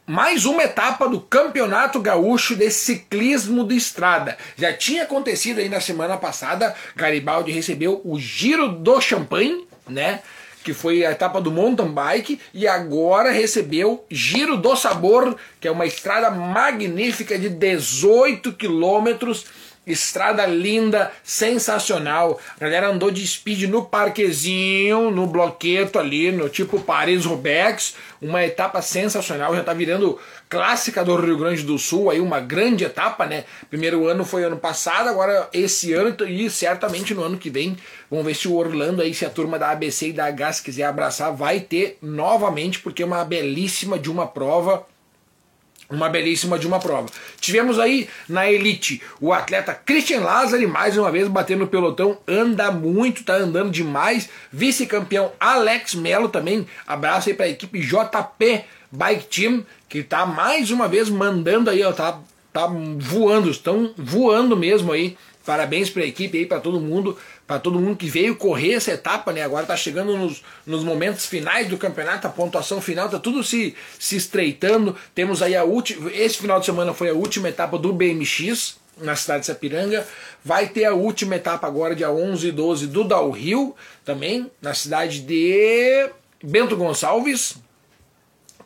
mais 0.09 0.47
uma 0.47 0.62
etapa 0.62 1.07
do 1.07 1.21
Campeonato 1.21 2.01
Gaúcho 2.01 2.57
de 2.57 2.71
Ciclismo 2.71 3.62
de 3.62 3.77
Estrada. 3.77 4.38
Já 4.57 4.73
tinha 4.73 5.03
acontecido 5.03 5.59
aí 5.59 5.68
na 5.68 5.83
semana 5.83 6.16
passada, 6.16 6.75
Garibaldi 6.97 7.53
recebeu 7.53 8.01
o 8.03 8.18
Giro 8.18 8.68
do 8.68 8.99
Champagne, 9.03 9.66
né? 9.87 10.23
Que 10.64 10.73
foi 10.73 11.05
a 11.05 11.11
etapa 11.11 11.42
do 11.42 11.51
mountain 11.51 11.92
bike, 11.92 12.40
e 12.55 12.66
agora 12.66 13.31
recebeu 13.31 14.03
Giro 14.11 14.57
do 14.57 14.75
Sabor, 14.75 15.37
que 15.61 15.68
é 15.68 15.71
uma 15.71 15.85
estrada 15.85 16.31
magnífica 16.31 17.38
de 17.38 17.51
18 17.51 18.55
quilômetros 18.55 19.44
Estrada 19.88 20.46
linda, 20.46 21.11
sensacional. 21.24 22.38
A 22.57 22.64
galera 22.64 22.88
andou 22.88 23.11
de 23.11 23.27
speed 23.27 23.62
no 23.62 23.85
parquezinho, 23.85 25.11
no 25.11 25.27
bloqueto 25.27 25.98
ali, 25.98 26.31
no 26.31 26.48
tipo 26.48 26.79
Paris-Roubaix. 26.81 27.94
Uma 28.20 28.44
etapa 28.44 28.83
sensacional, 28.83 29.55
já 29.55 29.64
tá 29.64 29.72
virando 29.72 30.18
clássica 30.48 31.05
do 31.05 31.14
Rio 31.16 31.38
Grande 31.38 31.62
do 31.62 31.79
Sul, 31.79 32.11
aí 32.11 32.20
uma 32.20 32.40
grande 32.40 32.85
etapa, 32.85 33.27
né? 33.27 33.44
Primeiro 33.68 34.07
ano 34.09 34.24
foi 34.24 34.44
ano 34.44 34.57
passado, 34.57 35.09
agora 35.09 35.48
esse 35.53 35.92
ano 35.92 36.16
e 36.27 36.51
certamente 36.51 37.14
no 37.14 37.22
ano 37.22 37.38
que 37.38 37.51
vem. 37.51 37.77
Vamos 38.11 38.27
ver 38.27 38.35
se 38.35 38.48
o 38.48 38.55
Orlando 38.55 39.03
aí, 39.03 39.14
se 39.14 39.24
a 39.24 39.31
turma 39.31 39.59
da 39.59 39.70
ABC 39.70 40.09
e 40.09 40.12
da 40.12 40.27
H 40.27 40.61
quiser 40.64 40.85
abraçar, 40.85 41.33
vai 41.33 41.61
ter 41.61 41.98
novamente, 42.03 42.81
porque 42.81 43.03
é 43.03 43.07
uma 43.07 43.24
belíssima 43.24 43.98
de 43.98 44.11
uma 44.11 44.27
prova 44.27 44.87
uma 45.90 46.09
belíssima 46.09 46.59
de 46.59 46.66
uma 46.66 46.79
prova. 46.79 47.09
Tivemos 47.40 47.79
aí 47.79 48.09
na 48.29 48.51
elite 48.51 49.01
o 49.20 49.33
atleta 49.33 49.74
Christian 49.74 50.20
Lazari, 50.20 50.66
mais 50.66 50.96
uma 50.96 51.11
vez 51.11 51.29
batendo 51.29 51.61
no 51.61 51.66
pelotão, 51.66 52.18
anda 52.27 52.70
muito, 52.70 53.24
tá 53.24 53.35
andando 53.35 53.70
demais. 53.70 54.29
Vice-campeão 54.53 55.33
Alex 55.40 55.94
Melo 55.94 56.29
também, 56.29 56.66
abraço 56.87 57.29
aí 57.29 57.35
para 57.35 57.46
a 57.46 57.51
equipe 57.51 57.81
JP 57.81 58.64
Bike 58.90 59.27
Team, 59.27 59.66
que 59.88 60.03
tá 60.03 60.24
mais 60.27 60.70
uma 60.70 60.88
vez 60.88 61.09
mandando 61.09 61.70
aí, 61.70 61.83
ó, 61.83 61.92
tá, 61.92 62.20
tá 62.53 62.66
voando, 62.98 63.51
estão 63.51 63.92
voando 63.96 64.57
mesmo 64.57 64.92
aí. 64.92 65.16
Parabéns 65.44 65.88
para 65.88 66.03
a 66.03 66.07
equipe 66.07 66.37
aí, 66.37 66.44
para 66.44 66.61
todo 66.61 66.79
mundo 66.79 67.16
para 67.48 67.58
todo 67.58 67.80
mundo 67.80 67.96
que 67.96 68.11
veio 68.11 68.37
correr 68.37 68.74
essa 68.74 68.92
etapa, 68.92 69.32
né? 69.32 69.42
Agora 69.42 69.62
está 69.62 69.74
chegando 69.74 70.14
nos, 70.14 70.44
nos 70.66 70.84
momentos 70.84 71.24
finais 71.24 71.66
do 71.66 71.78
campeonato, 71.78 72.26
a 72.26 72.30
pontuação 72.30 72.78
final 72.78 73.06
está 73.06 73.18
tudo 73.18 73.42
se, 73.42 73.74
se 73.98 74.16
estreitando. 74.16 74.94
Temos 75.14 75.40
aí 75.40 75.56
a 75.56 75.64
última. 75.64 76.12
Esse 76.12 76.37
final 76.37 76.61
de 76.61 76.66
semana 76.66 76.92
foi 76.92 77.08
a 77.08 77.14
última 77.14 77.48
etapa 77.48 77.78
do 77.78 77.90
BMX 77.90 78.76
na 78.98 79.16
cidade 79.16 79.40
de 79.40 79.46
Sapiranga. 79.46 80.06
Vai 80.44 80.68
ter 80.68 80.84
a 80.84 80.92
última 80.92 81.37
etapa 81.37 81.66
agora, 81.66 81.96
dia 81.96 82.11
11 82.11 82.48
e 82.48 82.52
12, 82.52 82.87
do 82.88 83.02
Downhill, 83.02 83.74
também, 84.04 84.50
na 84.61 84.74
cidade 84.74 85.22
de 85.22 86.11
Bento 86.44 86.76
Gonçalves. 86.76 87.56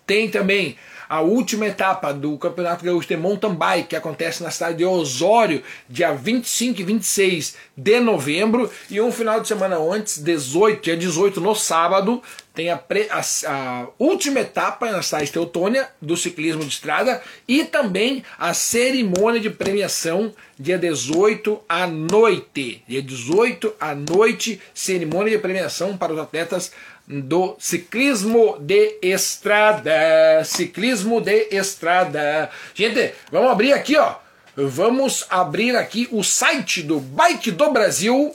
Tem 0.05 0.29
também 0.29 0.77
a 1.13 1.21
última 1.21 1.67
etapa 1.67 2.11
do 2.11 2.39
Campeonato 2.39 2.83
Gaúcho 2.83 3.07
de 3.07 3.19
Mountain 3.19 3.55
Bike, 3.55 3.89
que 3.89 3.97
acontece 3.97 4.43
na 4.43 4.51
cidade 4.51 4.79
de 4.79 4.85
Osório, 4.87 5.63
dia 5.87 6.11
25 6.15 6.81
e 6.81 6.85
26 6.85 7.55
de 7.77 8.01
novembro, 8.01 8.71
e 8.89 8.99
um 8.99 9.13
final 9.13 9.39
de 9.39 9.47
semana 9.47 9.77
antes, 9.77 10.17
18, 10.17 10.83
dia 10.83 10.97
18, 10.97 11.39
no 11.39 11.55
sábado, 11.55 12.23
tem 12.55 12.71
a, 12.71 12.79
pre, 12.79 13.09
a, 13.11 13.21
a, 13.47 13.87
última 13.99 14.41
etapa 14.41 14.91
na 14.91 15.03
cidade 15.03 15.27
de 15.27 15.33
Teutônia 15.33 15.89
do 16.01 16.17
ciclismo 16.17 16.63
de 16.63 16.69
estrada 16.69 17.23
e 17.47 17.65
também 17.65 18.23
a 18.39 18.55
cerimônia 18.55 19.41
de 19.41 19.51
premiação 19.51 20.33
dia 20.59 20.79
18 20.79 21.61
à 21.69 21.87
noite. 21.87 22.83
Dia 22.87 23.03
18 23.03 23.75
à 23.81 23.95
noite, 23.95 24.61
cerimônia 24.75 25.33
de 25.33 25.39
premiação 25.39 25.97
para 25.97 26.13
os 26.13 26.19
atletas 26.19 26.73
do 27.21 27.57
ciclismo 27.59 28.57
de 28.59 28.99
estrada. 29.03 30.43
Ciclismo 30.45 31.21
de 31.21 31.49
estrada. 31.51 32.49
Gente, 32.75 33.15
vamos 33.31 33.51
abrir 33.51 33.73
aqui, 33.73 33.97
ó. 33.97 34.15
Vamos 34.57 35.27
abrir 35.31 35.77
aqui 35.77 36.09
o 36.13 36.23
site 36.23 36.83
do 36.83 37.01
Bike 37.01 37.51
do 37.51 37.71
Brasil 37.73 38.35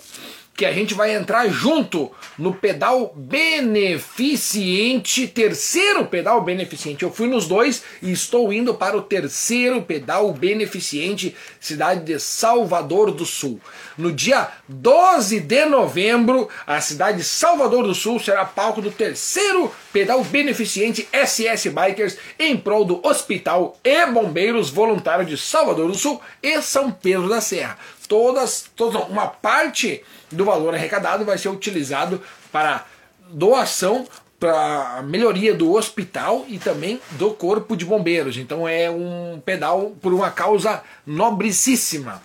que 0.58 0.66
a 0.66 0.74
gente 0.74 0.94
vai 0.96 1.16
entrar 1.16 1.48
junto 1.50 2.12
no 2.36 2.52
pedal 2.52 3.14
beneficiente, 3.16 5.28
terceiro 5.28 6.08
pedal 6.08 6.42
beneficiente. 6.42 7.04
Eu 7.04 7.12
fui 7.12 7.28
nos 7.28 7.48
dois 7.48 7.84
e 8.02 8.12
estou 8.12 8.52
indo 8.52 8.74
para 8.74 8.98
o 8.98 9.04
terceiro 9.04 9.84
pedal 9.84 10.34
beneficiente, 10.34 11.36
cidade 11.60 12.04
de 12.04 12.20
Salvador 12.20 13.12
do 13.12 13.24
Sul. 13.24 13.62
No 13.96 14.12
dia 14.12 14.50
12 14.68 15.42
de 15.42 15.66
novembro, 15.66 16.50
a 16.66 16.82
cidade 16.82 17.20
de 17.20 17.24
Salvador 17.24 17.84
do 17.84 17.94
Sul 17.94 18.20
será 18.20 18.44
palco 18.44 18.82
do 18.82 18.90
terceiro 18.90 19.72
pedal 19.94 20.24
beneficiente 20.24 21.08
SS 21.14 21.70
Bikers 21.70 22.18
em 22.40 22.58
prol 22.58 22.84
do 22.84 23.00
Hospital 23.06 23.78
e 23.84 24.08
Bombeiros 24.08 24.72
Voluntários 24.72 25.30
de 25.30 25.38
Salvador 25.38 25.92
do 25.92 25.96
Sul 25.96 26.20
e 26.42 26.60
São 26.64 26.92
Pedro 26.92 27.30
da 27.30 27.42
Serra. 27.42 27.78
Todas, 28.08 28.70
todas 28.76 29.08
uma 29.10 29.28
parte 29.28 30.04
do 30.32 30.46
valor 30.46 30.74
arrecadado 30.74 31.26
vai 31.26 31.38
ser 31.38 31.50
utilizado 31.50 32.22
para 32.52 32.86
doação 33.30 34.08
para 34.40 35.02
melhoria 35.04 35.54
do 35.54 35.74
hospital 35.74 36.46
e 36.48 36.60
também 36.60 37.02
do 37.12 37.32
corpo 37.32 37.76
de 37.76 37.86
bombeiros. 37.86 38.38
Então 38.38 38.68
é 38.68 38.90
um 38.90 39.42
pedal 39.44 39.96
por 40.02 40.14
uma 40.14 40.30
causa 40.30 40.84
nobricíssima. 41.06 42.22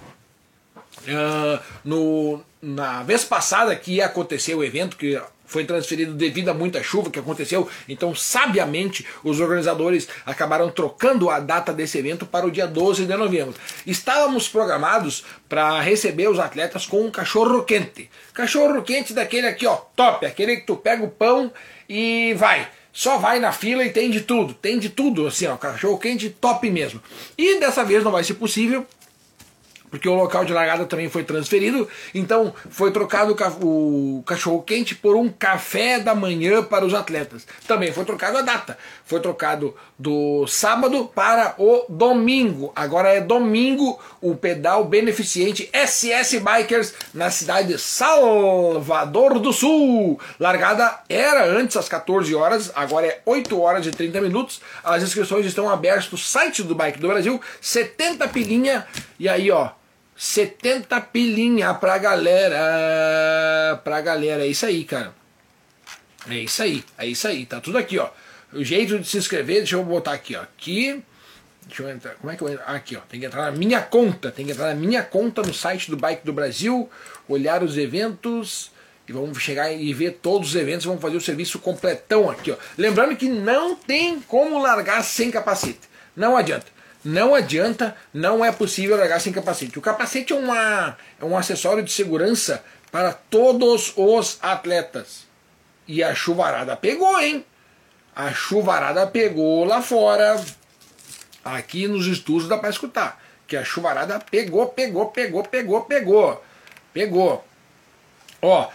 Uh, 1.03 1.61
no, 1.83 2.40
na 2.61 3.03
vez 3.03 3.25
passada 3.25 3.75
que 3.75 3.95
ia 3.95 4.07
acontecer 4.07 4.55
o 4.55 4.62
evento, 4.62 4.97
que 4.97 5.21
foi 5.52 5.64
transferido 5.64 6.14
devido 6.14 6.48
a 6.48 6.54
muita 6.54 6.82
chuva 6.82 7.10
que 7.10 7.18
aconteceu. 7.18 7.68
Então, 7.88 8.14
sabiamente, 8.14 9.06
os 9.22 9.38
organizadores 9.40 10.08
acabaram 10.24 10.70
trocando 10.70 11.30
a 11.30 11.38
data 11.38 11.72
desse 11.72 11.98
evento 11.98 12.26
para 12.26 12.46
o 12.46 12.50
dia 12.50 12.66
12 12.66 13.04
de 13.04 13.16
novembro. 13.16 13.54
Estávamos 13.86 14.48
programados 14.48 15.24
para 15.48 15.80
receber 15.80 16.28
os 16.28 16.38
atletas 16.38 16.86
com 16.86 17.04
um 17.04 17.10
cachorro 17.10 17.62
quente. 17.62 18.10
Cachorro 18.32 18.82
quente 18.82 19.12
daquele 19.12 19.46
aqui, 19.46 19.66
ó, 19.66 19.76
top, 19.94 20.24
aquele 20.26 20.56
que 20.56 20.66
tu 20.66 20.76
pega 20.76 21.04
o 21.04 21.08
pão 21.08 21.52
e 21.88 22.34
vai 22.34 22.68
só 22.92 23.16
vai 23.16 23.40
na 23.40 23.52
fila 23.52 23.82
e 23.84 23.90
tem 23.90 24.10
de 24.10 24.20
tudo, 24.20 24.52
tem 24.52 24.78
de 24.78 24.90
tudo, 24.90 25.26
assim, 25.26 25.46
ó, 25.46 25.56
cachorro 25.56 25.98
quente 25.98 26.28
top 26.28 26.68
mesmo. 26.70 27.00
E 27.38 27.58
dessa 27.58 27.82
vez 27.82 28.04
não 28.04 28.12
vai 28.12 28.22
ser 28.22 28.34
possível, 28.34 28.86
porque 29.92 30.09
o 30.09 30.14
local 30.14 30.42
de 30.42 30.55
largada 30.55 30.87
também 30.87 31.11
foi 31.11 31.22
transferido, 31.22 31.87
então 32.14 32.55
foi 32.70 32.90
trocado 32.90 33.37
o 33.61 34.22
cachorro 34.26 34.62
quente 34.62 34.94
por 34.94 35.14
um 35.14 35.28
café 35.28 36.00
da 36.00 36.14
manhã 36.14 36.62
para 36.62 36.87
os 36.87 36.94
atletas. 36.94 37.46
Também 37.68 37.92
foi 37.92 38.07
trocado 38.07 38.38
a 38.38 38.40
data, 38.40 38.78
foi 39.05 39.20
trocado 39.20 39.76
do 39.98 40.46
sábado 40.46 41.11
para 41.14 41.55
o 41.59 41.85
domingo. 41.90 42.72
Agora 42.74 43.11
é 43.11 43.20
domingo 43.20 44.00
o 44.18 44.35
pedal 44.35 44.83
beneficente 44.87 45.70
SS 45.74 46.38
Bikers 46.38 46.94
na 47.12 47.31
cidade 47.31 47.68
de 47.68 47.78
Salvador 47.78 49.38
do 49.38 49.52
Sul. 49.52 50.18
Largada 50.40 51.00
era 51.07 51.44
antes 51.44 51.76
às 51.76 51.87
14 51.87 52.35
horas, 52.35 52.72
agora 52.74 53.09
é 53.09 53.20
8 53.26 53.61
horas 53.61 53.87
e 53.87 53.90
30 53.90 54.22
minutos. 54.22 54.62
As 54.83 55.02
inscrições 55.02 55.44
estão 55.44 55.68
abertas 55.68 56.11
no 56.11 56.16
site 56.16 56.62
do 56.62 56.74
Bike 56.74 56.98
do 56.98 57.09
Brasil, 57.09 57.38
70 57.61 58.26
pilinha 58.28 58.87
e 59.20 59.28
aí 59.28 59.50
ó 59.50 59.82
70 60.16 61.01
pilinha 61.01 61.75
pra 61.75 61.98
galera. 61.98 63.81
Pra 63.83 64.01
galera. 64.01 64.44
É 64.44 64.46
isso 64.46 64.66
aí, 64.66 64.85
cara. 64.85 65.14
É 66.29 66.37
isso 66.37 66.62
aí. 66.62 66.85
É 66.98 67.07
isso 67.07 67.27
aí. 67.27 67.46
Tá 67.46 67.61
tudo 67.61 67.79
aqui, 67.79 67.98
ó. 67.98 68.09
O 68.53 68.62
jeito 68.62 68.98
de 68.98 69.09
se 69.09 69.16
inscrever, 69.16 69.59
deixa 69.59 69.77
eu 69.77 69.85
botar 69.85 70.12
aqui, 70.12 70.37
ó. 70.37 70.42
Aqui. 70.42 71.03
Deixa 71.66 71.83
eu 71.83 71.90
entrar. 71.90 72.14
Como 72.14 72.31
é 72.31 72.37
que 72.37 72.42
eu 72.42 72.48
entro? 72.48 72.64
Aqui, 72.66 72.96
ó. 72.96 73.01
Tem 73.09 73.18
que 73.18 73.27
entrar 73.27 73.51
na 73.51 73.53
minha 73.53 73.81
conta. 73.81 74.31
Tem 74.31 74.44
que 74.44 74.53
entrar 74.53 74.68
na 74.68 74.75
minha 74.75 75.03
conta 75.03 75.42
no 75.42 75.55
site 75.55 75.90
do 75.90 75.96
Bike 75.96 76.25
do 76.25 76.33
Brasil. 76.33 76.88
Olhar 77.29 77.62
os 77.62 77.79
eventos. 77.79 78.70
E 79.09 79.12
vamos 79.12 79.38
chegar 79.38 79.72
e 79.72 79.92
ver 79.92 80.18
todos 80.22 80.51
os 80.51 80.55
eventos. 80.55 80.85
Vamos 80.85 81.01
fazer 81.01 81.16
o 81.16 81.20
serviço 81.20 81.59
completão 81.59 82.31
aqui, 82.31 82.53
ó. 82.53 82.57
Lembrando 82.77 83.16
que 83.16 83.29
não 83.29 83.75
tem 83.75 84.20
como 84.20 84.61
largar 84.61 85.03
sem 85.03 85.31
capacete. 85.31 85.81
Não 86.14 86.37
adianta. 86.37 86.66
Não 87.04 87.34
adianta, 87.34 87.96
não 88.14 88.44
é 88.44 88.52
possível 88.52 88.96
largar 88.96 89.20
sem 89.20 89.32
capacete. 89.32 89.78
O 89.78 89.82
capacete 89.82 90.32
é, 90.32 90.36
uma, 90.36 90.96
é 91.20 91.24
um 91.24 91.36
acessório 91.36 91.82
de 91.82 91.90
segurança 91.90 92.64
para 92.92 93.12
todos 93.12 93.92
os 93.96 94.38
atletas. 94.40 95.26
E 95.86 96.02
a 96.02 96.14
chuvarada 96.14 96.76
pegou, 96.76 97.20
hein? 97.20 97.44
A 98.14 98.32
chuvarada 98.32 99.06
pegou 99.06 99.64
lá 99.64 99.82
fora. 99.82 100.42
Aqui 101.44 101.88
nos 101.88 102.06
estudos 102.06 102.46
dá 102.46 102.56
para 102.56 102.70
escutar. 102.70 103.20
Que 103.48 103.56
a 103.56 103.64
chuvarada 103.64 104.20
pegou, 104.20 104.68
pegou, 104.68 105.06
pegou, 105.06 105.42
pegou, 105.42 105.80
pegou. 105.82 106.44
Pegou. 106.92 107.44
Ó, 108.40 108.68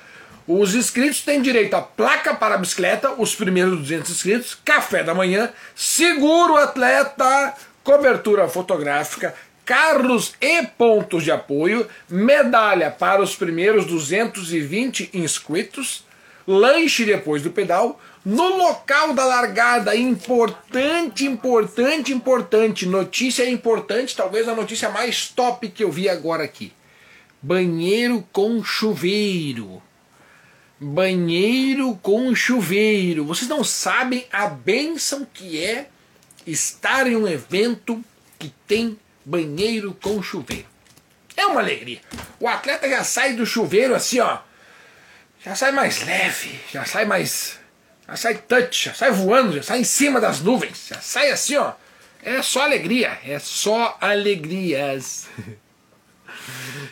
os 0.48 0.76
inscritos 0.76 1.22
têm 1.22 1.42
direito 1.42 1.76
a 1.76 1.82
placa 1.82 2.34
para 2.34 2.58
bicicleta, 2.58 3.12
os 3.12 3.36
primeiros 3.36 3.80
200 3.80 4.10
inscritos, 4.10 4.58
café 4.64 5.04
da 5.04 5.14
manhã, 5.14 5.52
seguro 5.76 6.56
atleta, 6.56 7.54
cobertura 7.88 8.50
fotográfica, 8.50 9.34
carros 9.64 10.36
e 10.42 10.62
pontos 10.64 11.24
de 11.24 11.32
apoio, 11.32 11.88
medalha 12.10 12.92
para 12.92 13.22
os 13.22 13.34
primeiros 13.34 13.86
220 13.86 15.12
inscritos, 15.14 16.04
lanche 16.46 17.06
depois 17.06 17.42
do 17.42 17.50
pedal, 17.50 17.98
no 18.26 18.58
local 18.58 19.14
da 19.14 19.24
largada, 19.24 19.96
importante, 19.96 21.26
importante, 21.26 22.12
importante, 22.12 22.86
notícia 22.86 23.50
importante, 23.50 24.18
talvez 24.18 24.50
a 24.50 24.54
notícia 24.54 24.90
mais 24.90 25.30
top 25.30 25.70
que 25.70 25.86
eu 25.86 25.90
vi 25.90 26.10
agora 26.10 26.44
aqui. 26.44 26.74
Banheiro 27.42 28.22
com 28.34 28.62
chuveiro. 28.62 29.82
Banheiro 30.78 31.98
com 32.04 32.36
chuveiro. 32.36 33.24
Vocês 33.24 33.48
não 33.48 33.64
sabem 33.64 34.26
a 34.30 34.46
benção 34.48 35.26
que 35.34 35.64
é 35.64 35.88
estar 36.48 37.06
em 37.06 37.16
um 37.16 37.28
evento 37.28 38.04
que 38.40 38.54
tem 38.66 38.98
banheiro 39.24 39.96
com 40.02 40.24
chuveiro. 40.24 40.66
É 41.36 41.46
uma 41.46 41.60
alegria. 41.60 42.00
O 42.40 42.48
atleta 42.48 42.90
já 42.90 43.04
sai 43.04 43.34
do 43.34 43.46
chuveiro 43.46 43.94
assim, 43.94 44.20
ó. 44.20 44.40
Já 45.44 45.56
sai 45.56 45.72
mais 45.72 46.04
leve, 46.04 46.60
já 46.72 46.86
sai 46.86 47.06
mais. 47.06 47.60
Já 48.08 48.16
sai 48.16 48.36
touch, 48.38 48.86
já 48.86 48.94
sai 48.94 49.12
voando, 49.12 49.58
já 49.58 49.64
sai 49.64 49.80
em 49.80 49.84
cima 49.84 50.20
das 50.20 50.40
nuvens, 50.40 50.88
já 50.90 51.00
sai 51.02 51.30
assim, 51.30 51.58
ó. 51.58 51.74
É 52.24 52.42
só 52.42 52.62
alegria, 52.64 53.20
é 53.24 53.38
só 53.38 53.98
alegrias. 54.02 55.28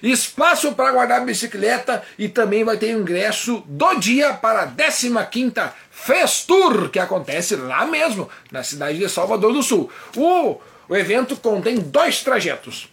Espaço 0.02 0.74
para 0.74 0.92
guardar 0.92 1.26
bicicleta 1.26 2.04
e 2.18 2.28
também 2.28 2.64
vai 2.64 2.78
ter 2.78 2.92
ingresso 2.92 3.64
do 3.66 3.96
dia 3.96 4.34
para 4.34 4.64
a 4.64 4.68
15ª 4.68 5.72
Festur, 5.92 6.90
que 6.90 7.00
acontece 7.00 7.56
lá 7.56 7.86
mesmo, 7.86 8.30
na 8.52 8.64
cidade 8.64 9.00
de 9.00 9.10
Salvador 9.10 9.54
do 9.54 9.64
Sul. 9.64 9.90
O, 10.16 10.60
o 10.90 10.96
evento 10.96 11.36
contém 11.38 11.78
dois 11.78 12.22
trajetos, 12.22 12.90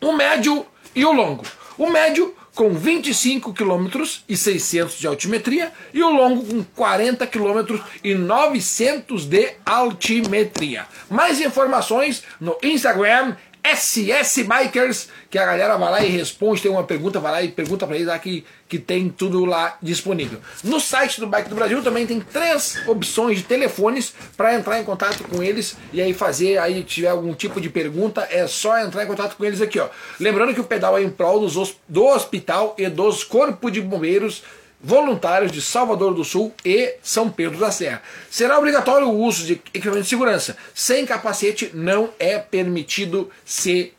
o 0.00 0.12
médio 0.12 0.66
e 0.94 1.04
o 1.04 1.12
longo. 1.12 1.44
O 1.78 1.88
médio 1.88 2.34
com 2.54 2.74
25 2.74 3.54
km 3.54 4.02
e 4.28 4.36
600 4.36 4.98
de 4.98 5.06
altimetria 5.06 5.72
e 5.94 6.02
o 6.02 6.10
longo 6.10 6.44
com 6.44 6.62
40 6.62 7.26
km 7.26 7.80
e 8.02 8.14
900 8.14 9.24
de 9.24 9.52
altimetria. 9.64 10.86
Mais 11.08 11.40
informações 11.40 12.22
no 12.40 12.56
Instagram 12.62 13.34
SS 13.62 14.42
Bikers, 14.44 15.08
que 15.28 15.38
a 15.38 15.44
galera 15.44 15.76
vai 15.76 15.90
lá 15.90 16.04
e 16.04 16.08
responde, 16.08 16.62
tem 16.62 16.70
uma 16.70 16.84
pergunta, 16.84 17.20
vai 17.20 17.32
lá 17.32 17.42
e 17.42 17.48
pergunta 17.48 17.86
para 17.86 17.96
eles 17.96 18.08
lá 18.08 18.18
que, 18.18 18.44
que 18.68 18.78
tem 18.78 19.08
tudo 19.08 19.44
lá 19.44 19.76
disponível. 19.82 20.40
No 20.64 20.80
site 20.80 21.20
do 21.20 21.26
Bike 21.26 21.48
do 21.48 21.54
Brasil 21.54 21.82
também 21.82 22.06
tem 22.06 22.20
três 22.20 22.80
opções 22.86 23.38
de 23.38 23.44
telefones 23.44 24.14
para 24.36 24.54
entrar 24.54 24.80
em 24.80 24.84
contato 24.84 25.24
com 25.24 25.42
eles 25.42 25.76
e 25.92 26.00
aí 26.00 26.12
fazer, 26.12 26.58
aí 26.58 26.82
tiver 26.82 27.08
algum 27.08 27.34
tipo 27.34 27.60
de 27.60 27.68
pergunta, 27.68 28.26
é 28.30 28.46
só 28.46 28.78
entrar 28.78 29.04
em 29.04 29.06
contato 29.06 29.36
com 29.36 29.44
eles 29.44 29.60
aqui, 29.60 29.78
ó. 29.78 29.88
Lembrando 30.18 30.54
que 30.54 30.60
o 30.60 30.64
pedal 30.64 30.98
é 30.98 31.02
em 31.02 31.10
prol 31.10 31.40
dos, 31.40 31.76
do 31.88 32.06
hospital 32.06 32.74
e 32.78 32.88
dos 32.88 33.24
corpos 33.24 33.72
de 33.72 33.80
bombeiros 33.80 34.42
voluntários 34.82 35.52
de 35.52 35.60
Salvador 35.60 36.14
do 36.14 36.24
Sul 36.24 36.54
e 36.64 36.94
São 37.02 37.30
Pedro 37.30 37.58
da 37.58 37.70
Serra. 37.70 38.02
Será 38.30 38.58
obrigatório 38.58 39.08
o 39.08 39.18
uso 39.20 39.44
de 39.44 39.52
equipamento 39.52 40.02
de 40.02 40.08
segurança. 40.08 40.56
Sem 40.74 41.04
capacete 41.04 41.70
não 41.74 42.10
é 42.18 42.38
permitido 42.38 43.30
se 43.44 43.92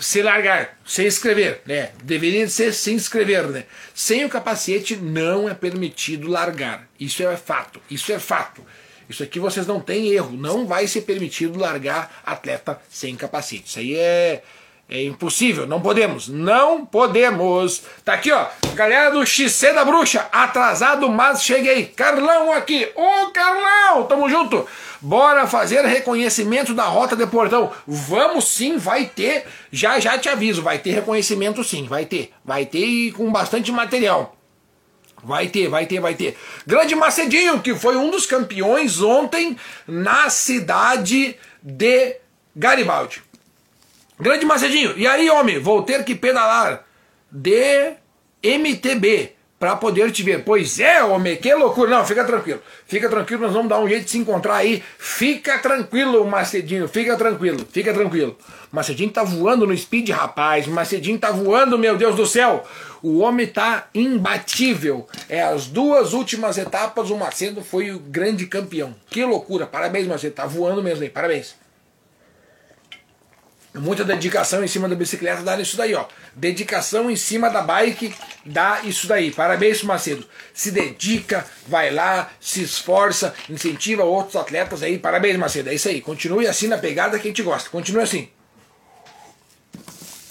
se 0.00 0.20
largar, 0.20 0.78
sem 0.84 1.06
escrever, 1.06 1.62
né? 1.64 1.92
Deveria 2.02 2.46
ser 2.46 2.74
sem 2.74 2.96
escrever, 2.96 3.48
né? 3.48 3.64
Sem 3.94 4.22
o 4.22 4.28
capacete 4.28 4.96
não 4.96 5.48
é 5.48 5.54
permitido 5.54 6.28
largar. 6.28 6.86
Isso 7.00 7.22
é 7.22 7.36
fato. 7.38 7.80
Isso 7.90 8.12
é 8.12 8.18
fato. 8.18 8.62
Isso 9.08 9.22
aqui 9.22 9.40
vocês 9.40 9.66
não 9.66 9.80
têm 9.80 10.08
erro. 10.10 10.36
Não 10.36 10.66
vai 10.66 10.86
ser 10.86 11.02
permitido 11.02 11.58
largar 11.58 12.22
atleta 12.24 12.78
sem 12.90 13.16
capacete. 13.16 13.64
Isso 13.66 13.78
aí 13.78 13.96
é 13.96 14.42
é 14.90 15.04
impossível, 15.04 15.66
não 15.66 15.82
podemos, 15.82 16.28
não 16.28 16.86
podemos. 16.86 17.82
Tá 18.02 18.14
aqui, 18.14 18.32
ó, 18.32 18.46
galera 18.74 19.10
do 19.10 19.24
XC 19.26 19.74
da 19.74 19.84
Bruxa, 19.84 20.26
atrasado, 20.32 21.10
mas 21.10 21.42
cheguei. 21.42 21.84
Carlão 21.84 22.50
aqui, 22.52 22.88
ô 22.94 23.30
Carlão, 23.30 24.04
tamo 24.04 24.30
junto. 24.30 24.66
Bora 24.98 25.46
fazer 25.46 25.84
reconhecimento 25.84 26.72
da 26.72 26.84
rota 26.84 27.14
de 27.14 27.26
portão. 27.26 27.70
Vamos 27.86 28.48
sim, 28.48 28.78
vai 28.78 29.04
ter. 29.04 29.44
Já 29.70 30.00
já 30.00 30.18
te 30.18 30.30
aviso, 30.30 30.62
vai 30.62 30.78
ter 30.78 30.92
reconhecimento 30.92 31.62
sim, 31.62 31.86
vai 31.86 32.06
ter. 32.06 32.32
Vai 32.42 32.64
ter 32.64 32.84
e 32.84 33.12
com 33.12 33.30
bastante 33.30 33.70
material. 33.70 34.36
Vai 35.22 35.48
ter, 35.48 35.68
vai 35.68 35.84
ter, 35.84 36.00
vai 36.00 36.14
ter. 36.14 36.34
Grande 36.66 36.94
Macedinho, 36.94 37.60
que 37.60 37.74
foi 37.74 37.96
um 37.96 38.10
dos 38.10 38.24
campeões 38.24 39.02
ontem 39.02 39.54
na 39.86 40.30
cidade 40.30 41.36
de 41.62 42.16
Garibaldi. 42.56 43.27
Grande 44.20 44.44
Macedinho, 44.44 44.94
e 44.96 45.06
aí, 45.06 45.30
homem, 45.30 45.60
vou 45.60 45.82
ter 45.82 46.04
que 46.04 46.14
pedalar 46.14 46.84
de 47.30 47.94
MTB 48.42 49.38
para 49.58 49.76
poder 49.76 50.10
te 50.10 50.22
ver. 50.22 50.44
Pois 50.44 50.78
é, 50.78 51.02
homem, 51.02 51.36
que 51.36 51.52
loucura. 51.54 51.90
Não, 51.90 52.04
fica 52.04 52.24
tranquilo. 52.24 52.60
Fica 52.86 53.08
tranquilo, 53.08 53.42
nós 53.42 53.52
vamos 53.52 53.68
dar 53.68 53.80
um 53.80 53.88
jeito 53.88 54.04
de 54.04 54.10
se 54.10 54.18
encontrar 54.18 54.56
aí. 54.56 54.82
Fica 54.98 55.58
tranquilo, 55.58 56.26
Macedinho, 56.26 56.88
fica 56.88 57.16
tranquilo, 57.16 57.66
fica 57.70 57.92
tranquilo. 57.92 58.36
Macedinho 58.70 59.10
tá 59.10 59.22
voando 59.22 59.66
no 59.66 59.76
speed, 59.76 60.10
rapaz. 60.10 60.66
Macedinho 60.66 61.18
tá 61.18 61.30
voando, 61.30 61.78
meu 61.78 61.96
Deus 61.96 62.16
do 62.16 62.26
céu. 62.26 62.64
O 63.02 63.18
homem 63.18 63.46
tá 63.46 63.88
imbatível. 63.94 65.06
É 65.28 65.42
as 65.42 65.66
duas 65.66 66.12
últimas 66.12 66.58
etapas, 66.58 67.10
o 67.10 67.16
Macedo 67.16 67.62
foi 67.62 67.90
o 67.92 67.98
grande 67.98 68.46
campeão. 68.46 68.94
Que 69.08 69.24
loucura. 69.24 69.66
Parabéns, 69.66 70.06
Macedo. 70.06 70.34
Tá 70.34 70.46
voando 70.46 70.82
mesmo 70.82 71.02
aí. 71.02 71.08
Parabéns. 71.10 71.54
Muita 73.74 74.02
dedicação 74.02 74.64
em 74.64 74.68
cima 74.68 74.88
da 74.88 74.94
bicicleta 74.94 75.42
dá 75.42 75.60
isso 75.60 75.76
daí, 75.76 75.94
ó. 75.94 76.06
Dedicação 76.34 77.10
em 77.10 77.16
cima 77.16 77.50
da 77.50 77.60
bike 77.60 78.14
dá 78.44 78.80
isso 78.82 79.06
daí. 79.06 79.30
Parabéns, 79.30 79.82
Macedo. 79.82 80.24
Se 80.54 80.70
dedica, 80.70 81.44
vai 81.66 81.90
lá, 81.90 82.30
se 82.40 82.62
esforça, 82.62 83.34
incentiva 83.48 84.04
outros 84.04 84.36
atletas 84.36 84.82
aí. 84.82 84.98
Parabéns, 84.98 85.36
Macedo. 85.36 85.68
É 85.68 85.74
isso 85.74 85.88
aí. 85.88 86.00
Continue 86.00 86.46
assim 86.46 86.66
na 86.66 86.78
pegada 86.78 87.18
que 87.18 87.28
a 87.28 87.30
gente 87.30 87.42
gosta. 87.42 87.68
Continue 87.68 88.02
assim. 88.02 88.28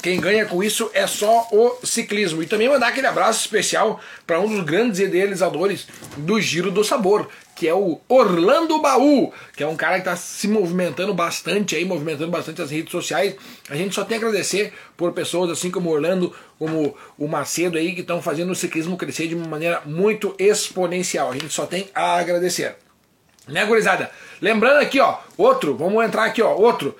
Quem 0.01 0.19
ganha 0.19 0.45
com 0.45 0.63
isso 0.63 0.89
é 0.93 1.05
só 1.05 1.47
o 1.51 1.85
ciclismo. 1.85 2.41
E 2.41 2.47
também 2.47 2.69
mandar 2.69 2.87
aquele 2.87 3.07
abraço 3.07 3.41
especial 3.41 3.99
para 4.25 4.39
um 4.39 4.47
dos 4.47 4.63
grandes 4.63 4.99
idealizadores 4.99 5.87
do 6.17 6.39
Giro 6.39 6.71
do 6.71 6.83
Sabor, 6.83 7.29
que 7.57 7.67
é 7.67 7.73
o 7.73 7.99
Orlando 8.07 8.79
Baú, 8.79 9.33
que 9.55 9.63
é 9.63 9.67
um 9.67 9.75
cara 9.75 9.95
que 9.95 10.01
está 10.01 10.15
se 10.15 10.47
movimentando 10.47 11.11
bastante 11.11 11.75
aí, 11.75 11.83
movimentando 11.83 12.29
bastante 12.29 12.61
as 12.61 12.69
redes 12.69 12.91
sociais. 12.91 13.35
A 13.67 13.75
gente 13.75 13.95
só 13.95 14.05
tem 14.05 14.15
a 14.15 14.19
agradecer 14.19 14.71
por 14.95 15.11
pessoas 15.11 15.49
assim 15.49 15.71
como 15.71 15.89
Orlando, 15.89 16.31
como 16.59 16.95
o 17.17 17.27
Macedo 17.27 17.75
aí, 17.75 17.95
que 17.95 18.01
estão 18.01 18.21
fazendo 18.21 18.51
o 18.51 18.55
ciclismo 18.55 18.95
crescer 18.95 19.27
de 19.27 19.33
uma 19.33 19.47
maneira 19.47 19.81
muito 19.85 20.35
exponencial. 20.37 21.31
A 21.31 21.33
gente 21.33 21.49
só 21.49 21.65
tem 21.65 21.89
a 21.95 22.19
agradecer. 22.19 22.75
Né, 23.47 23.65
gurizada? 23.65 24.11
Lembrando 24.39 24.79
aqui, 24.79 24.99
ó, 24.99 25.17
outro, 25.35 25.75
vamos 25.75 26.05
entrar 26.05 26.25
aqui, 26.25 26.43
ó, 26.43 26.53
outro. 26.53 26.95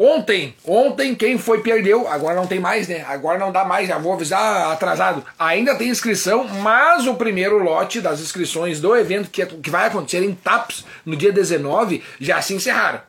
Ontem, 0.00 0.54
ontem 0.64 1.12
quem 1.12 1.36
foi 1.36 1.60
perdeu, 1.60 2.06
agora 2.06 2.36
não 2.36 2.46
tem 2.46 2.60
mais, 2.60 2.86
né? 2.86 3.04
Agora 3.08 3.36
não 3.36 3.50
dá 3.50 3.64
mais, 3.64 3.88
já 3.88 3.98
vou 3.98 4.12
avisar 4.12 4.70
atrasado. 4.70 5.24
Ainda 5.36 5.74
tem 5.74 5.88
inscrição, 5.88 6.44
mas 6.46 7.08
o 7.08 7.14
primeiro 7.14 7.58
lote 7.58 8.00
das 8.00 8.20
inscrições 8.20 8.80
do 8.80 8.96
evento 8.96 9.28
que, 9.28 9.42
é, 9.42 9.46
que 9.46 9.68
vai 9.68 9.88
acontecer 9.88 10.22
em 10.22 10.32
TAPS 10.32 10.84
no 11.04 11.16
dia 11.16 11.32
19 11.32 12.00
já 12.20 12.40
se 12.40 12.54
encerraram. 12.54 13.00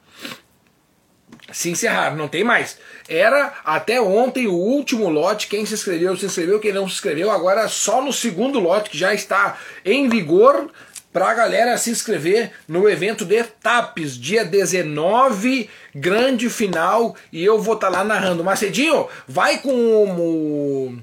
Se 1.52 1.70
encerraram, 1.70 2.16
não 2.16 2.28
tem 2.28 2.44
mais. 2.44 2.80
Era 3.08 3.54
até 3.64 4.02
ontem 4.02 4.48
o 4.48 4.54
último 4.54 5.10
lote, 5.10 5.48
quem 5.48 5.68
se 5.68 5.76
inscreveu, 5.76 6.18
se 6.18 6.26
inscreveu, 6.26 6.60
quem 6.60 6.74
não 6.74 6.88
se 6.88 6.96
inscreveu, 6.96 7.30
agora 7.30 7.68
só 7.68 8.02
no 8.02 8.12
segundo 8.12 8.60
lote 8.60 8.90
que 8.90 8.98
já 8.98 9.14
está 9.14 9.58
em 9.86 10.10
vigor 10.10 10.72
para 11.12 11.30
a 11.30 11.34
galera 11.34 11.78
se 11.78 11.90
inscrever 11.90 12.52
no 12.68 12.88
evento 12.88 13.26
de 13.26 13.44
TAPES, 13.44 14.16
dia 14.16 14.46
19, 14.46 15.70
grande 15.94 16.50
final, 16.50 17.16
e 17.32 17.44
eu 17.44 17.60
vou 17.60 17.76
estar 17.76 17.90
tá 17.90 17.98
lá 17.98 18.04
narrando. 18.04 18.44
Macedinho, 18.44 19.08
vai 19.28 19.58
com 19.58 19.72
o. 19.72 20.98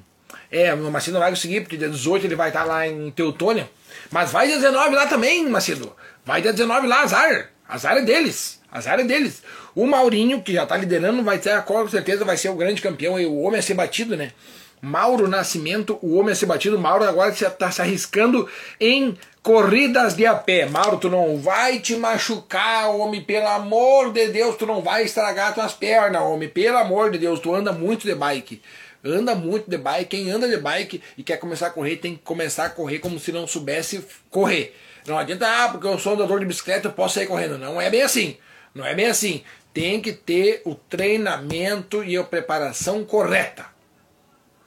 É, 0.50 0.72
o 0.74 0.90
Macedo 0.90 1.14
não 1.14 1.20
vai 1.20 1.30
conseguir, 1.30 1.62
porque 1.62 1.76
dia 1.76 1.88
18 1.88 2.26
ele 2.26 2.36
vai 2.36 2.48
estar 2.48 2.60
tá 2.60 2.66
lá 2.66 2.86
em 2.86 3.10
Teutônia. 3.10 3.68
Mas 4.10 4.30
vai 4.30 4.46
dia 4.46 4.56
19 4.56 4.94
lá 4.94 5.06
também, 5.06 5.48
Macedo. 5.48 5.92
Vai 6.24 6.40
dia 6.40 6.52
19 6.52 6.86
lá, 6.86 7.02
azar. 7.02 7.50
Azar 7.68 7.96
é 7.96 8.02
deles. 8.02 8.60
Azar 8.70 9.00
é 9.00 9.04
deles. 9.04 9.42
O 9.74 9.86
Maurinho, 9.86 10.40
que 10.40 10.52
já 10.52 10.62
está 10.62 10.76
liderando, 10.76 11.22
vai 11.22 11.38
ter, 11.38 11.60
com 11.62 11.88
certeza 11.88 12.24
vai 12.24 12.36
ser 12.36 12.48
o 12.48 12.54
grande 12.54 12.80
campeão 12.80 13.18
e 13.18 13.26
o 13.26 13.38
homem 13.40 13.58
a 13.58 13.62
ser 13.62 13.74
batido, 13.74 14.16
né? 14.16 14.32
Mauro 14.80 15.26
Nascimento, 15.26 15.98
o 16.02 16.16
homem 16.16 16.32
a 16.32 16.36
ser 16.36 16.46
batido. 16.46 16.78
Mauro 16.78 17.04
agora 17.04 17.32
está 17.32 17.70
se 17.70 17.82
arriscando 17.82 18.48
em 18.80 19.16
corridas 19.46 20.16
de 20.16 20.26
a 20.26 20.34
pé. 20.34 20.66
Mauro, 20.66 20.98
tu 20.98 21.08
não 21.08 21.38
vai 21.38 21.78
te 21.78 21.94
machucar, 21.94 22.90
homem, 22.90 23.22
pelo 23.22 23.46
amor 23.46 24.12
de 24.12 24.26
Deus, 24.26 24.56
tu 24.56 24.66
não 24.66 24.82
vai 24.82 25.04
estragar 25.04 25.54
tuas 25.54 25.72
pernas, 25.72 26.20
homem, 26.20 26.48
pelo 26.48 26.76
amor 26.76 27.12
de 27.12 27.18
Deus, 27.18 27.38
tu 27.38 27.54
anda 27.54 27.70
muito 27.70 28.08
de 28.08 28.14
bike. 28.16 28.60
Anda 29.04 29.36
muito 29.36 29.70
de 29.70 29.78
bike. 29.78 30.16
Quem 30.16 30.28
anda 30.32 30.48
de 30.48 30.56
bike 30.56 31.00
e 31.16 31.22
quer 31.22 31.36
começar 31.36 31.68
a 31.68 31.70
correr, 31.70 31.94
tem 31.94 32.16
que 32.16 32.22
começar 32.24 32.64
a 32.64 32.70
correr 32.70 32.98
como 32.98 33.20
se 33.20 33.30
não 33.30 33.46
soubesse 33.46 34.04
correr. 34.30 34.74
Não 35.06 35.16
adianta, 35.16 35.46
ah, 35.46 35.68
porque 35.68 35.86
eu 35.86 35.96
sou 35.96 36.14
andador 36.14 36.40
de 36.40 36.46
bicicleta, 36.46 36.88
eu 36.88 36.92
posso 36.92 37.14
sair 37.14 37.28
correndo. 37.28 37.56
Não 37.56 37.80
é 37.80 37.88
bem 37.88 38.02
assim. 38.02 38.36
Não 38.74 38.84
é 38.84 38.96
bem 38.96 39.06
assim. 39.06 39.44
Tem 39.72 40.00
que 40.00 40.12
ter 40.12 40.60
o 40.64 40.74
treinamento 40.74 42.02
e 42.02 42.16
a 42.16 42.24
preparação 42.24 43.04
correta. 43.04 43.66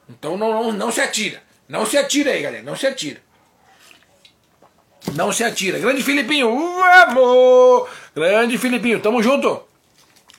Então 0.07 0.37
não, 0.37 0.53
não, 0.53 0.71
não 0.71 0.89
se 0.89 1.01
atira. 1.01 1.43
Não 1.67 1.85
se 1.85 1.97
atira 1.97 2.31
aí, 2.31 2.41
galera. 2.41 2.63
Não 2.63 2.77
se 2.77 2.87
atira. 2.87 3.27
Não 5.15 5.31
se 5.31 5.43
atira. 5.43 5.79
Grande 5.79 6.03
Filipinho, 6.03 6.49
vamos! 6.49 7.89
Grande 8.15 8.57
Filipinho, 8.57 8.99
tamo 8.99 9.23
junto. 9.23 9.61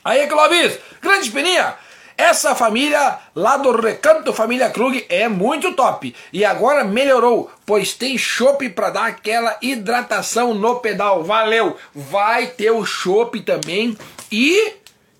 Aí, 0.03 0.27
Clóvis, 0.27 0.79
grande 1.01 1.29
Peninha. 1.29 1.75
Essa 2.17 2.53
família 2.53 3.17
lá 3.35 3.57
do 3.57 3.71
Recanto 3.71 4.31
Família 4.31 4.69
Krug 4.69 5.05
é 5.09 5.27
muito 5.27 5.73
top. 5.73 6.15
E 6.31 6.45
agora 6.45 6.83
melhorou, 6.83 7.49
pois 7.65 7.93
tem 7.93 8.17
chopp 8.17 8.69
para 8.69 8.91
dar 8.91 9.05
aquela 9.07 9.57
hidratação 9.61 10.53
no 10.53 10.79
pedal. 10.79 11.23
Valeu! 11.23 11.77
Vai 11.95 12.47
ter 12.47 12.71
o 12.71 12.85
chopp 12.85 13.39
também. 13.41 13.97
E, 14.31 14.73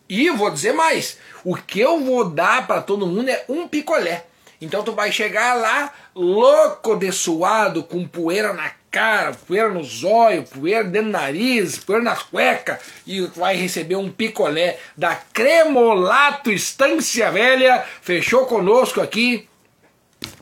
e 0.07 0.29
vou 0.29 0.51
dizer 0.51 0.73
mais, 0.73 1.17
o 1.43 1.55
que 1.55 1.79
eu 1.79 1.99
vou 1.99 2.29
dar 2.29 2.67
para 2.67 2.81
todo 2.81 3.07
mundo 3.07 3.29
é 3.29 3.45
um 3.49 3.67
picolé. 3.67 4.25
Então 4.61 4.83
tu 4.83 4.91
vai 4.91 5.11
chegar 5.11 5.55
lá 5.55 5.91
louco 6.15 6.95
de 6.95 7.11
suado, 7.11 7.83
com 7.83 8.07
poeira 8.07 8.53
na 8.53 8.71
cara, 8.91 9.31
poeira 9.31 9.69
no 9.69 9.83
zóio, 9.83 10.43
poeira 10.43 10.83
dentro 10.83 11.07
do 11.07 11.13
nariz, 11.13 11.77
poeira 11.79 12.03
nas 12.03 12.21
cuecas, 12.23 12.77
e 13.07 13.21
vai 13.35 13.55
receber 13.55 13.95
um 13.95 14.11
picolé 14.11 14.77
da 14.97 15.15
Cremolato 15.15 16.51
Estância 16.51 17.31
Velha, 17.31 17.83
fechou 18.01 18.45
conosco 18.45 18.99
aqui, 18.99 19.47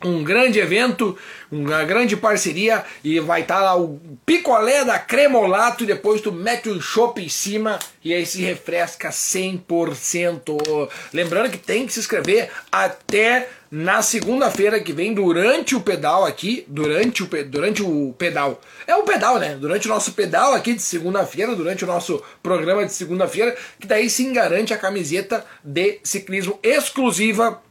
um 0.04 0.24
grande 0.24 0.58
evento, 0.58 1.16
uma 1.50 1.84
grande 1.84 2.16
parceria 2.16 2.84
e 3.02 3.18
vai 3.20 3.42
estar 3.42 3.56
tá 3.56 3.62
lá 3.62 3.76
o 3.76 4.00
picolé 4.24 4.84
da 4.84 4.98
Cremolato 4.98 5.84
e 5.84 5.86
depois 5.86 6.20
tu 6.20 6.30
mete 6.30 6.68
um 6.68 6.80
chopp 6.80 7.20
em 7.20 7.28
cima 7.28 7.78
e 8.04 8.14
aí 8.14 8.24
se 8.24 8.42
refresca 8.42 9.10
100%. 9.10 10.88
Lembrando 11.12 11.50
que 11.50 11.58
tem 11.58 11.86
que 11.86 11.92
se 11.92 12.00
inscrever 12.00 12.50
até 12.70 13.48
na 13.70 14.02
segunda-feira 14.02 14.80
que 14.80 14.92
vem, 14.92 15.14
durante 15.14 15.76
o 15.76 15.80
pedal 15.80 16.24
aqui, 16.24 16.64
durante 16.66 17.22
o, 17.22 17.28
durante 17.44 17.82
o 17.82 18.12
pedal, 18.18 18.60
é 18.84 18.96
o 18.96 19.04
pedal, 19.04 19.38
né? 19.38 19.54
Durante 19.54 19.86
o 19.86 19.90
nosso 19.90 20.12
pedal 20.12 20.54
aqui 20.54 20.74
de 20.74 20.82
segunda-feira, 20.82 21.54
durante 21.54 21.84
o 21.84 21.86
nosso 21.86 22.20
programa 22.42 22.84
de 22.84 22.92
segunda-feira, 22.92 23.56
que 23.78 23.86
daí 23.86 24.10
sim 24.10 24.32
garante 24.32 24.74
a 24.74 24.78
camiseta 24.78 25.46
de 25.62 26.00
ciclismo 26.02 26.58
exclusiva 26.64 27.62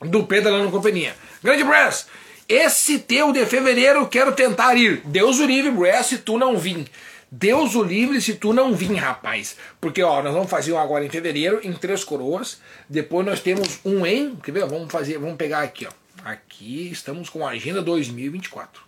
do 0.00 0.24
Pedalando 0.24 0.70
Companhia. 0.70 1.16
Grande 1.42 1.64
Brass, 1.64 2.06
esse 2.48 2.98
teu 2.98 3.32
de 3.32 3.44
fevereiro 3.46 4.06
quero 4.06 4.32
tentar 4.32 4.74
ir. 4.76 5.02
Deus 5.04 5.38
o 5.38 5.46
livre, 5.46 5.70
Brass, 5.70 6.06
se 6.06 6.18
tu 6.18 6.38
não 6.38 6.58
vir. 6.58 6.86
Deus 7.30 7.74
o 7.74 7.82
livre 7.82 8.20
se 8.20 8.34
tu 8.34 8.52
não 8.52 8.74
vir, 8.74 8.94
rapaz. 8.94 9.56
Porque, 9.80 10.02
ó, 10.02 10.22
nós 10.22 10.32
vamos 10.32 10.48
fazer 10.48 10.72
um 10.72 10.78
agora 10.78 11.04
em 11.04 11.10
fevereiro, 11.10 11.60
em 11.64 11.72
Três 11.72 12.04
Coroas. 12.04 12.60
Depois 12.88 13.26
nós 13.26 13.40
temos 13.40 13.80
um 13.84 14.06
em. 14.06 14.36
Quer 14.36 14.52
ver? 14.52 14.66
Vamos 14.66 14.92
fazer, 14.92 15.18
vamos 15.18 15.36
pegar 15.36 15.62
aqui, 15.62 15.86
ó. 15.86 15.90
Aqui 16.24 16.90
estamos 16.90 17.28
com 17.28 17.46
a 17.46 17.50
Agenda 17.50 17.82
2024. 17.82 18.82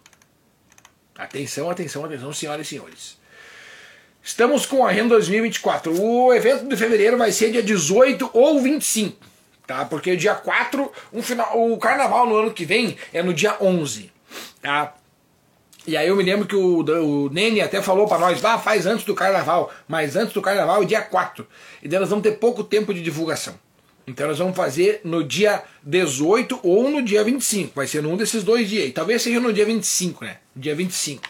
Atenção, 1.19 1.71
atenção, 1.71 2.05
atenção, 2.05 2.33
senhoras 2.33 2.67
e 2.67 2.71
senhores. 2.71 3.19
Estamos 4.23 4.67
com 4.67 4.85
a 4.85 4.91
Agenda 4.91 5.11
2024. 5.11 6.01
O 6.01 6.33
evento 6.33 6.69
de 6.69 6.77
fevereiro 6.77 7.17
vai 7.17 7.33
ser 7.33 7.53
dia 7.53 7.63
18 7.63 8.31
ou 8.33 8.61
25, 8.61 9.17
tá? 9.67 9.85
Porque 9.85 10.17
dia 10.17 10.35
4, 10.35 10.91
um 11.13 11.23
final, 11.23 11.73
o 11.73 11.77
carnaval 11.79 12.27
no 12.27 12.37
ano 12.37 12.51
que 12.53 12.65
vem 12.65 12.97
é 13.13 13.23
no 13.23 13.35
dia 13.35 13.57
11, 13.61 14.11
tá? 14.63 14.95
E 15.87 15.97
aí 15.97 16.09
eu 16.09 16.17
me 16.17 16.23
lembro 16.25 16.47
que 16.47 16.57
o, 16.57 16.81
o 16.81 17.31
Nene 17.31 17.61
até 17.61 17.81
falou 17.81 18.09
para 18.09 18.19
nós, 18.19 18.41
vá, 18.41 18.59
faz 18.59 18.87
antes 18.87 19.05
do 19.05 19.15
carnaval, 19.15 19.73
mas 19.87 20.17
antes 20.17 20.35
do 20.35 20.43
carnaval 20.43 20.83
é 20.83 20.87
dia 20.87 21.01
4. 21.01 21.47
E 21.83 21.89
daí 21.89 22.01
nós 22.01 22.09
vamos 22.09 22.25
ter 22.25 22.33
pouco 22.33 22.65
tempo 22.65 22.93
de 22.93 23.01
divulgação. 23.01 23.55
Então 24.07 24.29
nós 24.29 24.39
vamos 24.39 24.57
fazer 24.57 25.01
no 25.05 25.23
dia 25.23 25.63
18 25.83 26.61
ou 26.63 26.91
no 26.91 27.03
dia 27.03 27.23
25. 27.23 27.73
Vai 27.75 27.87
ser 27.87 28.03
num 28.03 28.17
desses 28.17 28.43
dois 28.43 28.69
dias. 28.69 28.93
Talvez 28.93 29.23
seja 29.23 29.41
no 29.41 29.53
dia 29.53 29.65
25, 29.65 30.25
né? 30.25 30.39
Dia 30.55 30.75
25. 30.75 31.23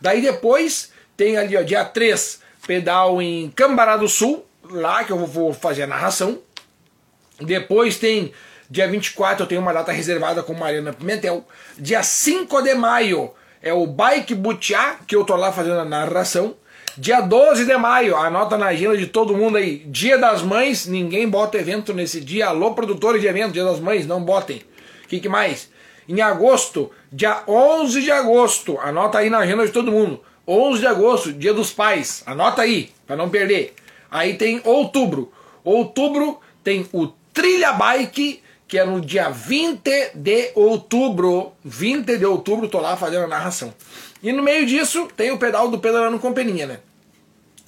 Daí 0.00 0.20
depois 0.20 0.92
tem 1.16 1.36
ali, 1.36 1.56
ó, 1.56 1.62
dia 1.62 1.84
3, 1.84 2.40
pedal 2.66 3.20
em 3.20 3.50
Cambará 3.50 3.96
do 3.96 4.08
Sul, 4.08 4.44
lá 4.70 5.04
que 5.04 5.12
eu 5.12 5.26
vou 5.26 5.52
fazer 5.52 5.82
a 5.82 5.86
narração. 5.86 6.40
Depois 7.40 7.96
tem 7.98 8.32
dia 8.70 8.86
24, 8.86 9.42
eu 9.42 9.48
tenho 9.48 9.60
uma 9.60 9.72
data 9.72 9.90
reservada 9.90 10.42
com 10.42 10.54
Mariana 10.54 10.92
Pimentel. 10.92 11.44
Dia 11.78 12.02
5 12.02 12.62
de 12.62 12.74
maio, 12.74 13.32
é 13.62 13.72
o 13.72 13.86
Bike 13.86 14.34
Butiá, 14.34 14.96
que 15.06 15.16
eu 15.16 15.24
tô 15.24 15.36
lá 15.36 15.52
fazendo 15.52 15.80
a 15.80 15.84
narração. 15.84 16.54
Dia 16.96 17.20
12 17.20 17.64
de 17.64 17.76
maio, 17.76 18.16
anota 18.16 18.58
na 18.58 18.66
agenda 18.66 18.96
de 18.96 19.06
todo 19.06 19.36
mundo 19.36 19.56
aí. 19.56 19.78
Dia 19.86 20.18
das 20.18 20.42
Mães, 20.42 20.86
ninguém 20.86 21.28
bota 21.28 21.58
evento 21.58 21.94
nesse 21.94 22.20
dia. 22.20 22.48
Alô, 22.48 22.74
produtores 22.74 23.20
de 23.20 23.26
evento, 23.26 23.52
Dia 23.52 23.64
das 23.64 23.80
Mães, 23.80 24.06
não 24.06 24.22
botem. 24.22 24.62
O 25.04 25.08
que, 25.08 25.20
que 25.20 25.28
mais? 25.28 25.70
Em 26.08 26.20
agosto, 26.20 26.90
dia 27.12 27.42
11 27.46 28.02
de 28.02 28.10
agosto, 28.10 28.78
anota 28.80 29.18
aí 29.18 29.30
na 29.30 29.38
agenda 29.38 29.64
de 29.64 29.72
todo 29.72 29.92
mundo. 29.92 30.20
11 30.46 30.80
de 30.80 30.86
agosto, 30.86 31.32
Dia 31.32 31.54
dos 31.54 31.72
Pais, 31.72 32.22
anota 32.26 32.62
aí, 32.62 32.90
para 33.06 33.16
não 33.16 33.30
perder. 33.30 33.74
Aí 34.10 34.34
tem 34.34 34.60
outubro. 34.64 35.32
Outubro 35.62 36.40
tem 36.64 36.86
o 36.92 37.06
Trilha 37.40 37.72
Bike 37.72 38.42
que 38.68 38.78
é 38.78 38.84
no 38.84 39.00
dia 39.00 39.30
20 39.30 40.12
de 40.14 40.52
outubro. 40.54 41.52
20 41.64 42.18
de 42.18 42.26
outubro, 42.26 42.68
tô 42.68 42.78
lá 42.78 42.98
fazendo 42.98 43.24
a 43.24 43.26
narração. 43.26 43.74
E 44.22 44.30
no 44.30 44.42
meio 44.42 44.66
disso 44.66 45.08
tem 45.16 45.32
o 45.32 45.38
pedal 45.38 45.68
do 45.68 45.78
Pedalando 45.78 46.18
com 46.18 46.34
Peninha, 46.34 46.66
né? 46.66 46.78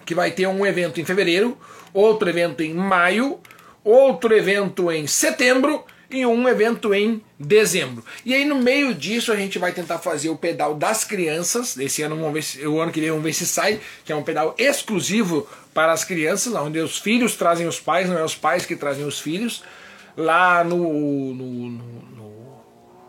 Que 0.04 0.14
vai 0.14 0.30
ter 0.30 0.46
um 0.46 0.64
evento 0.66 1.00
em 1.00 1.04
fevereiro, 1.06 1.56
outro 1.92 2.28
evento 2.28 2.62
em 2.62 2.74
maio, 2.74 3.40
outro 3.82 4.36
evento 4.36 4.92
em 4.92 5.06
setembro 5.06 5.82
e 6.08 6.26
um 6.26 6.46
evento 6.46 6.94
em 6.94 7.22
dezembro. 7.38 8.04
E 8.24 8.34
aí 8.34 8.44
no 8.44 8.56
meio 8.56 8.94
disso 8.94 9.32
a 9.32 9.36
gente 9.36 9.58
vai 9.58 9.72
tentar 9.72 9.98
fazer 9.98 10.28
o 10.28 10.36
pedal 10.36 10.74
das 10.74 11.02
crianças. 11.02 11.76
Esse 11.78 12.02
ano 12.02 12.14
vamos 12.14 12.34
ver 12.34 12.42
se, 12.42 12.66
o 12.66 12.80
ano 12.80 12.92
que 12.92 13.00
vem 13.00 13.08
vamos 13.08 13.24
ver 13.24 13.32
se 13.32 13.46
sai, 13.46 13.80
que 14.04 14.12
é 14.12 14.14
um 14.14 14.22
pedal 14.22 14.54
exclusivo 14.58 15.48
para 15.74 15.92
as 15.92 16.04
crianças, 16.04 16.54
onde 16.54 16.78
os 16.78 16.98
filhos 16.98 17.34
trazem 17.34 17.66
os 17.66 17.80
pais, 17.80 18.08
não 18.08 18.18
é 18.18 18.24
os 18.24 18.34
pais 18.34 18.66
que 18.66 18.76
trazem 18.76 19.04
os 19.04 19.20
filhos 19.20 19.62
lá 20.16 20.62
no, 20.62 21.34
no, 21.34 21.70
no, 21.70 22.64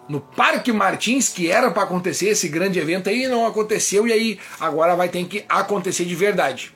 no 0.08 0.22
Parque 0.22 0.72
Martins, 0.72 1.30
que 1.30 1.52
era 1.52 1.72
para 1.72 1.84
acontecer 1.84 2.30
esse 2.30 2.48
grande 2.48 2.80
evento 2.80 3.10
aí, 3.10 3.28
não 3.28 3.46
aconteceu, 3.46 4.08
e 4.08 4.14
aí 4.14 4.40
agora 4.60 4.96
vai 4.96 5.10
ter 5.10 5.26
que 5.26 5.44
acontecer 5.50 6.06
de 6.06 6.16
verdade. 6.16 6.74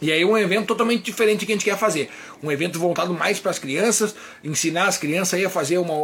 E 0.00 0.12
aí 0.12 0.22
um 0.22 0.36
evento 0.36 0.66
totalmente 0.66 1.02
diferente 1.02 1.46
que 1.46 1.52
a 1.52 1.54
gente 1.54 1.64
quer 1.64 1.78
fazer. 1.78 2.10
Um 2.42 2.52
evento 2.52 2.78
voltado 2.78 3.14
mais 3.14 3.38
para 3.40 3.50
as 3.50 3.58
crianças, 3.58 4.14
ensinar 4.42 4.86
as 4.86 4.98
crianças 4.98 5.34
aí 5.34 5.46
a 5.46 5.50
fazer 5.50 5.78
uma. 5.78 5.94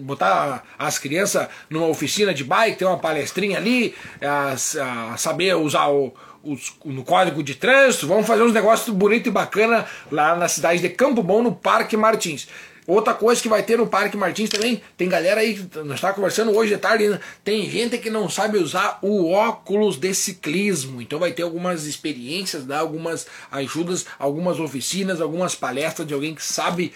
botar 0.00 0.62
as 0.78 0.96
crianças 0.96 1.48
numa 1.68 1.88
oficina 1.88 2.32
de 2.32 2.44
bike, 2.44 2.78
ter 2.78 2.84
uma 2.84 2.98
palestrinha 2.98 3.56
ali, 3.56 3.96
a, 4.22 4.52
a 4.52 5.16
saber 5.16 5.56
usar 5.56 5.88
o, 5.88 6.14
os, 6.44 6.72
no 6.84 7.04
código 7.04 7.42
de 7.42 7.54
trânsito, 7.54 8.06
vamos 8.06 8.26
fazer 8.26 8.42
uns 8.42 8.52
negócios 8.52 8.94
bonito 8.94 9.28
e 9.28 9.32
bacana 9.32 9.86
lá 10.10 10.36
na 10.36 10.48
cidade 10.48 10.80
de 10.80 10.88
Campo 10.88 11.22
Bom, 11.22 11.42
no 11.42 11.54
Parque 11.54 11.96
Martins. 11.96 12.48
Outra 12.86 13.14
coisa 13.14 13.40
que 13.40 13.48
vai 13.48 13.62
ter 13.62 13.78
no 13.78 13.86
Parque 13.86 14.14
Martins 14.14 14.50
também, 14.50 14.82
tem 14.96 15.08
galera 15.08 15.40
aí, 15.40 15.58
nós 15.76 15.94
estávamos 15.94 16.16
conversando 16.16 16.54
hoje 16.54 16.74
de 16.74 16.78
tarde, 16.78 17.18
tem 17.42 17.68
gente 17.68 17.96
que 17.96 18.10
não 18.10 18.28
sabe 18.28 18.58
usar 18.58 18.98
o 19.00 19.30
óculos 19.30 19.96
de 19.96 20.12
ciclismo. 20.12 21.00
Então 21.00 21.18
vai 21.18 21.32
ter 21.32 21.42
algumas 21.44 21.86
experiências, 21.86 22.64
dar 22.64 22.80
algumas 22.80 23.26
ajudas, 23.50 24.04
algumas 24.18 24.60
oficinas, 24.60 25.22
algumas 25.22 25.54
palestras 25.54 26.06
de 26.06 26.12
alguém 26.12 26.34
que 26.34 26.44
sabe 26.44 26.92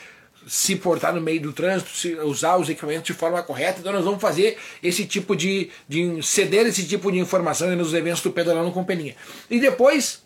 se 0.46 0.76
portar 0.76 1.14
no 1.14 1.20
meio 1.20 1.40
do 1.40 1.52
trânsito, 1.52 1.90
se 1.90 2.14
usar 2.16 2.56
os 2.56 2.68
equipamentos 2.68 3.06
de 3.06 3.14
forma 3.14 3.42
correta. 3.42 3.80
Então 3.80 3.92
nós 3.92 4.04
vamos 4.04 4.20
fazer 4.20 4.56
esse 4.82 5.04
tipo 5.04 5.36
de, 5.36 5.70
de 5.88 6.22
ceder 6.22 6.66
esse 6.66 6.86
tipo 6.86 7.10
de 7.12 7.18
informação 7.18 7.74
nos 7.76 7.94
eventos 7.94 8.22
do 8.22 8.30
Pedalando 8.30 8.70
com 8.70 8.84
Peninha. 8.84 9.14
E 9.50 9.60
depois 9.60 10.22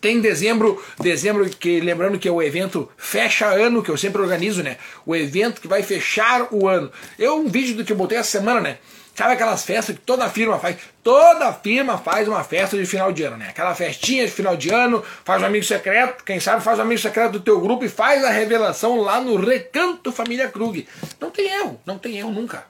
tem 0.00 0.20
dezembro, 0.20 0.82
dezembro 1.00 1.48
que 1.48 1.80
lembrando 1.80 2.18
que 2.18 2.28
é 2.28 2.30
o 2.30 2.42
evento 2.42 2.88
fecha 2.96 3.46
ano 3.46 3.82
que 3.82 3.90
eu 3.90 3.96
sempre 3.96 4.20
organizo, 4.20 4.62
né? 4.62 4.76
O 5.04 5.14
evento 5.14 5.60
que 5.60 5.68
vai 5.68 5.82
fechar 5.82 6.48
o 6.52 6.68
ano. 6.68 6.90
Eu 7.18 7.38
um 7.38 7.48
vídeo 7.48 7.76
do 7.76 7.84
que 7.84 7.92
eu 7.92 7.96
botei 7.96 8.18
essa 8.18 8.38
semana, 8.38 8.60
né? 8.60 8.78
Sabe 9.16 9.32
aquelas 9.32 9.64
festas 9.64 9.96
que 9.96 10.02
toda 10.02 10.28
firma 10.28 10.58
faz? 10.58 10.76
Toda 11.02 11.50
firma 11.54 11.96
faz 11.96 12.28
uma 12.28 12.44
festa 12.44 12.76
de 12.76 12.84
final 12.84 13.10
de 13.10 13.22
ano, 13.22 13.38
né? 13.38 13.46
Aquela 13.48 13.74
festinha 13.74 14.26
de 14.26 14.30
final 14.30 14.54
de 14.54 14.68
ano, 14.68 15.02
faz 15.24 15.42
um 15.42 15.46
amigo 15.46 15.64
secreto, 15.64 16.22
quem 16.22 16.38
sabe 16.38 16.62
faz 16.62 16.78
um 16.78 16.82
amigo 16.82 17.00
secreto 17.00 17.32
do 17.32 17.40
teu 17.40 17.58
grupo 17.58 17.82
e 17.82 17.88
faz 17.88 18.22
a 18.22 18.30
revelação 18.30 19.00
lá 19.00 19.18
no 19.18 19.36
Recanto 19.36 20.12
Família 20.12 20.48
Krug. 20.50 20.86
Não 21.18 21.30
tem 21.30 21.50
erro, 21.50 21.80
não 21.86 21.96
tem 21.96 22.18
erro 22.18 22.30
nunca. 22.30 22.66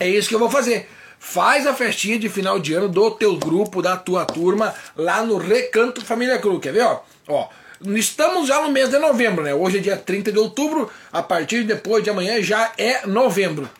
É 0.00 0.08
isso 0.08 0.28
que 0.28 0.34
eu 0.34 0.40
vou 0.40 0.50
fazer. 0.50 0.90
Faz 1.20 1.64
a 1.64 1.72
festinha 1.72 2.18
de 2.18 2.28
final 2.28 2.58
de 2.58 2.74
ano 2.74 2.88
do 2.88 3.12
teu 3.12 3.36
grupo, 3.36 3.80
da 3.80 3.96
tua 3.96 4.24
turma, 4.24 4.74
lá 4.96 5.22
no 5.22 5.38
Recanto 5.38 6.04
Família 6.04 6.40
Krug. 6.40 6.58
Quer 6.58 6.72
ver, 6.72 6.82
ó? 6.82 7.00
Ó, 7.28 7.48
Estamos 7.94 8.48
já 8.48 8.60
no 8.60 8.70
mês 8.70 8.88
de 8.88 8.98
novembro, 8.98 9.44
né? 9.44 9.54
Hoje 9.54 9.78
é 9.78 9.80
dia 9.80 9.96
30 9.96 10.32
de 10.32 10.38
outubro, 10.38 10.90
a 11.12 11.22
partir 11.22 11.62
de 11.62 11.74
depois 11.74 12.02
de 12.02 12.10
amanhã 12.10 12.42
já 12.42 12.72
é 12.76 13.06
novembro. 13.06 13.70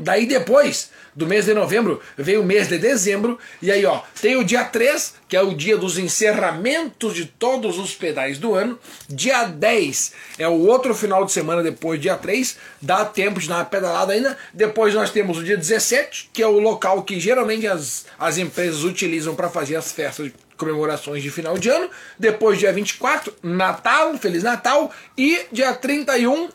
Daí 0.00 0.26
depois 0.26 0.90
do 1.14 1.26
mês 1.26 1.44
de 1.44 1.54
novembro 1.54 2.00
veio 2.16 2.40
o 2.40 2.44
mês 2.44 2.68
de 2.68 2.78
dezembro, 2.78 3.38
e 3.60 3.70
aí 3.70 3.84
ó, 3.84 4.00
tem 4.20 4.36
o 4.36 4.44
dia 4.44 4.64
3, 4.64 5.14
que 5.28 5.36
é 5.36 5.42
o 5.42 5.54
dia 5.54 5.76
dos 5.76 5.98
encerramentos 5.98 7.14
de 7.14 7.26
todos 7.26 7.78
os 7.78 7.94
pedais 7.94 8.38
do 8.38 8.54
ano. 8.54 8.78
Dia 9.08 9.44
10 9.44 10.12
é 10.38 10.48
o 10.48 10.66
outro 10.66 10.94
final 10.94 11.24
de 11.24 11.32
semana 11.32 11.62
depois 11.62 12.00
dia 12.00 12.16
3, 12.16 12.56
dá 12.80 13.04
tempo 13.04 13.40
de 13.40 13.48
dar 13.48 13.56
uma 13.56 13.64
pedalada 13.64 14.12
ainda. 14.12 14.36
Depois 14.54 14.94
nós 14.94 15.10
temos 15.10 15.38
o 15.38 15.44
dia 15.44 15.56
17, 15.56 16.30
que 16.32 16.42
é 16.42 16.46
o 16.46 16.58
local 16.58 17.02
que 17.02 17.20
geralmente 17.20 17.66
as, 17.66 18.06
as 18.18 18.38
empresas 18.38 18.84
utilizam 18.84 19.34
para 19.34 19.50
fazer 19.50 19.76
as 19.76 19.92
festas 19.92 20.26
de 20.26 20.34
comemorações 20.56 21.22
de 21.22 21.30
final 21.30 21.58
de 21.58 21.68
ano. 21.68 21.90
Depois 22.18 22.58
dia 22.58 22.72
24, 22.72 23.34
Natal, 23.42 24.16
Feliz 24.18 24.42
Natal, 24.42 24.90
e 25.16 25.46
dia 25.50 25.72
31, 25.74 26.48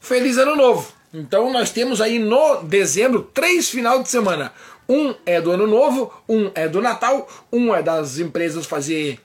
Feliz 0.00 0.38
Ano 0.38 0.56
Novo. 0.56 0.99
Então 1.12 1.52
nós 1.52 1.70
temos 1.70 2.00
aí 2.00 2.18
no 2.18 2.62
dezembro 2.62 3.28
três 3.34 3.68
final 3.68 4.02
de 4.02 4.08
semana. 4.08 4.52
Um 4.88 5.14
é 5.26 5.40
do 5.40 5.50
ano 5.50 5.66
novo, 5.66 6.12
um 6.28 6.50
é 6.54 6.68
do 6.68 6.80
Natal, 6.80 7.28
um 7.52 7.74
é 7.74 7.82
das 7.82 8.18
empresas 8.18 8.66
fazer 8.66 9.20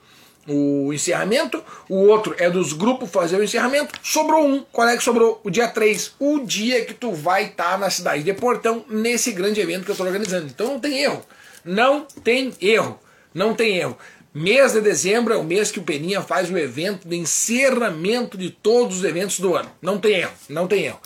o 0.48 0.92
encerramento, 0.92 1.62
o 1.88 2.06
outro 2.06 2.34
é 2.38 2.48
dos 2.48 2.72
grupos 2.72 3.10
fazer 3.10 3.36
o 3.36 3.42
encerramento. 3.42 3.98
Sobrou 4.02 4.46
um. 4.46 4.64
Qual 4.72 4.88
é 4.88 4.96
que 4.96 5.02
sobrou? 5.02 5.40
O 5.42 5.50
dia 5.50 5.68
3, 5.68 6.14
o 6.20 6.40
dia 6.40 6.84
que 6.84 6.94
tu 6.94 7.12
vai 7.12 7.46
estar 7.46 7.72
tá 7.72 7.78
na 7.78 7.90
cidade 7.90 8.22
de 8.22 8.32
Portão 8.32 8.84
nesse 8.88 9.32
grande 9.32 9.60
evento 9.60 9.84
que 9.84 9.90
eu 9.90 9.94
estou 9.94 10.06
organizando. 10.06 10.46
Então 10.46 10.68
não 10.68 10.80
tem 10.80 11.02
erro. 11.02 11.22
Não 11.64 12.06
tem 12.22 12.52
erro. 12.60 13.00
Não 13.34 13.54
tem 13.54 13.76
erro. 13.76 13.98
Mês 14.32 14.72
de 14.72 14.80
dezembro 14.80 15.32
é 15.32 15.36
o 15.36 15.42
mês 15.42 15.70
que 15.70 15.78
o 15.78 15.82
Peninha 15.82 16.20
faz 16.20 16.50
o 16.50 16.58
evento 16.58 17.08
de 17.08 17.16
encerramento 17.16 18.36
de 18.36 18.50
todos 18.50 18.98
os 18.98 19.04
eventos 19.04 19.40
do 19.40 19.56
ano. 19.56 19.70
Não 19.80 19.98
tem 19.98 20.16
erro. 20.16 20.32
Não 20.48 20.66
tem 20.66 20.84
erro. 20.84 21.00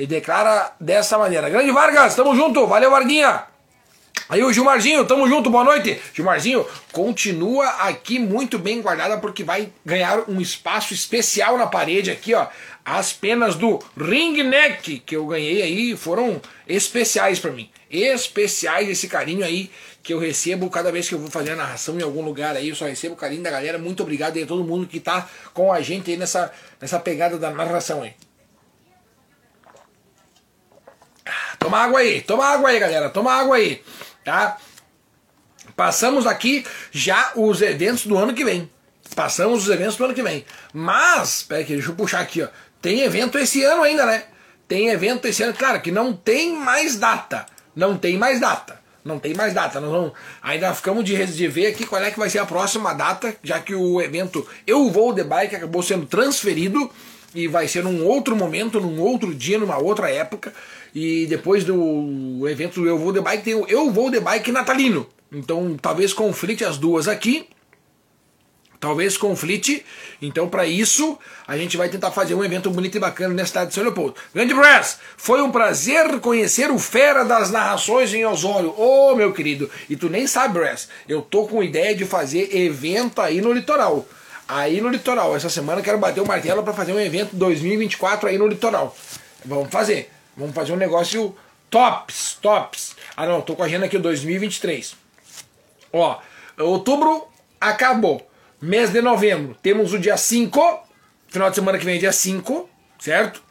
Ele 0.00 0.06
declara 0.06 0.72
dessa 0.80 1.18
maneira: 1.18 1.50
Grande 1.50 1.70
Vargas, 1.70 2.14
tamo 2.14 2.34
junto, 2.34 2.66
valeu 2.66 2.90
Varguinha. 2.90 3.44
Aí 4.30 4.42
o 4.42 4.50
Gilmarzinho, 4.50 5.04
tamo 5.04 5.28
junto, 5.28 5.50
boa 5.50 5.62
noite. 5.62 6.00
Gilmarzinho, 6.14 6.66
continua 6.90 7.66
aqui 7.82 8.18
muito 8.18 8.58
bem 8.58 8.80
guardada 8.80 9.18
porque 9.18 9.44
vai 9.44 9.70
ganhar 9.84 10.24
um 10.26 10.40
espaço 10.40 10.94
especial 10.94 11.58
na 11.58 11.66
parede 11.66 12.10
aqui, 12.10 12.32
ó. 12.32 12.46
As 12.82 13.12
penas 13.12 13.56
do 13.56 13.78
Ring 13.94 14.42
Neck 14.42 15.00
que 15.00 15.14
eu 15.14 15.26
ganhei 15.26 15.60
aí 15.60 15.94
foram 15.94 16.40
especiais 16.66 17.38
para 17.38 17.50
mim. 17.50 17.68
Especiais 17.90 18.88
esse 18.88 19.06
carinho 19.06 19.44
aí 19.44 19.70
que 20.02 20.14
eu 20.14 20.18
recebo 20.18 20.70
cada 20.70 20.90
vez 20.90 21.10
que 21.10 21.14
eu 21.14 21.18
vou 21.18 21.30
fazer 21.30 21.50
a 21.50 21.56
narração 21.56 22.00
em 22.00 22.02
algum 22.02 22.22
lugar 22.22 22.56
aí, 22.56 22.70
eu 22.70 22.74
só 22.74 22.86
recebo 22.86 23.12
o 23.12 23.18
carinho 23.18 23.42
da 23.42 23.50
galera. 23.50 23.76
Muito 23.76 24.02
obrigado 24.02 24.38
aí 24.38 24.44
a 24.44 24.46
todo 24.46 24.64
mundo 24.64 24.86
que 24.86 24.98
tá 24.98 25.28
com 25.52 25.70
a 25.70 25.82
gente 25.82 26.10
aí 26.10 26.16
nessa, 26.16 26.50
nessa 26.80 26.98
pegada 26.98 27.36
da 27.36 27.50
narração 27.50 28.02
aí. 28.02 28.14
Toma 31.60 31.78
água 31.78 32.00
aí, 32.00 32.22
toma 32.22 32.46
água 32.46 32.70
aí, 32.70 32.80
galera, 32.80 33.10
toma 33.10 33.32
água 33.32 33.56
aí, 33.56 33.82
tá? 34.24 34.56
Passamos 35.76 36.26
aqui 36.26 36.64
já 36.90 37.32
os 37.36 37.60
eventos 37.60 38.06
do 38.06 38.16
ano 38.16 38.32
que 38.32 38.44
vem. 38.44 38.68
Passamos 39.14 39.64
os 39.64 39.68
eventos 39.68 39.96
do 39.96 40.04
ano 40.06 40.14
que 40.14 40.22
vem. 40.22 40.44
Mas, 40.72 41.42
peraí, 41.42 41.64
deixa 41.64 41.90
eu 41.90 41.94
puxar 41.94 42.20
aqui, 42.20 42.42
ó. 42.42 42.48
Tem 42.80 43.00
evento 43.02 43.38
esse 43.38 43.62
ano 43.62 43.82
ainda, 43.82 44.06
né? 44.06 44.24
Tem 44.66 44.88
evento 44.88 45.26
esse 45.26 45.42
ano, 45.42 45.52
claro 45.52 45.80
que 45.82 45.92
não 45.92 46.14
tem 46.14 46.56
mais 46.56 46.96
data. 46.96 47.44
Não 47.76 47.96
tem 47.96 48.16
mais 48.16 48.40
data. 48.40 48.80
Não 49.04 49.18
tem 49.18 49.34
mais 49.34 49.52
data. 49.52 49.80
Nós 49.80 49.90
vamos, 49.90 50.12
ainda 50.42 50.74
ficamos 50.74 51.04
de, 51.04 51.26
de 51.26 51.46
ver 51.46 51.66
aqui 51.66 51.86
qual 51.86 52.02
é 52.02 52.10
que 52.10 52.18
vai 52.18 52.30
ser 52.30 52.38
a 52.38 52.46
próxima 52.46 52.94
data, 52.94 53.36
já 53.42 53.58
que 53.58 53.74
o 53.74 54.00
evento 54.00 54.46
Eu 54.66 54.90
Vou 54.90 55.12
de 55.12 55.24
Bike 55.24 55.56
acabou 55.56 55.82
sendo 55.82 56.06
transferido 56.06 56.90
e 57.34 57.46
vai 57.46 57.68
ser 57.68 57.84
num 57.84 58.04
outro 58.04 58.34
momento, 58.34 58.80
num 58.80 59.00
outro 59.00 59.34
dia, 59.34 59.58
numa 59.58 59.78
outra 59.78 60.10
época. 60.10 60.52
E 60.94 61.26
depois 61.26 61.64
do 61.64 62.46
evento 62.48 62.80
do 62.80 62.86
Eu 62.86 62.98
Vou 62.98 63.12
de 63.12 63.20
Bike 63.20 63.44
tem 63.44 63.54
o 63.54 63.66
Eu 63.68 63.90
Vou 63.90 64.10
de 64.10 64.20
Bike 64.20 64.50
natalino. 64.50 65.06
Então 65.32 65.76
talvez 65.80 66.12
conflite 66.12 66.64
as 66.64 66.76
duas 66.76 67.06
aqui. 67.06 67.48
Talvez 68.80 69.18
conflite. 69.18 69.84
Então, 70.22 70.48
para 70.48 70.66
isso, 70.66 71.18
a 71.46 71.54
gente 71.58 71.76
vai 71.76 71.90
tentar 71.90 72.10
fazer 72.12 72.34
um 72.34 72.42
evento 72.42 72.70
bonito 72.70 72.96
e 72.96 72.98
bacana 72.98 73.34
na 73.34 73.44
cidade 73.44 73.68
de 73.68 73.74
São 73.74 73.84
Leopoldo. 73.84 74.14
Grande 74.34 74.54
Brass, 74.54 74.98
foi 75.18 75.42
um 75.42 75.52
prazer 75.52 76.18
conhecer 76.20 76.70
o 76.70 76.78
Fera 76.78 77.22
das 77.22 77.50
Narrações 77.50 78.14
em 78.14 78.24
Osório. 78.24 78.70
Ô, 78.70 79.10
oh, 79.10 79.14
meu 79.14 79.34
querido, 79.34 79.70
e 79.90 79.96
tu 79.96 80.08
nem 80.08 80.26
sabe, 80.26 80.54
Brass, 80.54 80.88
eu 81.06 81.20
tô 81.20 81.46
com 81.46 81.62
ideia 81.62 81.94
de 81.94 82.06
fazer 82.06 82.56
evento 82.56 83.20
aí 83.20 83.42
no 83.42 83.52
litoral. 83.52 84.08
Aí 84.48 84.80
no 84.80 84.88
litoral. 84.88 85.36
Essa 85.36 85.50
semana 85.50 85.82
quero 85.82 85.98
bater 85.98 86.22
o 86.22 86.26
martelo 86.26 86.62
para 86.62 86.72
fazer 86.72 86.94
um 86.94 87.00
evento 87.00 87.36
2024 87.36 88.30
aí 88.30 88.38
no 88.38 88.46
litoral. 88.46 88.96
Vamos 89.44 89.68
fazer. 89.70 90.10
Vamos 90.40 90.54
fazer 90.54 90.72
um 90.72 90.76
negócio 90.76 91.36
tops, 91.68 92.38
tops. 92.40 92.96
Ah 93.14 93.26
não, 93.26 93.42
tô 93.42 93.62
agenda 93.62 93.84
aqui 93.84 93.98
2023. 93.98 94.96
Ó, 95.92 96.18
outubro 96.58 97.28
acabou. 97.60 98.26
Mês 98.58 98.90
de 98.90 99.02
novembro, 99.02 99.54
temos 99.62 99.92
o 99.92 99.98
dia 99.98 100.16
5, 100.16 100.80
final 101.28 101.50
de 101.50 101.56
semana 101.56 101.78
que 101.78 101.84
vem 101.84 101.98
dia 101.98 102.12
5, 102.12 102.68
certo? 102.98 103.42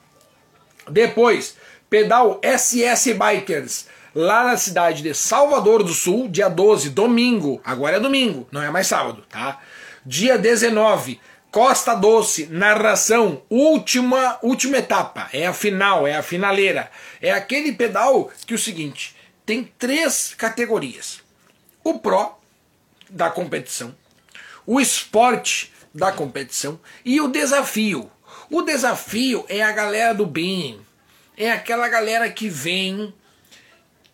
Depois, 0.89 1.55
pedal 1.89 2.41
SS 2.43 3.13
Bikers 3.13 3.87
lá 4.15 4.43
na 4.43 4.57
cidade 4.57 5.03
de 5.03 5.13
Salvador 5.13 5.83
do 5.83 5.93
Sul, 5.93 6.27
dia 6.27 6.49
12, 6.49 6.89
domingo. 6.89 7.61
Agora 7.63 7.97
é 7.97 7.99
domingo, 7.99 8.47
não 8.51 8.63
é 8.63 8.71
mais 8.71 8.87
sábado, 8.87 9.23
tá? 9.29 9.59
Dia 10.03 10.39
19, 10.39 11.19
Costa 11.52 11.95
Doce, 11.95 12.45
narração, 12.45 13.41
última, 13.50 14.38
última 14.43 14.78
etapa, 14.78 15.28
é 15.34 15.47
a 15.47 15.54
final, 15.54 16.06
é 16.06 16.16
a 16.16 16.22
finaleira. 16.22 16.91
É 17.20 17.32
aquele 17.32 17.72
pedal 17.72 18.32
que 18.45 18.54
é 18.54 18.56
o 18.56 18.60
seguinte, 18.60 19.16
tem 19.47 19.64
três 19.80 20.36
categorias. 20.38 21.22
O 21.84 21.97
Pro 21.97 22.38
da 23.10 23.32
competição, 23.32 23.95
o 24.64 24.80
esporte 24.80 25.74
da 25.91 26.12
competição 26.12 26.80
e 27.04 27.20
o 27.20 27.28
desafio. 27.28 28.12
O 28.52 28.62
desafio 28.62 29.43
é 29.50 29.64
a 29.64 29.72
galera 29.72 30.14
do 30.14 30.28
bem, 30.28 30.80
é 31.36 31.50
aquela 31.50 31.89
galera 31.89 32.30
que 32.30 32.47
vem, 32.47 33.12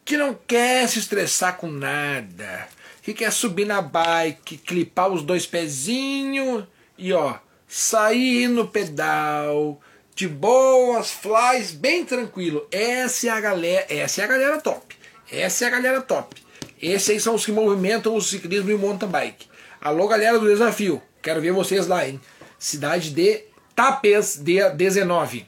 que 0.05 0.15
não 0.15 0.33
quer 0.47 0.87
se 0.87 0.99
estressar 0.99 1.57
com 1.57 1.67
nada, 1.67 2.65
que 3.01 3.13
quer 3.13 3.33
subir 3.33 3.65
na 3.65 3.81
bike, 3.81 4.57
clipar 4.57 5.09
os 5.09 5.21
dois 5.21 5.45
pezinhos 5.45 6.63
e 6.97 7.13
ó, 7.13 7.35
sair 7.67 8.47
no 8.47 8.67
pedal, 8.67 9.79
de 10.15 10.27
boas, 10.27 11.11
flies, 11.11 11.71
bem 11.71 12.05
tranquilo. 12.05 12.67
Essa 12.71 13.27
é 13.27 13.29
a 13.29 13.41
galera, 13.41 13.85
essa 13.89 14.21
é 14.21 14.23
a 14.23 14.27
galera 14.27 14.61
top. 14.61 14.95
Essa 15.31 15.65
é 15.65 15.67
a 15.67 15.71
galera 15.71 16.01
top. 16.01 16.35
Esses 16.81 17.09
aí 17.09 17.19
são 17.19 17.35
os 17.35 17.45
que 17.45 17.51
movimentam 17.51 18.15
o 18.15 18.21
ciclismo 18.21 18.69
e 18.69 18.73
o 18.73 18.79
mountain 18.79 19.09
bike. 19.09 19.47
Alô, 19.81 20.07
galera 20.07 20.39
do 20.39 20.47
desafio. 20.47 21.01
Quero 21.21 21.41
ver 21.41 21.51
vocês 21.51 21.87
lá, 21.87 22.07
hein? 22.07 22.19
Cidade 22.59 23.11
de 23.11 23.43
Tapes, 23.75 24.39
dia 24.41 24.69
19. 24.69 25.47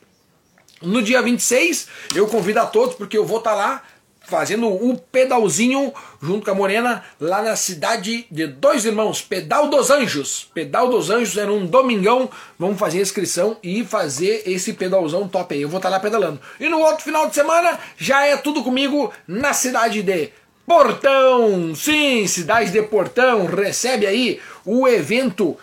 No 0.82 1.02
dia 1.02 1.22
26, 1.22 1.88
eu 2.16 2.28
convido 2.28 2.60
a 2.60 2.66
todos, 2.66 2.96
porque 2.96 3.18
eu 3.18 3.26
vou 3.26 3.40
estar 3.40 3.52
tá 3.52 3.56
lá 3.56 3.84
fazendo 4.28 4.68
o 4.68 4.98
pedalzinho 4.98 5.94
junto 6.22 6.46
com 6.46 6.52
a 6.52 6.56
Morena 6.56 7.04
lá 7.20 7.42
na 7.42 7.56
cidade 7.56 8.28
de 8.30 8.46
Dois 8.46 8.84
Irmãos, 8.84 9.22
Pedal 9.22 9.70
dos 9.70 9.90
Anjos. 9.90 10.50
Pedal 10.54 10.90
dos 10.90 11.10
Anjos 11.10 11.38
era 11.38 11.52
um 11.52 11.66
domingão. 11.66 12.30
Vamos 12.60 12.78
fazer 12.78 13.00
a 13.00 13.02
inscrição 13.02 13.58
e 13.64 13.86
fazer 13.86 14.44
esse 14.46 14.74
pedalzão 14.74 15.28
top 15.28 15.56
aí. 15.56 15.62
Eu 15.62 15.70
vou 15.70 15.78
estar 15.78 15.90
tá 15.90 15.96
lá 15.96 16.00
pedalando. 16.02 16.40
E 16.60 16.68
no 16.68 16.80
outro 16.80 17.06
final 17.06 17.28
de 17.28 17.36
semana 17.36 17.80
já 17.98 18.26
é 18.26 18.36
tudo 18.36 18.64
comigo 18.64 19.12
na 19.26 19.54
cidade 19.54 20.04
de 20.04 20.30
Portão. 20.66 21.74
Sim, 21.74 22.28
cidade 22.28 22.72
de 22.72 22.82
Portão 22.82 23.46
recebe 23.46 24.06
aí 24.06 24.42
o 24.66 24.86
evento 24.86 25.58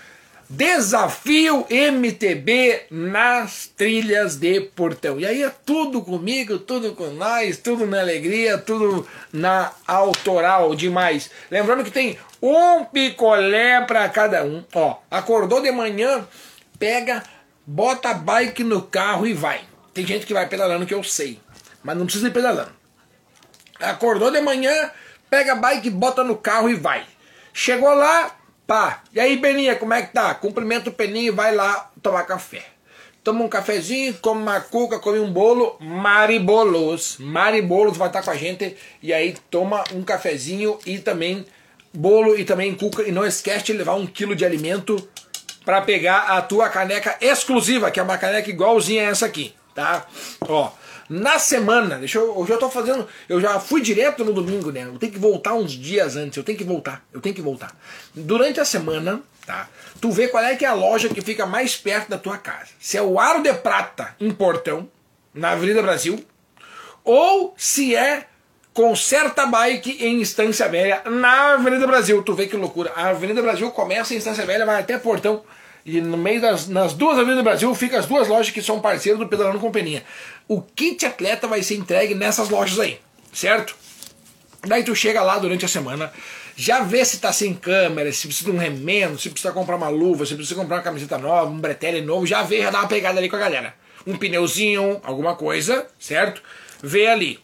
Desafio 0.48 1.66
MTB 1.70 2.86
nas 2.90 3.66
trilhas 3.66 4.36
de 4.36 4.60
Portão. 4.60 5.18
E 5.18 5.26
aí 5.26 5.42
é 5.42 5.50
tudo 5.64 6.02
comigo, 6.02 6.58
tudo 6.58 6.94
com 6.94 7.08
nós, 7.10 7.56
tudo 7.56 7.86
na 7.86 8.00
alegria, 8.00 8.58
tudo 8.58 9.06
na 9.32 9.72
autoral 9.86 10.74
demais. 10.74 11.30
Lembrando 11.50 11.82
que 11.82 11.90
tem 11.90 12.18
um 12.42 12.84
picolé 12.84 13.80
para 13.82 14.08
cada 14.08 14.44
um. 14.44 14.62
Ó, 14.74 14.98
acordou 15.10 15.62
de 15.62 15.70
manhã, 15.72 16.26
pega, 16.78 17.22
bota 17.66 18.10
a 18.10 18.14
bike 18.14 18.62
no 18.62 18.82
carro 18.82 19.26
e 19.26 19.32
vai. 19.32 19.62
Tem 19.94 20.06
gente 20.06 20.26
que 20.26 20.34
vai 20.34 20.46
pedalando 20.46 20.84
que 20.84 20.94
eu 20.94 21.02
sei, 21.02 21.40
mas 21.82 21.96
não 21.96 22.04
precisa 22.04 22.28
ir 22.28 22.32
pedalando. 22.32 22.72
Acordou 23.80 24.30
de 24.30 24.40
manhã, 24.40 24.90
pega 25.30 25.52
a 25.52 25.56
bike, 25.56 25.88
bota 25.88 26.22
no 26.22 26.36
carro 26.36 26.68
e 26.68 26.74
vai. 26.74 27.06
Chegou 27.52 27.94
lá, 27.94 28.36
Pá, 28.66 29.02
e 29.12 29.20
aí 29.20 29.36
Peninha, 29.36 29.76
como 29.76 29.92
é 29.92 30.02
que 30.02 30.12
tá? 30.12 30.34
Cumprimenta 30.34 30.88
o 30.88 30.92
Peninha 30.92 31.28
e 31.28 31.30
vai 31.30 31.54
lá 31.54 31.90
tomar 32.02 32.24
café. 32.24 32.64
Toma 33.22 33.44
um 33.44 33.48
cafezinho, 33.48 34.14
come 34.20 34.42
uma 34.42 34.60
cuca, 34.60 34.98
come 34.98 35.18
um 35.18 35.30
bolo, 35.30 35.76
Maribolos. 35.80 37.16
Maribolos 37.18 37.96
vai 37.96 38.08
estar 38.08 38.22
com 38.22 38.30
a 38.30 38.36
gente 38.36 38.76
e 39.02 39.12
aí 39.12 39.34
toma 39.50 39.82
um 39.94 40.02
cafezinho 40.02 40.78
e 40.84 40.98
também 40.98 41.46
bolo 41.92 42.38
e 42.38 42.44
também 42.44 42.74
cuca. 42.74 43.02
E 43.02 43.12
não 43.12 43.24
esquece 43.24 43.66
de 43.66 43.72
levar 43.72 43.94
um 43.94 44.06
quilo 44.06 44.36
de 44.36 44.44
alimento 44.44 45.08
para 45.64 45.80
pegar 45.80 46.36
a 46.36 46.42
tua 46.42 46.68
caneca 46.68 47.16
exclusiva, 47.20 47.90
que 47.90 47.98
é 47.98 48.02
uma 48.02 48.18
caneca 48.18 48.50
igualzinha 48.50 49.08
a 49.08 49.10
essa 49.10 49.24
aqui, 49.24 49.54
tá? 49.74 50.06
Ó, 50.42 50.70
Na 51.08 51.38
semana, 51.38 51.98
deixa 51.98 52.18
eu, 52.18 52.38
eu 52.38 52.46
já 52.46 52.56
tô 52.56 52.70
fazendo, 52.70 53.06
eu 53.28 53.40
já 53.40 53.60
fui 53.60 53.80
direto 53.80 54.24
no 54.24 54.32
domingo, 54.32 54.70
né? 54.72 54.84
Eu 54.84 54.98
tenho 54.98 55.12
que 55.12 55.18
voltar 55.18 55.54
uns 55.54 55.72
dias 55.72 56.16
antes, 56.16 56.36
eu 56.36 56.44
tenho 56.44 56.56
que 56.56 56.64
voltar, 56.64 57.04
eu 57.12 57.20
tenho 57.20 57.34
que 57.34 57.42
voltar. 57.42 57.76
Durante 58.14 58.60
a 58.60 58.64
semana, 58.64 59.20
tá? 59.46 59.68
Tu 60.00 60.10
vê 60.10 60.28
qual 60.28 60.42
é 60.42 60.56
que 60.56 60.64
é 60.64 60.68
a 60.68 60.74
loja 60.74 61.08
que 61.08 61.20
fica 61.20 61.46
mais 61.46 61.76
perto 61.76 62.08
da 62.08 62.18
tua 62.18 62.38
casa. 62.38 62.70
Se 62.78 62.96
é 62.96 63.02
o 63.02 63.18
Aro 63.18 63.42
de 63.42 63.52
Prata 63.52 64.14
em 64.18 64.30
Portão, 64.30 64.88
na 65.32 65.50
Avenida 65.50 65.82
Brasil, 65.82 66.24
ou 67.04 67.54
se 67.56 67.94
é 67.94 68.26
Conserta 68.74 69.46
Bike 69.46 70.04
em 70.04 70.20
Instância 70.20 70.68
Velha, 70.68 71.02
na 71.04 71.54
Avenida 71.54 71.86
Brasil. 71.86 72.20
Tu 72.24 72.34
vê 72.34 72.46
que 72.48 72.56
loucura. 72.56 72.92
A 72.96 73.10
Avenida 73.10 73.40
Brasil 73.40 73.70
começa 73.70 74.12
em 74.12 74.16
Instância 74.16 74.44
Velha, 74.44 74.66
vai 74.66 74.80
até 74.80 74.98
Portão. 74.98 75.44
E 75.84 76.00
no 76.00 76.16
meio 76.16 76.40
das 76.40 76.66
nas 76.66 76.94
duas 76.94 77.18
avenidas 77.18 77.38
do 77.38 77.44
Brasil 77.44 77.74
fica 77.74 77.98
as 77.98 78.06
duas 78.06 78.26
lojas 78.26 78.50
que 78.50 78.62
são 78.62 78.80
parceiros 78.80 79.20
do 79.20 79.28
Pedalando 79.28 79.58
Companhia. 79.58 80.02
O 80.48 80.62
kit 80.62 81.04
atleta 81.04 81.46
vai 81.46 81.62
ser 81.62 81.74
entregue 81.74 82.14
nessas 82.14 82.48
lojas 82.48 82.78
aí, 82.78 82.98
certo? 83.32 83.76
Daí 84.66 84.82
tu 84.82 84.94
chega 84.94 85.22
lá 85.22 85.38
durante 85.38 85.64
a 85.64 85.68
semana, 85.68 86.10
já 86.56 86.82
vê 86.82 87.04
se 87.04 87.18
tá 87.18 87.32
sem 87.32 87.52
câmera, 87.52 88.10
se 88.12 88.26
precisa 88.26 88.50
de 88.50 88.56
um 88.56 88.58
remendo, 88.58 89.18
se 89.18 89.28
precisa 89.28 89.52
comprar 89.52 89.76
uma 89.76 89.88
luva, 89.88 90.24
se 90.24 90.34
precisa 90.34 90.58
comprar 90.58 90.76
uma 90.76 90.82
camiseta 90.82 91.18
nova, 91.18 91.50
um 91.50 91.58
bretelle 91.58 92.00
novo, 92.00 92.26
já 92.26 92.42
vê, 92.42 92.62
já 92.62 92.70
dá 92.70 92.78
uma 92.78 92.88
pegada 92.88 93.18
ali 93.18 93.28
com 93.28 93.36
a 93.36 93.40
galera. 93.40 93.74
Um 94.06 94.16
pneuzinho, 94.16 95.00
alguma 95.02 95.34
coisa, 95.34 95.86
certo? 95.98 96.42
Vê 96.82 97.08
ali. 97.08 97.40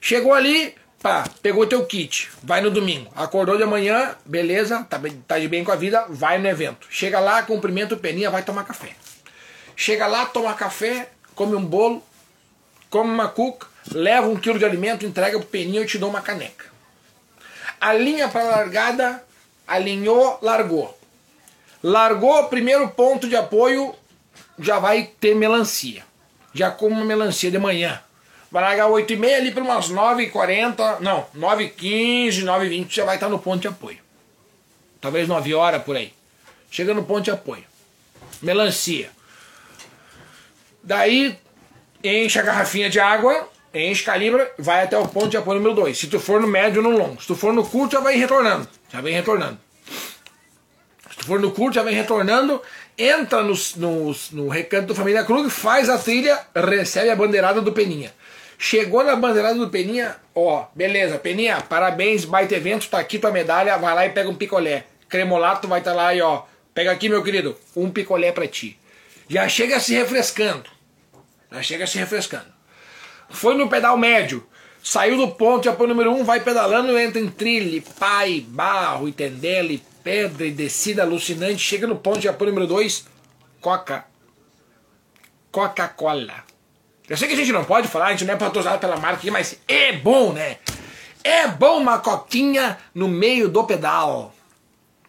Chegou 0.00 0.34
ali, 0.34 0.74
pá, 1.02 1.24
pegou 1.42 1.66
teu 1.66 1.84
kit, 1.86 2.30
vai 2.42 2.60
no 2.60 2.70
domingo. 2.70 3.10
Acordou 3.14 3.56
de 3.56 3.64
manhã, 3.64 4.16
beleza, 4.24 4.84
tá, 4.84 5.00
tá 5.26 5.38
de 5.38 5.48
bem 5.48 5.64
com 5.64 5.72
a 5.72 5.76
vida, 5.76 6.06
vai 6.08 6.38
no 6.38 6.48
evento. 6.48 6.86
Chega 6.90 7.20
lá, 7.20 7.42
cumprimenta 7.42 7.94
o 7.94 7.98
Peninha, 7.98 8.30
vai 8.30 8.42
tomar 8.42 8.64
café. 8.64 8.94
Chega 9.76 10.06
lá, 10.06 10.26
toma 10.26 10.54
café, 10.54 11.08
come 11.34 11.54
um 11.54 11.64
bolo, 11.64 12.02
come 12.90 13.10
uma 13.10 13.28
cuca, 13.28 13.66
leva 13.92 14.28
um 14.28 14.36
quilo 14.36 14.58
de 14.58 14.64
alimento, 14.64 15.06
entrega 15.06 15.38
pro 15.38 15.48
Peninha 15.48 15.80
e 15.80 15.82
eu 15.84 15.86
te 15.86 15.98
dou 15.98 16.10
uma 16.10 16.20
caneca. 16.20 16.66
Alinha 17.80 18.28
para 18.28 18.42
largada, 18.42 19.22
alinhou, 19.66 20.38
largou. 20.42 20.98
Largou, 21.80 22.48
primeiro 22.48 22.88
ponto 22.88 23.28
de 23.28 23.36
apoio, 23.36 23.94
já 24.58 24.80
vai 24.80 25.10
ter 25.20 25.34
melancia. 25.36 26.04
Já 26.52 26.76
uma 26.80 27.04
melancia 27.04 27.50
de 27.52 27.58
manhã. 27.58 28.02
Vai 28.50 28.62
largar 28.62 28.86
8 28.86 29.12
e 29.12 29.16
meia 29.16 29.36
ali 29.36 29.50
para 29.50 29.62
umas 29.62 29.90
9h40, 29.90 31.00
não, 31.00 31.26
9h15, 31.36 32.44
9h20 32.44 32.90
já 32.90 33.04
vai 33.04 33.16
estar 33.16 33.28
no 33.28 33.38
ponto 33.38 33.60
de 33.60 33.68
apoio. 33.68 33.98
Talvez 35.00 35.28
9 35.28 35.54
horas 35.54 35.82
por 35.82 35.96
aí. 35.96 36.12
Chega 36.70 36.94
no 36.94 37.04
ponto 37.04 37.24
de 37.24 37.30
apoio. 37.30 37.64
Melancia. 38.40 39.10
Daí 40.82 41.38
enche 42.02 42.38
a 42.38 42.42
garrafinha 42.42 42.88
de 42.88 42.98
água, 42.98 43.48
enche, 43.74 44.02
calibra, 44.02 44.50
vai 44.58 44.84
até 44.84 44.96
o 44.96 45.06
ponto 45.06 45.28
de 45.28 45.36
apoio 45.36 45.58
número 45.58 45.74
2. 45.74 45.98
Se 45.98 46.06
tu 46.06 46.18
for 46.18 46.40
no 46.40 46.46
médio 46.46 46.82
ou 46.82 46.90
no 46.90 46.96
longo. 46.96 47.20
Se 47.20 47.26
tu 47.26 47.34
for 47.34 47.52
no 47.52 47.66
curto, 47.66 47.92
já 47.92 48.00
vai 48.00 48.16
retornando. 48.16 48.66
Já 48.90 49.00
vem 49.00 49.14
retornando. 49.14 49.58
Se 51.10 51.16
tu 51.18 51.26
for 51.26 51.38
no 51.38 51.50
curto, 51.50 51.74
já 51.74 51.82
vem 51.82 51.94
retornando. 51.94 52.62
Entra 52.96 53.42
no, 53.42 53.54
no, 53.76 54.16
no 54.32 54.48
recanto 54.48 54.88
do 54.88 54.94
Família 54.94 55.22
Krug, 55.24 55.50
faz 55.50 55.88
a 55.88 55.98
trilha, 55.98 56.40
recebe 56.54 57.10
a 57.10 57.16
bandeirada 57.16 57.60
do 57.60 57.72
Peninha. 57.72 58.12
Chegou 58.60 59.04
na 59.04 59.14
bandeirada 59.14 59.54
do 59.54 59.70
Peninha, 59.70 60.16
ó, 60.34 60.66
beleza, 60.74 61.16
Peninha, 61.16 61.60
parabéns, 61.60 62.24
baita 62.24 62.56
evento, 62.56 62.88
tá 62.88 62.98
aqui 62.98 63.16
tua 63.16 63.30
medalha, 63.30 63.78
vai 63.78 63.94
lá 63.94 64.04
e 64.04 64.10
pega 64.10 64.28
um 64.28 64.34
picolé. 64.34 64.84
Cremolato 65.08 65.68
vai 65.68 65.78
estar 65.78 65.92
tá 65.92 65.96
lá 65.96 66.12
e 66.12 66.20
ó, 66.20 66.42
pega 66.74 66.90
aqui 66.90 67.08
meu 67.08 67.22
querido, 67.22 67.56
um 67.76 67.88
picolé 67.88 68.32
para 68.32 68.48
ti. 68.48 68.76
Já 69.28 69.48
chega 69.48 69.78
se 69.78 69.94
refrescando. 69.94 70.68
Já 71.52 71.62
chega 71.62 71.86
se 71.86 71.98
refrescando. 71.98 72.52
Foi 73.30 73.54
no 73.54 73.68
pedal 73.68 73.96
médio, 73.96 74.44
saiu 74.82 75.16
do 75.16 75.28
ponto 75.28 75.62
de 75.62 75.68
apoio 75.68 75.90
número 75.90 76.10
1, 76.10 76.20
um, 76.20 76.24
vai 76.24 76.40
pedalando, 76.40 76.98
entra 76.98 77.20
em 77.20 77.30
trilha, 77.30 77.80
pai, 77.96 78.44
barro, 78.48 79.12
tendele, 79.12 79.80
pedra 80.02 80.44
e 80.44 80.50
descida 80.50 81.02
alucinante, 81.02 81.58
chega 81.58 81.86
no 81.86 81.94
ponto 81.94 82.18
de 82.18 82.28
apoio 82.28 82.50
número 82.50 82.66
2, 82.66 83.06
coca. 83.60 84.04
Coca-Cola. 85.52 86.47
Eu 87.08 87.16
sei 87.16 87.26
que 87.26 87.34
a 87.34 87.36
gente 87.36 87.52
não 87.52 87.64
pode 87.64 87.88
falar, 87.88 88.06
a 88.06 88.10
gente 88.10 88.26
não 88.26 88.34
é 88.34 88.36
patrocinado 88.36 88.78
pela 88.78 88.96
marca 88.96 89.16
aqui, 89.16 89.30
mas 89.30 89.58
é 89.66 89.92
bom, 89.92 90.32
né? 90.32 90.58
É 91.24 91.46
bom 91.48 91.78
uma 91.78 91.98
coquinha 91.98 92.78
no 92.94 93.08
meio 93.08 93.48
do 93.48 93.64
pedal. 93.64 94.34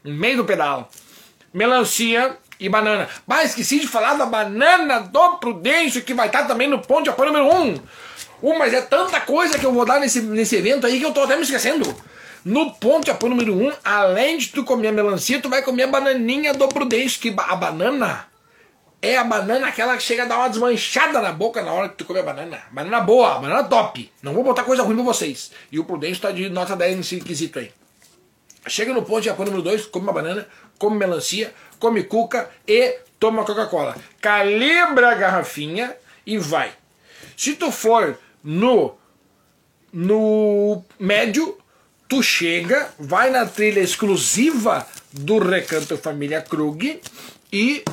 No 0.04 0.14
meio 0.14 0.38
do 0.38 0.45
pedal. 0.45 0.89
Melancia 1.54 2.38
e 2.58 2.70
banana. 2.70 3.08
Mas 3.28 3.50
esqueci 3.50 3.80
de 3.80 3.88
falar 3.88 4.14
da 4.14 4.26
banana 4.26 5.00
do 5.00 5.38
Prudêncio, 5.38 6.02
que 6.02 6.14
vai 6.14 6.28
estar 6.28 6.45
também 6.45 6.70
no 6.70 6.80
ponto 6.80 7.04
de 7.04 7.10
apoio 7.10 7.34
número 7.34 7.54
1. 7.54 7.62
Um. 7.62 7.80
Uh, 8.41 8.58
mas 8.58 8.74
é 8.74 8.82
tanta 8.82 9.20
coisa 9.20 9.60
que 9.60 9.66
eu 9.66 9.74
vou 9.74 9.86
dar 9.86 10.00
nesse, 10.00 10.22
nesse 10.22 10.56
evento 10.56 10.88
aí 10.88 11.00
que 11.00 11.06
eu 11.06 11.12
tô 11.12 11.24
até 11.24 11.36
me 11.36 11.41
esquecendo. 11.41 11.93
No 12.45 12.72
ponto 12.72 13.04
de 13.04 13.12
apoio 13.12 13.32
número 13.32 13.54
1, 13.54 13.68
um, 13.68 13.74
além 13.84 14.38
de 14.38 14.47
tu 14.47 14.64
comer 14.64 14.88
a 14.88 14.91
melancia, 14.93 15.41
tu 15.41 15.50
vai 15.50 15.62
comer 15.62 15.84
a 15.84 15.88
bananinha 15.88 16.54
do 16.54 16.70
Prudêncio, 16.70 17.20
que 17.20 17.36
a 17.38 17.56
banana 17.58 18.28
é 19.02 19.18
a 19.18 19.24
banana 19.24 19.68
aquela 19.68 19.95
que 19.95 20.04
chega 20.04 20.24
a 20.24 20.26
dar 20.26 20.38
uma 20.38 20.50
desmanchada 20.50 21.22
na 21.22 21.32
boca 21.32 21.62
na 21.62 21.72
hora 21.72 21.89
que 21.89 21.95
tu 21.95 22.06
come 22.06 22.20
a 22.20 22.24
banana. 22.24 22.62
Banana 22.72 23.00
boa, 23.00 23.39
banana 23.39 23.64
top. 23.64 24.12
Não 24.22 24.34
vou 24.34 24.43
botar 24.43 24.64
coisa 24.64 24.84
ruim 24.84 24.95
pra 24.95 25.06
vocês. 25.06 25.52
E 25.72 25.80
o 25.80 25.86
Prudente 25.86 26.20
tá 26.20 26.32
de 26.32 26.50
nota 26.50 26.76
10 26.76 26.97
nesse 26.97 27.20
quesito 27.22 27.60
aí. 27.60 27.72
Chega 28.68 28.93
no 28.93 29.04
ponto 29.04 29.22
de 29.22 29.30
apoio 29.30 29.52
número 29.52 29.64
2, 29.64 29.86
come 29.86 30.06
uma 30.06 30.14
banana, 30.14 30.47
come 30.78 30.97
melancia, 30.97 31.54
come 31.80 32.04
cuca 32.04 32.50
e 32.68 32.97
toma 33.18 33.45
Coca-Cola. 33.45 33.95
Calibra 34.22 35.12
a 35.12 35.16
garrafinha 35.16 35.95
e 36.26 36.38
vai. 36.38 36.72
Se 37.38 37.56
tu 37.56 37.72
for 37.72 38.18
no 38.43 38.97
no 39.91 40.84
médio, 41.00 41.58
tu 42.08 42.22
chega, 42.22 42.93
vai 43.00 43.32
na 43.32 43.45
trilha 43.45 43.80
exclusiva 43.80 44.86
do 45.12 45.39
Recanto 45.39 45.97
Família 45.97 46.41
Krug 46.41 47.02
e 47.52 47.84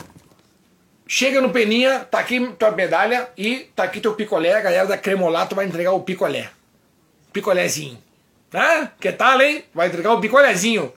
Chega 1.08 1.40
no 1.40 1.50
Peninha, 1.50 2.00
tá 2.00 2.18
aqui 2.18 2.44
tua 2.58 2.72
medalha 2.72 3.28
e 3.36 3.68
tá 3.76 3.84
aqui 3.84 4.00
teu 4.00 4.14
picolé. 4.14 4.54
A 4.54 4.60
galera 4.60 4.86
da 4.86 4.98
Cremolato 4.98 5.54
vai 5.54 5.64
entregar 5.64 5.92
o 5.92 6.00
picolé. 6.00 6.50
Picolézinho. 7.32 7.98
Ah, 8.52 8.88
que 9.00 9.12
tal, 9.12 9.40
hein? 9.40 9.64
Vai 9.72 9.86
entregar 9.86 10.12
o 10.12 10.20
picolézinho. 10.20 10.92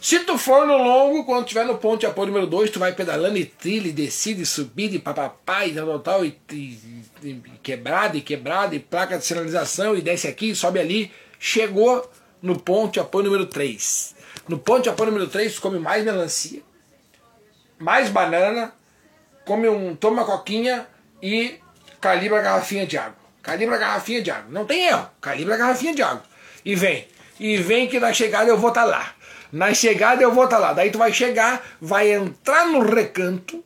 Se 0.00 0.20
tu 0.20 0.36
for 0.36 0.66
no 0.66 0.76
longo, 0.76 1.24
quando 1.24 1.46
tiver 1.46 1.64
no 1.64 1.78
ponto 1.78 2.00
de 2.00 2.06
apoio 2.06 2.28
número 2.28 2.46
2, 2.46 2.70
tu 2.70 2.78
vai 2.78 2.92
pedalando 2.92 3.38
e 3.38 3.44
trilha, 3.44 3.88
e 3.88 3.92
descida, 3.92 4.42
e 4.42 4.46
subida, 4.46 4.96
e 4.96 4.98
papapá, 4.98 5.66
e 5.66 5.74
tal, 5.74 5.98
tal, 6.00 6.24
e, 6.24 6.38
e, 6.52 6.78
e 7.22 7.42
quebrada, 7.62 8.16
e 8.16 8.20
quebrada, 8.20 8.74
e 8.74 8.80
placa 8.80 9.18
de 9.18 9.24
sinalização, 9.24 9.96
e 9.96 10.02
desce 10.02 10.28
aqui, 10.28 10.54
sobe 10.54 10.80
ali. 10.80 11.10
Chegou 11.38 12.08
no 12.42 12.58
ponto 12.58 12.94
de 12.94 13.00
apoio 13.00 13.26
número 13.26 13.46
3. 13.46 14.14
No 14.48 14.58
ponto 14.58 14.82
de 14.82 14.88
apoio 14.88 15.10
número 15.10 15.30
3, 15.30 15.54
tu 15.54 15.60
come 15.60 15.78
mais 15.78 16.04
melancia, 16.04 16.62
mais 17.78 18.08
banana, 18.08 18.72
come 19.46 19.68
um, 19.68 19.94
toma 19.94 20.22
uma 20.22 20.24
coquinha 20.24 20.86
e 21.22 21.58
calibra 22.00 22.40
a 22.40 22.42
garrafinha 22.42 22.86
de 22.86 22.98
água. 22.98 23.16
Calibra 23.42 23.76
a 23.76 23.78
garrafinha 23.78 24.20
de 24.20 24.30
água. 24.30 24.46
Não 24.50 24.66
tem 24.66 24.88
erro. 24.88 25.08
Calibra 25.20 25.54
a 25.54 25.56
garrafinha 25.56 25.94
de 25.94 26.02
água. 26.02 26.24
E 26.64 26.74
vem. 26.74 27.06
E 27.38 27.56
vem 27.56 27.86
que 27.86 28.00
na 28.00 28.12
chegada 28.12 28.50
eu 28.50 28.58
vou 28.58 28.70
estar 28.70 28.82
tá 28.82 28.86
lá. 28.86 29.14
Na 29.52 29.72
chegada 29.72 30.22
eu 30.22 30.32
vou 30.32 30.44
estar 30.44 30.56
tá 30.56 30.62
lá. 30.62 30.72
Daí 30.72 30.90
tu 30.90 30.98
vai 30.98 31.12
chegar, 31.12 31.64
vai 31.80 32.12
entrar 32.12 32.66
no 32.66 32.80
recanto. 32.80 33.64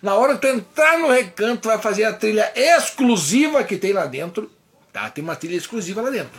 Na 0.00 0.14
hora 0.14 0.34
que 0.34 0.42
tu 0.42 0.46
entrar 0.46 0.98
no 0.98 1.10
recanto, 1.10 1.68
vai 1.68 1.78
fazer 1.78 2.04
a 2.04 2.12
trilha 2.12 2.52
exclusiva 2.54 3.64
que 3.64 3.76
tem 3.76 3.92
lá 3.92 4.06
dentro. 4.06 4.50
Tá? 4.92 5.10
Tem 5.10 5.24
uma 5.24 5.34
trilha 5.34 5.56
exclusiva 5.56 6.00
lá 6.00 6.10
dentro. 6.10 6.30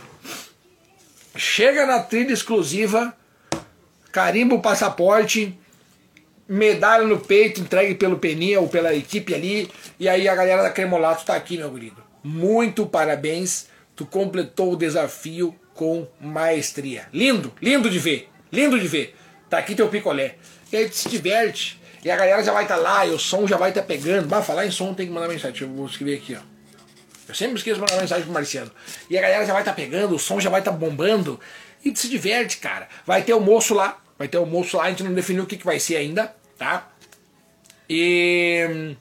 Chega 1.36 1.84
na 1.84 2.00
trilha 2.00 2.32
exclusiva, 2.32 3.14
carimba 4.10 4.54
o 4.54 4.62
passaporte, 4.62 5.58
medalha 6.48 7.04
no 7.04 7.20
peito, 7.20 7.60
entregue 7.60 7.94
pelo 7.94 8.18
Peninha 8.18 8.60
ou 8.60 8.68
pela 8.68 8.94
equipe 8.94 9.34
ali. 9.34 9.70
E 10.00 10.08
aí 10.08 10.26
a 10.26 10.34
galera 10.34 10.62
da 10.62 10.70
Cremolato 10.70 11.20
está 11.20 11.34
aqui, 11.34 11.58
meu 11.58 11.70
querido. 11.70 12.02
Muito 12.24 12.86
parabéns. 12.86 13.68
Tu 13.94 14.06
completou 14.06 14.72
o 14.72 14.76
desafio 14.76 15.54
com 15.74 16.06
maestria. 16.20 17.06
Lindo, 17.12 17.52
lindo 17.60 17.90
de 17.90 17.98
ver. 17.98 18.28
Lindo 18.50 18.78
de 18.80 18.88
ver. 18.88 19.14
Tá 19.50 19.58
aqui 19.58 19.74
teu 19.74 19.88
picolé. 19.88 20.36
E 20.72 20.76
aí 20.76 20.88
tu 20.88 20.96
se 20.96 21.08
diverte. 21.08 21.80
E 22.04 22.10
a 22.10 22.16
galera 22.16 22.42
já 22.42 22.52
vai 22.52 22.62
estar 22.62 22.76
tá 22.76 22.80
lá, 22.80 23.04
e 23.04 23.10
o 23.10 23.18
som 23.18 23.46
já 23.46 23.56
vai 23.56 23.70
estar 23.70 23.82
tá 23.82 23.86
pegando. 23.86 24.28
Vai 24.28 24.42
falar 24.42 24.66
em 24.66 24.70
som, 24.70 24.94
tem 24.94 25.06
que 25.06 25.12
mandar 25.12 25.28
mensagem. 25.28 25.62
Eu 25.62 25.74
vou 25.74 25.86
escrever 25.86 26.16
aqui, 26.16 26.36
ó. 26.36 26.40
Eu 27.28 27.34
sempre 27.34 27.56
esqueço 27.56 27.74
de 27.74 27.80
mandar 27.80 28.00
mensagem 28.00 28.24
pro 28.24 28.32
Marciano. 28.32 28.70
E 29.10 29.18
a 29.18 29.20
galera 29.20 29.44
já 29.44 29.52
vai 29.52 29.62
estar 29.62 29.72
tá 29.72 29.76
pegando, 29.76 30.14
o 30.14 30.18
som 30.18 30.40
já 30.40 30.48
vai 30.48 30.60
estar 30.60 30.70
tá 30.70 30.76
bombando. 30.76 31.38
E 31.84 31.90
tu 31.90 31.98
se 31.98 32.08
diverte, 32.08 32.58
cara. 32.58 32.88
Vai 33.04 33.22
ter 33.22 33.32
almoço 33.32 33.74
lá. 33.74 33.98
Vai 34.16 34.28
ter 34.28 34.36
almoço 34.36 34.76
lá, 34.76 34.84
a 34.84 34.90
gente 34.90 35.04
não 35.04 35.12
definiu 35.12 35.44
o 35.44 35.46
que, 35.46 35.56
que 35.56 35.64
vai 35.64 35.78
ser 35.78 35.96
ainda 35.96 36.34
tá? 36.58 36.88
E 37.88 38.94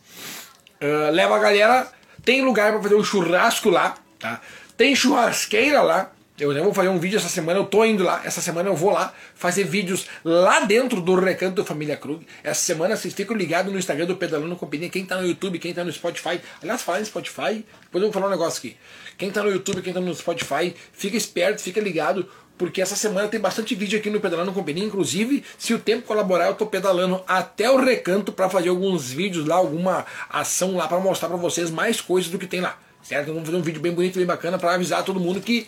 uh, 0.81 1.11
leva 1.11 1.35
a 1.35 1.39
galera. 1.39 1.91
Tem 2.23 2.41
lugar 2.43 2.71
para 2.73 2.81
fazer 2.83 2.95
um 2.95 3.03
churrasco 3.03 3.69
lá, 3.69 3.95
tá? 4.19 4.41
Tem 4.75 4.95
churrasqueira 4.95 5.81
lá, 5.81 6.11
Eu 6.39 6.53
vou 6.63 6.73
fazer 6.73 6.89
um 6.89 6.99
vídeo 6.99 7.17
essa 7.17 7.29
semana, 7.29 7.57
eu 7.59 7.65
tô 7.65 7.83
indo 7.83 8.03
lá. 8.03 8.21
Essa 8.23 8.41
semana 8.41 8.69
eu 8.69 8.75
vou 8.75 8.91
lá 8.91 9.11
fazer 9.33 9.63
vídeos 9.63 10.05
lá 10.23 10.59
dentro 10.59 11.01
do 11.01 11.15
Recanto 11.15 11.63
Família 11.63 11.97
Krug. 11.97 12.27
Essa 12.43 12.61
semana 12.61 12.95
vocês 12.95 13.13
ficam 13.13 13.35
ligados 13.35 13.73
no 13.73 13.79
Instagram 13.79 14.05
do 14.05 14.15
Pedalando 14.15 14.55
Companhia. 14.55 14.87
Quem 14.87 15.03
tá 15.03 15.15
no 15.19 15.25
YouTube, 15.25 15.57
quem 15.57 15.73
tá 15.73 15.83
no 15.83 15.91
Spotify. 15.91 16.39
Aliás, 16.61 16.83
falar 16.83 17.01
em 17.01 17.05
Spotify, 17.05 17.65
depois 17.81 18.03
eu 18.03 18.11
vou 18.11 18.11
falar 18.11 18.27
um 18.27 18.29
negócio 18.29 18.59
aqui. 18.59 18.77
Quem 19.17 19.31
tá 19.31 19.41
no 19.41 19.49
YouTube, 19.49 19.81
quem 19.81 19.91
tá 19.91 19.99
no 19.99 20.13
Spotify, 20.13 20.75
fica 20.93 21.17
esperto, 21.17 21.59
fica 21.59 21.81
ligado, 21.81 22.29
porque 22.57 22.81
essa 22.81 22.95
semana 22.95 23.27
tem 23.27 23.39
bastante 23.39 23.75
vídeo 23.75 23.99
aqui 23.99 24.09
no 24.09 24.19
Pedalando 24.19 24.51
Companhia. 24.51 24.83
Inclusive, 24.83 25.43
se 25.57 25.73
o 25.73 25.79
tempo 25.79 26.07
colaborar, 26.07 26.47
eu 26.47 26.55
tô 26.55 26.65
pedalando 26.65 27.23
até 27.27 27.69
o 27.69 27.77
Recanto 27.77 28.31
para 28.31 28.49
fazer 28.49 28.69
alguns 28.69 29.11
vídeos 29.11 29.45
lá, 29.45 29.55
alguma 29.55 30.05
ação 30.29 30.75
lá 30.75 30.87
para 30.87 30.99
mostrar 30.99 31.29
para 31.29 31.37
vocês 31.37 31.69
mais 31.69 32.01
coisas 32.01 32.31
do 32.31 32.39
que 32.39 32.47
tem 32.47 32.61
lá. 32.61 32.77
Certo? 33.03 33.27
Vamos 33.27 33.45
fazer 33.45 33.57
um 33.57 33.61
vídeo 33.61 33.79
bem 33.79 33.93
bonito, 33.93 34.17
bem 34.17 34.25
bacana 34.25 34.57
para 34.57 34.73
avisar 34.73 35.03
todo 35.03 35.19
mundo 35.19 35.39
que 35.39 35.67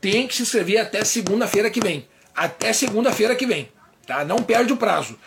tem 0.00 0.26
que 0.28 0.36
se 0.36 0.42
inscrever 0.42 0.78
até 0.78 1.04
segunda-feira 1.04 1.70
que 1.70 1.80
vem. 1.80 2.06
Até 2.34 2.72
segunda-feira 2.72 3.34
que 3.34 3.46
vem. 3.46 3.68
Tá? 4.06 4.24
Não 4.24 4.38
perde 4.38 4.72
o 4.72 4.76
prazo. 4.76 5.18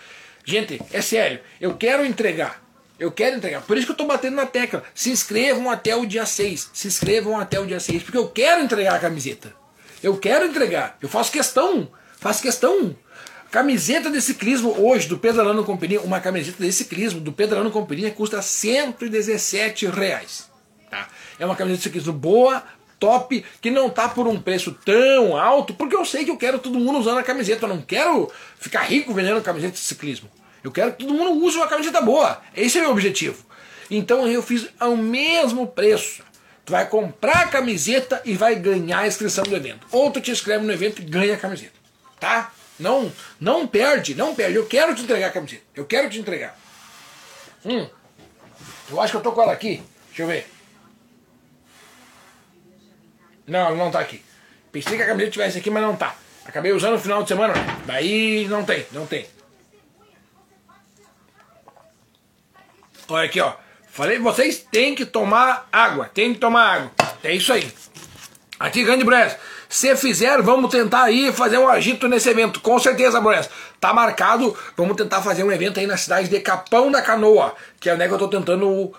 Gente, 0.46 0.82
é 0.92 1.02
sério, 1.02 1.40
eu 1.60 1.76
quero 1.76 2.06
entregar. 2.06 2.64
Eu 2.98 3.12
quero 3.12 3.36
entregar. 3.36 3.62
Por 3.64 3.78
isso 3.78 3.88
que 3.88 3.92
eu 3.92 3.96
estou 3.96 4.08
batendo 4.08 4.36
na 4.36 4.46
tecla. 4.46 4.84
Se 4.94 5.10
inscrevam 5.10 5.70
até 5.72 5.96
o 5.96 6.06
dia 6.06 6.24
6. 6.24 6.70
Se 6.72 6.88
inscrevam 6.88 7.40
até 7.40 7.60
o 7.60 7.66
dia 7.66 7.80
6. 7.80 8.04
Porque 8.04 8.18
eu 8.18 8.30
quero 8.30 8.62
entregar 8.62 8.94
a 8.94 9.00
camiseta. 9.00 9.61
Eu 10.04 10.18
quero 10.18 10.46
entregar. 10.46 10.98
Eu 11.02 11.08
faço 11.08 11.32
questão. 11.32 11.90
Faço 12.20 12.42
questão. 12.42 12.96
Camiseta 13.52 14.10
de 14.10 14.22
ciclismo 14.22 14.74
hoje 14.80 15.08
do 15.08 15.18
Pedalando 15.18 15.64
Companhia, 15.64 16.00
uma 16.02 16.22
camiseta 16.22 16.64
de 16.64 16.72
ciclismo 16.72 17.20
do 17.20 17.34
Pedalando 17.34 17.70
Companhia 17.70 18.10
custa 18.10 18.42
117 18.42 19.88
reais. 19.88 20.50
Tá? 20.90 21.10
É 21.38 21.46
uma 21.46 21.56
camiseta 21.56 21.80
de 21.80 21.84
ciclismo 21.84 22.14
boa, 22.14 22.64
top 22.98 23.44
que 23.60 23.70
não 23.70 23.90
tá 23.90 24.08
por 24.08 24.28
um 24.28 24.40
preço 24.40 24.72
tão 24.86 25.36
alto, 25.36 25.74
porque 25.74 25.96
eu 25.96 26.06
sei 26.06 26.24
que 26.24 26.32
eu 26.32 26.38
quero 26.38 26.60
todo 26.60 26.80
mundo 26.80 27.00
usando 27.00 27.18
a 27.18 27.24
camiseta. 27.24 27.66
Eu 27.66 27.70
não 27.70 27.82
quero 27.82 28.32
ficar 28.58 28.84
rico 28.84 29.14
vendendo 29.14 29.42
camiseta 29.42 29.74
de 29.74 29.80
ciclismo. 29.80 30.30
Eu 30.64 30.72
quero 30.72 30.94
que 30.94 31.00
todo 31.00 31.14
mundo 31.14 31.44
use 31.44 31.58
uma 31.58 31.68
camiseta 31.68 32.00
boa. 32.02 32.42
Esse 32.56 32.78
é 32.78 32.82
o 32.82 32.84
meu 32.86 32.92
objetivo. 32.94 33.44
Então 33.90 34.26
eu 34.28 34.42
fiz 34.42 34.70
ao 34.80 34.96
mesmo 34.96 35.68
preço. 35.68 36.24
Tu 36.66 36.72
vai 36.72 36.88
comprar 36.88 37.42
a 37.44 37.48
camiseta 37.48 38.22
e 38.24 38.36
vai 38.36 38.56
ganhar 38.56 39.00
a 39.00 39.08
inscrição 39.08 39.44
do 39.44 39.56
evento. 39.56 39.88
Ou 39.92 40.12
tu 40.12 40.22
te 40.22 40.32
inscreve 40.32 40.66
no 40.66 40.72
evento 40.72 41.02
e 41.02 41.06
ganha 41.06 41.34
a 41.34 41.38
camiseta. 41.38 41.74
Tá? 42.20 42.52
Não, 42.80 43.12
não 43.40 43.68
perde, 43.68 44.16
não 44.16 44.36
perde. 44.36 44.56
Eu 44.56 44.66
quero 44.66 44.96
te 44.96 45.02
entregar 45.02 45.28
a 45.28 45.32
camiseta. 45.32 45.64
Eu 45.76 45.86
quero 45.86 46.10
te 46.10 46.20
entregar. 46.20 46.58
Hum. 47.66 47.88
Eu 48.90 49.02
acho 49.02 49.12
que 49.12 49.18
eu 49.18 49.22
tô 49.22 49.32
com 49.32 49.42
ela 49.42 49.54
aqui. 49.54 49.84
Deixa 50.08 50.24
eu 50.24 50.28
ver. 50.28 50.48
Não, 53.48 53.76
não 53.76 53.92
tá 53.92 54.00
aqui. 54.00 54.24
Pensei 54.72 54.98
que 54.98 55.04
a 55.04 55.08
camiseta 55.08 55.32
tivesse 55.32 55.58
aqui, 55.58 55.70
mas 55.70 55.84
não 55.84 55.96
tá. 55.96 56.16
Acabei 56.46 56.72
usando 56.72 56.94
no 56.94 57.00
final 57.00 57.22
de 57.24 57.30
semana. 57.30 57.54
Daí 57.86 58.48
não 58.48 58.64
tem, 58.64 58.86
não 58.92 59.06
tem. 59.06 59.28
Olha 63.08 63.26
aqui, 63.26 63.40
ó. 63.42 63.56
Falei, 63.92 64.20
vocês 64.20 64.66
têm 64.72 64.96
que 64.96 65.06
tomar 65.06 65.68
água. 65.72 66.10
Tem 66.14 66.34
que 66.34 66.40
tomar 66.40 66.76
água. 66.76 66.92
É 67.22 67.36
isso 67.36 67.52
aí. 67.52 67.70
Aqui, 68.58 68.84
Grande 68.84 69.04
Brés. 69.04 69.36
Se 69.68 69.96
fizer, 69.96 70.42
vamos 70.42 70.72
tentar 70.72 71.04
aí 71.04 71.32
fazer 71.34 71.58
um 71.58 71.68
agito 71.68 72.08
nesse 72.08 72.30
evento. 72.30 72.62
Com 72.62 72.80
certeza, 72.80 73.20
Brés. 73.20 73.50
Tá 73.82 73.94
marcado. 73.94 74.58
Vamos 74.78 74.96
tentar 74.96 75.22
fazer 75.22 75.44
um 75.44 75.52
evento 75.52 75.80
aí 75.80 75.86
na 75.86 75.98
cidade 75.98 76.30
de 76.30 76.40
Capão 76.40 76.90
da 76.90 77.02
Canoa. 77.02 77.54
Que 77.80 77.90
é 77.90 77.94
onde 77.94 78.06
eu 78.06 78.18
tô 78.18 78.30
tentando 78.30 78.94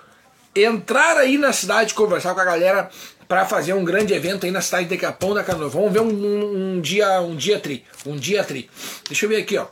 entrar 0.55 1.17
aí 1.17 1.39
na 1.39 1.53
cidade, 1.55 1.95
conversar 1.95 2.35
com 2.35 2.41
a 2.41 2.45
galera 2.45 2.91
para 3.27 3.47
fazer 3.47 3.73
um 3.73 3.85
grande 3.85 4.13
evento 4.13 4.45
aí 4.45 4.53
na 4.53 4.61
cidade 4.61 4.89
de 4.89 4.99
Capão 4.99 5.33
da 5.33 5.43
Canoa. 5.43 5.71
Vamos 5.71 5.91
ver 5.91 6.01
um, 6.01 6.11
um, 6.11 6.75
um, 6.77 6.81
dia, 6.83 7.19
um 7.23 7.35
dia 7.35 7.59
tri, 7.59 7.83
um 8.05 8.17
dia 8.17 8.45
tri. 8.45 8.69
Deixa 9.09 9.25
eu 9.25 9.31
ver 9.31 9.37
aqui, 9.37 9.57
ó. 9.57 9.67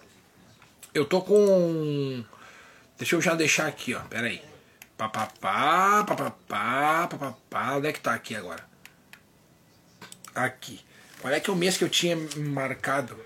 Eu 0.95 1.05
tô 1.05 1.21
com 1.21 2.25
Deixa 2.99 3.17
eu 3.17 3.21
já 3.21 3.35
deixar 3.35 3.67
aqui, 3.67 3.95
ó. 3.95 4.01
Pera 4.09 4.27
aí. 4.27 4.50
Papapá, 5.01 6.05
papapá, 6.07 7.09
papapá. 7.09 7.77
Onde 7.77 7.89
é 7.89 7.93
que 7.93 8.01
tá 8.01 8.13
aqui 8.13 8.37
agora? 8.37 8.63
Aqui. 10.35 10.79
Qual 11.23 11.33
é 11.33 11.41
que 11.41 11.49
é 11.49 11.53
o 11.55 11.57
mês 11.57 11.79
que 11.79 11.85
eu 11.85 11.89
tinha 11.89 12.19
marcado? 12.37 13.17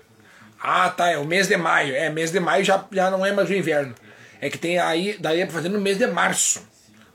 Ah, 0.57 0.89
tá, 0.89 1.09
é 1.11 1.17
o 1.17 1.25
mês 1.25 1.49
de 1.49 1.57
maio. 1.57 1.93
É, 1.93 2.09
mês 2.09 2.31
de 2.31 2.39
maio 2.39 2.63
já, 2.63 2.81
já 2.89 3.11
não 3.11 3.25
é 3.25 3.33
mais 3.33 3.49
o 3.49 3.53
inverno. 3.53 3.93
É 4.39 4.49
que 4.49 4.57
tem 4.57 4.79
aí, 4.79 5.17
daí 5.19 5.41
é 5.41 5.45
pra 5.45 5.55
fazer 5.55 5.67
no 5.67 5.81
mês 5.81 5.97
de 5.97 6.07
março. 6.07 6.65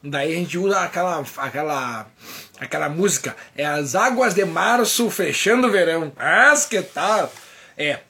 Daí 0.03 0.31
a 0.31 0.37
gente 0.37 0.59
usa 0.59 0.81
aquela, 0.81 1.25
aquela, 1.39 2.07
aquela 2.61 2.89
música. 2.91 3.35
É 3.57 3.65
as 3.65 3.95
águas 3.95 4.35
de 4.35 4.45
março 4.45 5.09
fechando 5.11 5.69
o 5.69 5.71
verão. 5.71 6.13
Ah, 6.19 6.53
que 6.69 6.83
tal? 6.83 7.33
É, 7.79 8.01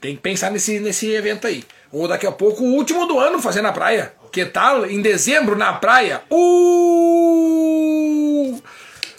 tem 0.00 0.14
que 0.14 0.22
pensar 0.22 0.52
nesse, 0.52 0.78
nesse 0.78 1.10
evento 1.10 1.48
aí. 1.48 1.64
Ou 1.90 2.06
daqui 2.06 2.24
a 2.26 2.30
pouco 2.30 2.62
o 2.62 2.74
último 2.74 3.04
do 3.06 3.18
ano 3.18 3.42
fazer 3.42 3.62
na 3.62 3.72
praia. 3.72 4.12
Que 4.38 4.46
tal? 4.46 4.86
Em 4.86 5.02
dezembro 5.02 5.56
na 5.56 5.72
praia. 5.72 6.22
Uh! 6.30 6.62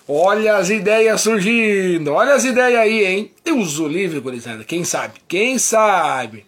Olha 0.07 0.55
as 0.55 0.69
ideias 0.69 1.19
surgindo. 1.19 2.13
Olha 2.13 2.35
as 2.35 2.45
ideias 2.45 2.79
aí, 2.79 3.05
hein? 3.05 3.33
Deus 3.43 3.79
o 3.79 3.87
livre, 3.89 4.21
gurizada. 4.21 4.63
Quem 4.63 4.85
sabe? 4.85 5.15
Quem 5.27 5.59
sabe? 5.59 6.45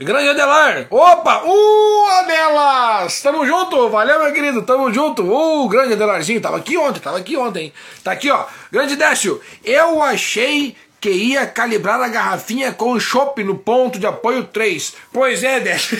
Grande 0.00 0.30
Adelar. 0.30 0.88
Opa! 0.90 1.44
Uh, 1.44 2.06
Adelas! 2.18 3.22
Tamo 3.22 3.46
junto. 3.46 3.88
Valeu, 3.90 4.24
meu 4.24 4.32
querido. 4.32 4.62
Tamo 4.62 4.92
junto. 4.92 5.22
Uh, 5.22 5.68
grande 5.68 5.92
Adelarzinho. 5.92 6.40
Tava 6.40 6.56
aqui 6.56 6.76
ontem, 6.76 6.98
tava 6.98 7.18
aqui 7.18 7.36
ontem. 7.36 7.72
Tá 8.02 8.10
aqui, 8.10 8.28
ó. 8.28 8.44
Grande 8.72 8.96
Décio. 8.96 9.40
Eu 9.64 10.02
achei 10.02 10.74
que 11.00 11.10
ia 11.10 11.46
calibrar 11.46 12.00
a 12.00 12.08
garrafinha 12.08 12.72
com 12.72 12.92
o 12.92 13.00
chopp 13.00 13.42
no 13.42 13.56
ponto 13.56 13.98
de 13.98 14.06
apoio 14.06 14.44
3. 14.44 14.94
Pois 15.12 15.42
é, 15.42 15.60
Décio. 15.60 15.98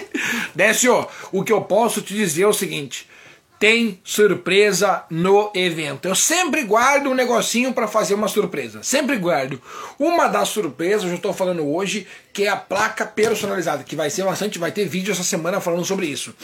Décio, 0.54 1.06
o 1.32 1.42
que 1.42 1.52
eu 1.52 1.62
posso 1.62 2.02
te 2.02 2.14
dizer 2.14 2.42
é 2.42 2.46
o 2.46 2.52
seguinte 2.52 3.10
tem 3.62 4.00
surpresa 4.02 5.04
no 5.08 5.52
evento. 5.54 6.08
Eu 6.08 6.16
sempre 6.16 6.64
guardo 6.64 7.08
um 7.08 7.14
negocinho 7.14 7.72
para 7.72 7.86
fazer 7.86 8.14
uma 8.14 8.26
surpresa. 8.26 8.82
Sempre 8.82 9.16
guardo. 9.16 9.62
Uma 10.00 10.26
das 10.26 10.48
surpresas, 10.48 11.08
eu 11.08 11.14
estou 11.14 11.32
falando 11.32 11.64
hoje, 11.64 12.04
que 12.32 12.42
é 12.42 12.48
a 12.48 12.56
placa 12.56 13.06
personalizada, 13.06 13.84
que 13.84 13.94
vai 13.94 14.10
ser 14.10 14.24
bastante, 14.24 14.58
vai 14.58 14.72
ter 14.72 14.88
vídeo 14.88 15.12
essa 15.12 15.22
semana 15.22 15.60
falando 15.60 15.84
sobre 15.84 16.06
isso. 16.06 16.34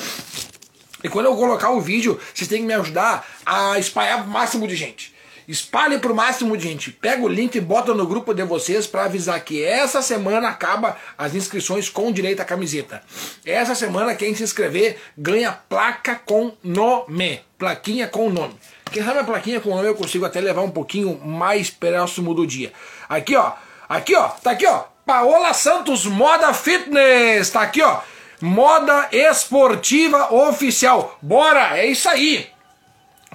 E 1.03 1.09
quando 1.09 1.27
eu 1.27 1.35
colocar 1.35 1.71
o 1.71 1.81
vídeo, 1.81 2.21
vocês 2.33 2.47
têm 2.47 2.61
que 2.61 2.67
me 2.69 2.75
ajudar 2.75 3.27
a 3.45 3.77
espalhar 3.81 4.25
o 4.25 4.29
máximo 4.29 4.69
de 4.69 4.77
gente. 4.77 5.13
Espalhe 5.49 5.99
para 5.99 6.13
o 6.13 6.15
máximo 6.15 6.55
de 6.59 6.65
gente. 6.65 6.93
Pega 6.93 7.23
o 7.23 7.29
link 7.29 7.55
e 7.55 7.61
bota 7.61 7.95
no 7.95 8.07
grupo 8.07 8.35
de 8.35 8.45
vocês 8.45 8.87
para 8.87 9.05
avisar 9.07 9.41
que 9.41 9.65
essa 9.65 10.03
semana 10.03 10.51
acaba 10.51 10.99
as 11.17 11.35
inscrições 11.35 11.89
com 11.89 12.13
direito 12.13 12.41
à 12.41 12.45
camiseta. 12.45 13.03
Essa 13.47 13.75
semana 13.75 14.15
quem 14.15 14.35
se 14.35 14.43
inscrever 14.43 14.99
ganha 15.17 15.53
placa 15.53 16.21
com 16.23 16.53
nome. 16.63 17.41
Plaquinha 17.57 18.07
com 18.07 18.29
nome. 18.29 18.57
Quem 18.93 19.03
sabe 19.03 19.21
a 19.21 19.25
plaquinha 19.25 19.59
com 19.59 19.71
nome 19.71 19.89
eu 19.89 19.95
consigo 19.95 20.27
até 20.27 20.39
levar 20.39 20.61
um 20.61 20.71
pouquinho 20.71 21.19
mais 21.25 21.71
próximo 21.71 22.35
do 22.35 22.47
dia. 22.47 22.71
Aqui 23.09 23.35
ó, 23.35 23.53
aqui 23.89 24.15
ó, 24.15 24.29
tá 24.29 24.51
aqui 24.51 24.67
ó. 24.67 24.85
Paola 25.07 25.55
Santos 25.55 26.05
Moda 26.05 26.53
Fitness, 26.53 27.49
tá 27.49 27.63
aqui 27.63 27.81
ó. 27.81 28.01
Moda 28.43 29.09
esportiva 29.11 30.31
oficial. 30.31 31.19
Bora, 31.23 31.79
é 31.79 31.87
isso 31.87 32.07
aí. 32.07 32.58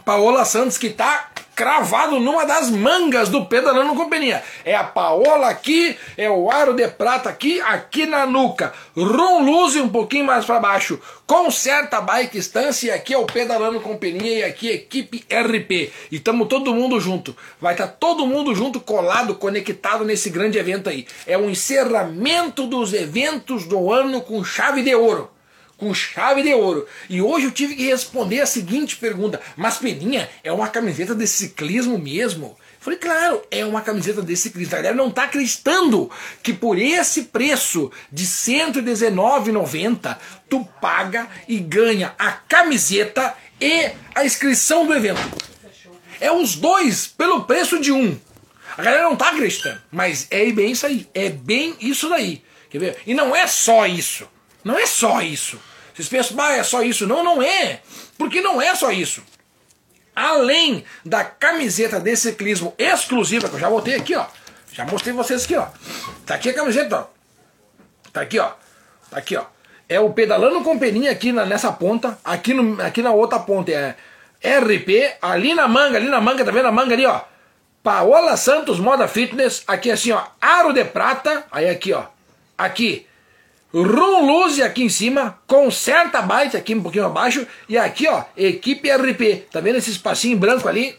Paola 0.05 0.43
Santos 0.43 0.77
que 0.77 0.89
tá 0.89 1.29
cravado 1.55 2.19
numa 2.19 2.45
das 2.45 2.69
mangas 2.69 3.29
do 3.29 3.45
Pedalando 3.45 3.95
Companhia. 3.95 4.43
É 4.65 4.75
a 4.75 4.83
paola 4.83 5.49
aqui, 5.49 5.95
é 6.17 6.29
o 6.29 6.49
aro 6.49 6.73
de 6.73 6.87
prata 6.87 7.29
aqui, 7.29 7.61
aqui 7.61 8.05
na 8.05 8.25
nuca. 8.25 8.73
Rum 8.95 9.43
Luze 9.45 9.79
um 9.79 9.89
pouquinho 9.89 10.25
mais 10.25 10.45
para 10.45 10.59
baixo. 10.59 10.99
Conserta 11.25 12.01
Bike 12.01 12.37
Stance 12.39 12.87
e 12.87 12.91
aqui 12.91 13.13
é 13.13 13.17
o 13.17 13.25
Pedalando 13.25 13.79
Companhia 13.79 14.39
e 14.39 14.43
aqui 14.43 14.69
é 14.69 14.73
equipe 14.73 15.23
RP. 15.29 15.91
E 16.11 16.15
estamos 16.17 16.47
todo 16.47 16.73
mundo 16.73 16.99
junto. 16.99 17.35
Vai 17.61 17.73
estar 17.73 17.87
tá 17.87 17.93
todo 17.97 18.27
mundo 18.27 18.53
junto, 18.55 18.79
colado, 18.79 19.35
conectado 19.35 20.03
nesse 20.03 20.29
grande 20.29 20.57
evento 20.57 20.89
aí. 20.89 21.05
É 21.25 21.37
o 21.37 21.49
encerramento 21.49 22.65
dos 22.67 22.93
eventos 22.93 23.65
do 23.65 23.91
ano 23.91 24.21
com 24.21 24.43
chave 24.43 24.81
de 24.81 24.93
ouro 24.95 25.32
com 25.83 25.93
chave 25.93 26.41
de 26.41 26.53
ouro. 26.53 26.87
E 27.09 27.21
hoje 27.21 27.45
eu 27.47 27.51
tive 27.51 27.75
que 27.75 27.85
responder 27.85 28.39
a 28.39 28.45
seguinte 28.45 28.95
pergunta: 28.95 29.41
Mas 29.55 29.77
Peninha, 29.77 30.29
é 30.43 30.51
uma 30.51 30.69
camiseta 30.69 31.13
de 31.13 31.27
ciclismo 31.27 31.97
mesmo? 31.97 32.57
Falei, 32.79 32.99
claro, 32.99 33.41
é 33.49 33.65
uma 33.65 33.81
camiseta 33.81 34.21
de 34.21 34.35
ciclismo. 34.35 34.73
A 34.73 34.77
galera 34.77 34.95
não 34.95 35.07
está 35.07 35.23
acreditando 35.23 36.11
que 36.41 36.51
por 36.51 36.77
esse 36.77 37.23
preço 37.23 37.89
de 38.11 38.23
R$ 38.23 38.71
119,90 38.73 40.17
tu 40.49 40.65
paga 40.81 41.29
e 41.47 41.59
ganha 41.59 42.13
a 42.19 42.31
camiseta 42.31 43.35
e 43.61 43.89
a 44.13 44.25
inscrição 44.25 44.85
do 44.85 44.93
evento. 44.93 45.21
É 46.19 46.31
os 46.31 46.55
dois 46.55 47.07
pelo 47.07 47.45
preço 47.45 47.79
de 47.79 47.91
um. 47.91 48.19
A 48.77 48.81
galera 48.81 49.03
não 49.03 49.13
está 49.13 49.29
acreditando, 49.29 49.81
mas 49.91 50.27
é 50.29 50.51
bem 50.51 50.71
isso 50.71 50.85
aí. 50.85 51.07
É 51.13 51.29
bem 51.29 51.75
isso 51.79 52.09
daí. 52.09 52.43
Quer 52.69 52.79
ver? 52.79 52.97
E 53.05 53.13
não 53.13 53.35
é 53.35 53.47
só 53.47 53.85
isso. 53.85 54.27
Não 54.63 54.77
é 54.77 54.85
só 54.85 55.21
isso. 55.21 55.59
Vocês 55.93 56.09
pensam, 56.09 56.39
ah, 56.41 56.53
é 56.53 56.63
só 56.63 56.81
isso. 56.81 57.05
Não, 57.07 57.23
não 57.23 57.41
é. 57.41 57.81
Porque 58.17 58.41
não 58.41 58.61
é 58.61 58.73
só 58.75 58.91
isso. 58.91 59.23
além 60.15 60.83
da 61.03 61.23
camiseta 61.23 61.99
de 61.99 62.15
ciclismo 62.15 62.73
exclusiva, 62.77 63.49
que 63.49 63.55
eu 63.55 63.59
já 63.59 63.69
botei 63.69 63.95
aqui, 63.95 64.15
ó. 64.15 64.25
Já 64.71 64.85
mostrei 64.85 65.13
vocês 65.13 65.43
aqui, 65.45 65.55
ó. 65.55 65.67
Tá 66.25 66.35
aqui 66.35 66.49
a 66.49 66.53
camiseta, 66.53 66.99
ó. 66.99 67.05
Tá 68.11 68.21
aqui, 68.21 68.39
ó. 68.39 68.51
Tá 69.09 69.17
aqui, 69.17 69.35
ó. 69.35 69.45
É 69.87 69.99
o 69.99 70.11
pedalando 70.11 70.61
com 70.61 70.79
peninha 70.79 71.11
aqui 71.11 71.31
na, 71.31 71.45
nessa 71.45 71.71
ponta. 71.71 72.17
Aqui, 72.23 72.53
no, 72.53 72.81
aqui 72.81 73.01
na 73.01 73.11
outra 73.11 73.39
ponta 73.39 73.71
é 73.71 73.95
RP. 74.59 75.17
Ali 75.21 75.53
na 75.53 75.67
manga, 75.67 75.97
ali 75.97 76.07
na 76.09 76.21
manga, 76.21 76.43
tá 76.43 76.51
vendo 76.51 76.67
a 76.67 76.71
manga 76.71 76.93
ali, 76.93 77.05
ó? 77.05 77.21
Paola 77.83 78.37
Santos 78.37 78.79
Moda 78.79 79.07
Fitness. 79.07 79.63
Aqui 79.67 79.91
assim, 79.91 80.11
ó. 80.11 80.23
Aro 80.41 80.73
de 80.73 80.83
prata. 80.85 81.45
Aí 81.51 81.69
aqui, 81.69 81.93
ó. 81.93 82.05
Aqui. 82.57 83.05
Rum 83.73 84.27
Luze 84.27 84.61
aqui 84.61 84.83
em 84.83 84.89
cima, 84.89 85.39
Concerta 85.47 86.21
Byte 86.21 86.55
aqui 86.55 86.75
um 86.75 86.83
pouquinho 86.83 87.07
abaixo, 87.07 87.47
e 87.67 87.75
aqui 87.75 88.07
ó, 88.07 88.23
equipe 88.37 88.91
RP. 88.91 89.47
Tá 89.51 89.59
vendo 89.59 89.77
esse 89.77 89.89
espacinho 89.89 90.37
branco 90.37 90.69
ali? 90.69 90.95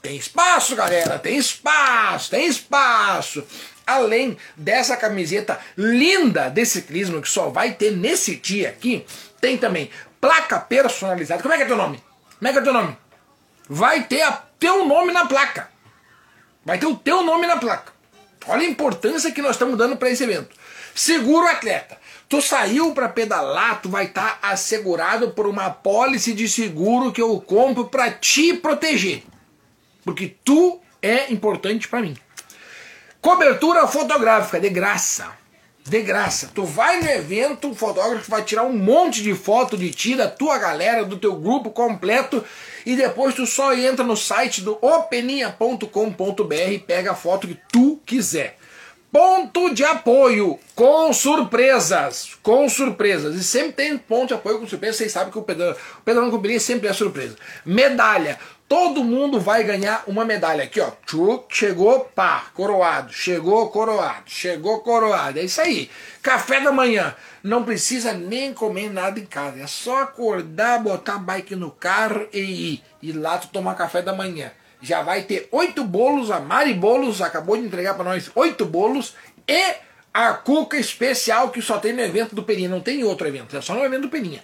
Tem 0.00 0.16
espaço, 0.16 0.76
galera, 0.76 1.18
tem 1.18 1.36
espaço, 1.36 2.30
tem 2.30 2.46
espaço. 2.46 3.44
Além 3.84 4.36
dessa 4.56 4.96
camiseta 4.96 5.58
linda 5.76 6.48
de 6.48 6.64
ciclismo 6.64 7.20
que 7.20 7.28
só 7.28 7.48
vai 7.48 7.72
ter 7.72 7.90
nesse 7.90 8.36
dia 8.36 8.68
aqui, 8.68 9.04
tem 9.40 9.58
também 9.58 9.90
placa 10.20 10.60
personalizada. 10.60 11.42
Como 11.42 11.52
é 11.54 11.56
que 11.56 11.64
é 11.64 11.66
teu 11.66 11.76
nome? 11.76 12.00
Como 12.38 12.48
é 12.48 12.52
que 12.52 12.58
é 12.58 12.62
teu 12.62 12.72
nome? 12.72 12.96
Vai 13.68 14.04
ter 14.04 14.22
a 14.22 14.30
teu 14.60 14.86
nome 14.86 15.12
na 15.12 15.26
placa. 15.26 15.68
Vai 16.64 16.78
ter 16.78 16.86
o 16.86 16.94
teu 16.94 17.24
nome 17.24 17.48
na 17.48 17.56
placa. 17.56 17.92
Olha 18.46 18.62
a 18.62 18.70
importância 18.70 19.32
que 19.32 19.42
nós 19.42 19.52
estamos 19.52 19.76
dando 19.76 19.96
para 19.96 20.08
esse 20.08 20.22
evento. 20.22 20.54
Seguro 20.96 21.46
atleta. 21.46 21.98
Tu 22.26 22.40
saiu 22.40 22.92
para 22.92 23.06
pedalar, 23.06 23.82
tu 23.82 23.90
vai 23.90 24.06
estar 24.06 24.40
tá 24.40 24.48
assegurado 24.48 25.30
por 25.32 25.46
uma 25.46 25.68
pólice 25.68 26.32
de 26.32 26.48
seguro 26.48 27.12
que 27.12 27.20
eu 27.20 27.38
compro 27.38 27.84
para 27.84 28.10
te 28.10 28.54
proteger. 28.54 29.22
Porque 30.02 30.34
tu 30.42 30.80
é 31.02 31.30
importante 31.30 31.86
para 31.86 32.00
mim. 32.00 32.16
Cobertura 33.20 33.86
fotográfica, 33.86 34.58
de 34.58 34.70
graça. 34.70 35.28
De 35.84 36.00
graça. 36.00 36.50
Tu 36.54 36.64
vai 36.64 36.98
no 37.00 37.10
evento, 37.10 37.70
o 37.70 37.74
fotógrafo 37.74 38.30
vai 38.30 38.42
tirar 38.42 38.64
um 38.64 38.76
monte 38.76 39.22
de 39.22 39.34
foto 39.34 39.76
de 39.76 39.90
ti, 39.90 40.16
da 40.16 40.28
tua 40.28 40.56
galera, 40.58 41.04
do 41.04 41.18
teu 41.18 41.36
grupo 41.36 41.70
completo, 41.70 42.42
e 42.86 42.96
depois 42.96 43.34
tu 43.34 43.46
só 43.46 43.74
entra 43.74 44.04
no 44.04 44.16
site 44.16 44.62
do 44.62 44.78
openinha.com.br 44.80 46.70
e 46.72 46.78
pega 46.78 47.12
a 47.12 47.14
foto 47.14 47.46
que 47.46 47.60
tu 47.70 48.00
quiser. 48.06 48.55
Ponto 49.16 49.72
de 49.72 49.82
apoio 49.82 50.58
com 50.74 51.10
surpresas. 51.10 52.36
Com 52.42 52.68
surpresas. 52.68 53.34
E 53.34 53.42
sempre 53.42 53.72
tem 53.72 53.96
ponto 53.96 54.28
de 54.28 54.34
apoio 54.34 54.58
com 54.58 54.66
surpresa. 54.66 54.98
Vocês 54.98 55.10
sabem 55.10 55.32
que 55.32 55.38
o 55.38 55.42
pedalão, 55.42 55.72
o 55.72 56.02
pedalão 56.02 56.30
com 56.30 56.36
bilhete 56.36 56.62
sempre 56.62 56.86
é 56.86 56.92
surpresa. 56.92 57.34
Medalha. 57.64 58.38
Todo 58.68 59.02
mundo 59.02 59.40
vai 59.40 59.64
ganhar 59.64 60.04
uma 60.06 60.22
medalha. 60.22 60.64
Aqui, 60.64 60.82
ó. 60.82 60.92
chegou, 61.48 62.00
pá, 62.14 62.44
coroado. 62.52 63.10
Chegou, 63.10 63.70
coroado. 63.70 64.24
Chegou, 64.26 64.80
coroado. 64.80 65.38
É 65.38 65.44
isso 65.44 65.62
aí. 65.62 65.90
Café 66.22 66.60
da 66.60 66.70
manhã. 66.70 67.16
Não 67.42 67.64
precisa 67.64 68.12
nem 68.12 68.52
comer 68.52 68.92
nada 68.92 69.18
em 69.18 69.24
casa. 69.24 69.62
É 69.62 69.66
só 69.66 70.02
acordar, 70.02 70.82
botar 70.82 71.16
bike 71.16 71.56
no 71.56 71.70
carro 71.70 72.28
e 72.34 72.74
ir. 72.74 72.82
E 73.00 73.12
lá 73.12 73.38
tu 73.38 73.48
tomar 73.48 73.76
café 73.76 74.02
da 74.02 74.12
manhã 74.12 74.52
já 74.86 75.02
vai 75.02 75.22
ter 75.22 75.48
oito 75.50 75.82
bolos. 75.82 76.30
A 76.30 76.38
Mari 76.38 76.72
Bolos 76.72 77.20
acabou 77.20 77.56
de 77.56 77.64
entregar 77.64 77.94
para 77.94 78.04
nós 78.04 78.30
oito 78.36 78.64
bolos. 78.64 79.14
E 79.48 79.74
a 80.14 80.32
cuca 80.32 80.76
especial 80.76 81.50
que 81.50 81.60
só 81.60 81.78
tem 81.78 81.92
no 81.92 82.00
evento 82.00 82.36
do 82.36 82.42
Peninha. 82.44 82.68
Não 82.68 82.80
tem 82.80 83.02
outro 83.02 83.26
evento, 83.26 83.56
é 83.56 83.60
só 83.60 83.74
no 83.74 83.84
evento 83.84 84.02
do 84.02 84.08
Peninha. 84.08 84.42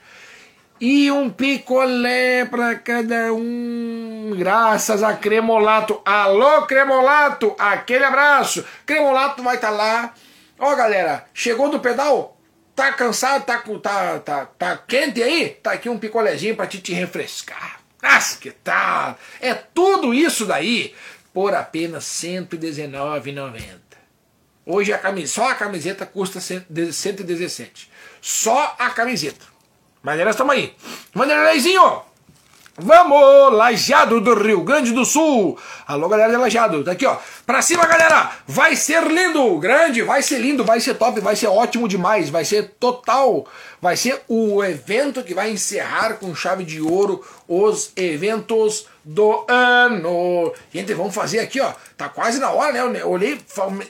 E 0.81 1.13
um 1.13 1.31
picolé 1.31 2.45
para 2.45 2.75
cada 2.75 3.33
um, 3.33 4.35
graças 4.37 5.01
a 5.05 5.15
Cremolato. 5.15 6.03
Alô, 6.05 6.63
Cremolato, 6.63 7.55
aquele 7.57 8.05
abraço. 8.05 8.65
Cremolato 8.85 9.45
vai 9.45 9.55
estar 9.55 9.69
tá 9.69 9.75
lá. 9.75 10.15
Ó, 10.59 10.75
galera, 10.75 11.25
chegou 11.33 11.69
do 11.69 11.79
pedal? 11.79 12.37
Tá 12.75 12.93
cansado? 12.93 13.45
Tá, 13.45 13.63
tá, 13.81 14.19
tá, 14.19 14.47
tá 14.59 14.77
quente 14.77 15.23
aí? 15.23 15.51
Tá 15.63 15.73
aqui 15.73 15.89
um 15.89 15.99
picolézinho 15.99 16.57
para 16.57 16.67
te, 16.67 16.81
te 16.81 16.93
refrescar. 16.93 17.82
Mas 18.03 18.35
que 18.35 18.51
tal? 18.51 19.17
É 19.41 19.55
tudo 19.55 20.13
isso 20.13 20.45
daí 20.45 20.95
por 21.33 21.55
apenas 21.55 22.23
R$ 22.23 22.41
119,90. 22.41 23.63
Hoje 24.67 24.93
a 24.93 24.99
camiseta, 24.99 25.33
só 25.33 25.51
a 25.51 25.55
camiseta 25.55 26.05
custa 26.05 26.41
117. 26.41 27.91
Só 28.21 28.77
a 28.79 28.91
camiseta. 28.91 29.45
Mas 30.03 30.19
nós 30.19 30.31
estamos 30.31 30.55
aí. 30.55 30.75
Vanderleizinho! 31.15 32.03
Vamos, 32.79 33.53
Lajado 33.53 34.19
do 34.19 34.33
Rio 34.33 34.63
Grande 34.63 34.93
do 34.93 35.05
Sul. 35.05 35.59
Alô, 35.87 36.09
galera 36.09 36.31
de 36.33 36.39
Lajado. 36.39 36.83
Tá 36.83 36.93
aqui, 36.93 37.05
ó. 37.05 37.19
Pra 37.45 37.61
cima, 37.61 37.85
galera. 37.85 38.33
Vai 38.47 38.75
ser 38.77 39.03
lindo, 39.09 39.59
grande, 39.59 40.01
vai 40.01 40.23
ser 40.23 40.39
lindo, 40.39 40.65
vai 40.65 40.81
ser 40.81 40.95
top, 40.95 41.21
vai 41.21 41.37
ser 41.37 41.49
ótimo 41.49 41.87
demais. 41.87 42.31
Vai 42.31 42.47
ser 42.47 42.75
total. 42.81 43.47
Vai 43.79 43.95
ser 43.95 44.23
o 44.27 44.65
evento 44.65 45.23
que 45.23 45.35
vai 45.35 45.51
encerrar 45.51 46.15
com 46.15 46.35
chave 46.35 46.65
de 46.65 46.81
ouro 46.81 47.23
os 47.47 47.93
eventos 47.95 48.87
do 49.05 49.45
ano. 49.47 50.51
Gente, 50.73 50.95
vamos 50.95 51.15
fazer 51.15 51.41
aqui, 51.41 51.61
ó. 51.61 51.75
Tá 51.95 52.09
quase 52.09 52.39
na 52.39 52.53
hora, 52.53 52.89
né? 52.89 53.03
Eu 53.03 53.11
olhei, 53.11 53.39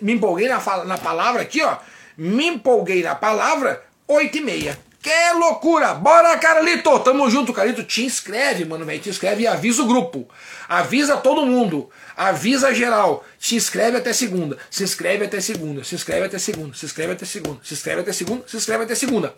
me 0.01 0.15
empolguei 0.15 0.49
na, 0.49 0.61
na 0.85 0.99
palavra 0.99 1.43
aqui, 1.43 1.63
ó. 1.63 1.77
Me 2.19 2.49
empolguei 2.49 3.01
na 3.05 3.15
palavra, 3.15 3.81
oito 4.09 4.39
e 4.39 4.41
meia. 4.41 4.77
Que 5.03 5.33
loucura! 5.33 5.95
Bora, 5.95 6.39
Carlito! 6.39 7.01
Tamo 7.01 7.29
junto, 7.29 7.53
Carlito. 7.53 7.83
Te 7.83 8.05
inscreve, 8.05 8.65
mano, 8.65 8.85
velho. 8.85 9.01
Te 9.01 9.09
inscreve 9.09 9.43
e 9.43 9.47
avisa 9.49 9.83
o 9.83 9.87
grupo. 9.87 10.29
Avisa 10.69 11.17
todo 11.17 11.45
mundo. 11.45 11.91
Avisa 12.17 12.73
geral. 12.73 13.25
Se 13.37 13.57
inscreve 13.57 13.97
até 13.97 14.13
segunda. 14.13 14.57
Se 14.71 14.85
inscreve 14.85 15.25
até 15.25 15.41
segunda. 15.41 15.83
Se 15.83 15.97
inscreve 15.97 16.27
até 16.27 16.39
segunda. 16.39 16.73
Se 16.77 16.85
inscreve 16.85 17.15
até 17.15 17.27
segunda. 17.27 17.61
Se 17.65 17.75
inscreve 17.75 18.01
até 18.03 18.13
segunda. 18.13 18.45
Se 18.47 18.57
inscreve 18.57 18.85
até 18.85 18.95
segunda. 18.95 19.35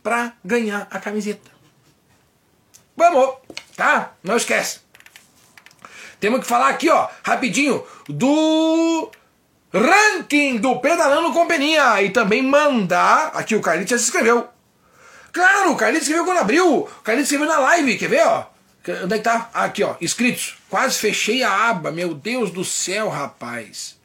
Pra 0.00 0.32
ganhar 0.44 0.86
a 0.88 1.00
camiseta. 1.00 1.50
Vamos! 2.96 3.34
Tá? 3.74 4.12
Não 4.22 4.36
esquece. 4.36 4.78
Temos 6.20 6.40
que 6.40 6.46
falar 6.46 6.68
aqui, 6.68 6.88
ó, 6.88 7.08
rapidinho, 7.22 7.82
do 8.06 9.10
ranking 9.72 10.58
do 10.58 10.78
Pedalando 10.78 11.32
com 11.32 11.48
Peninha. 11.48 12.00
E 12.00 12.10
também 12.10 12.42
mandar. 12.42 13.32
Aqui 13.34 13.56
o 13.56 13.60
Carlito 13.60 13.90
já 13.90 13.98
se 13.98 14.04
inscreveu 14.04 14.48
Claro, 15.32 15.72
o 15.72 15.76
Carlinhos 15.76 16.02
escreveu 16.02 16.24
quando 16.24 16.38
abriu. 16.38 16.78
O 16.78 17.02
Carlinhos 17.02 17.30
escreveu 17.30 17.48
na 17.48 17.58
live, 17.58 17.98
quer 17.98 18.08
ver, 18.08 18.26
ó? 18.26 18.46
Onde 19.04 19.14
é 19.14 19.18
que 19.18 19.24
tá? 19.24 19.50
Aqui, 19.52 19.84
ó, 19.84 19.94
inscritos. 20.00 20.56
Quase 20.68 20.98
fechei 20.98 21.42
a 21.42 21.68
aba, 21.68 21.90
meu 21.90 22.14
Deus 22.14 22.50
do 22.50 22.64
céu, 22.64 23.08
rapaz. 23.08 23.98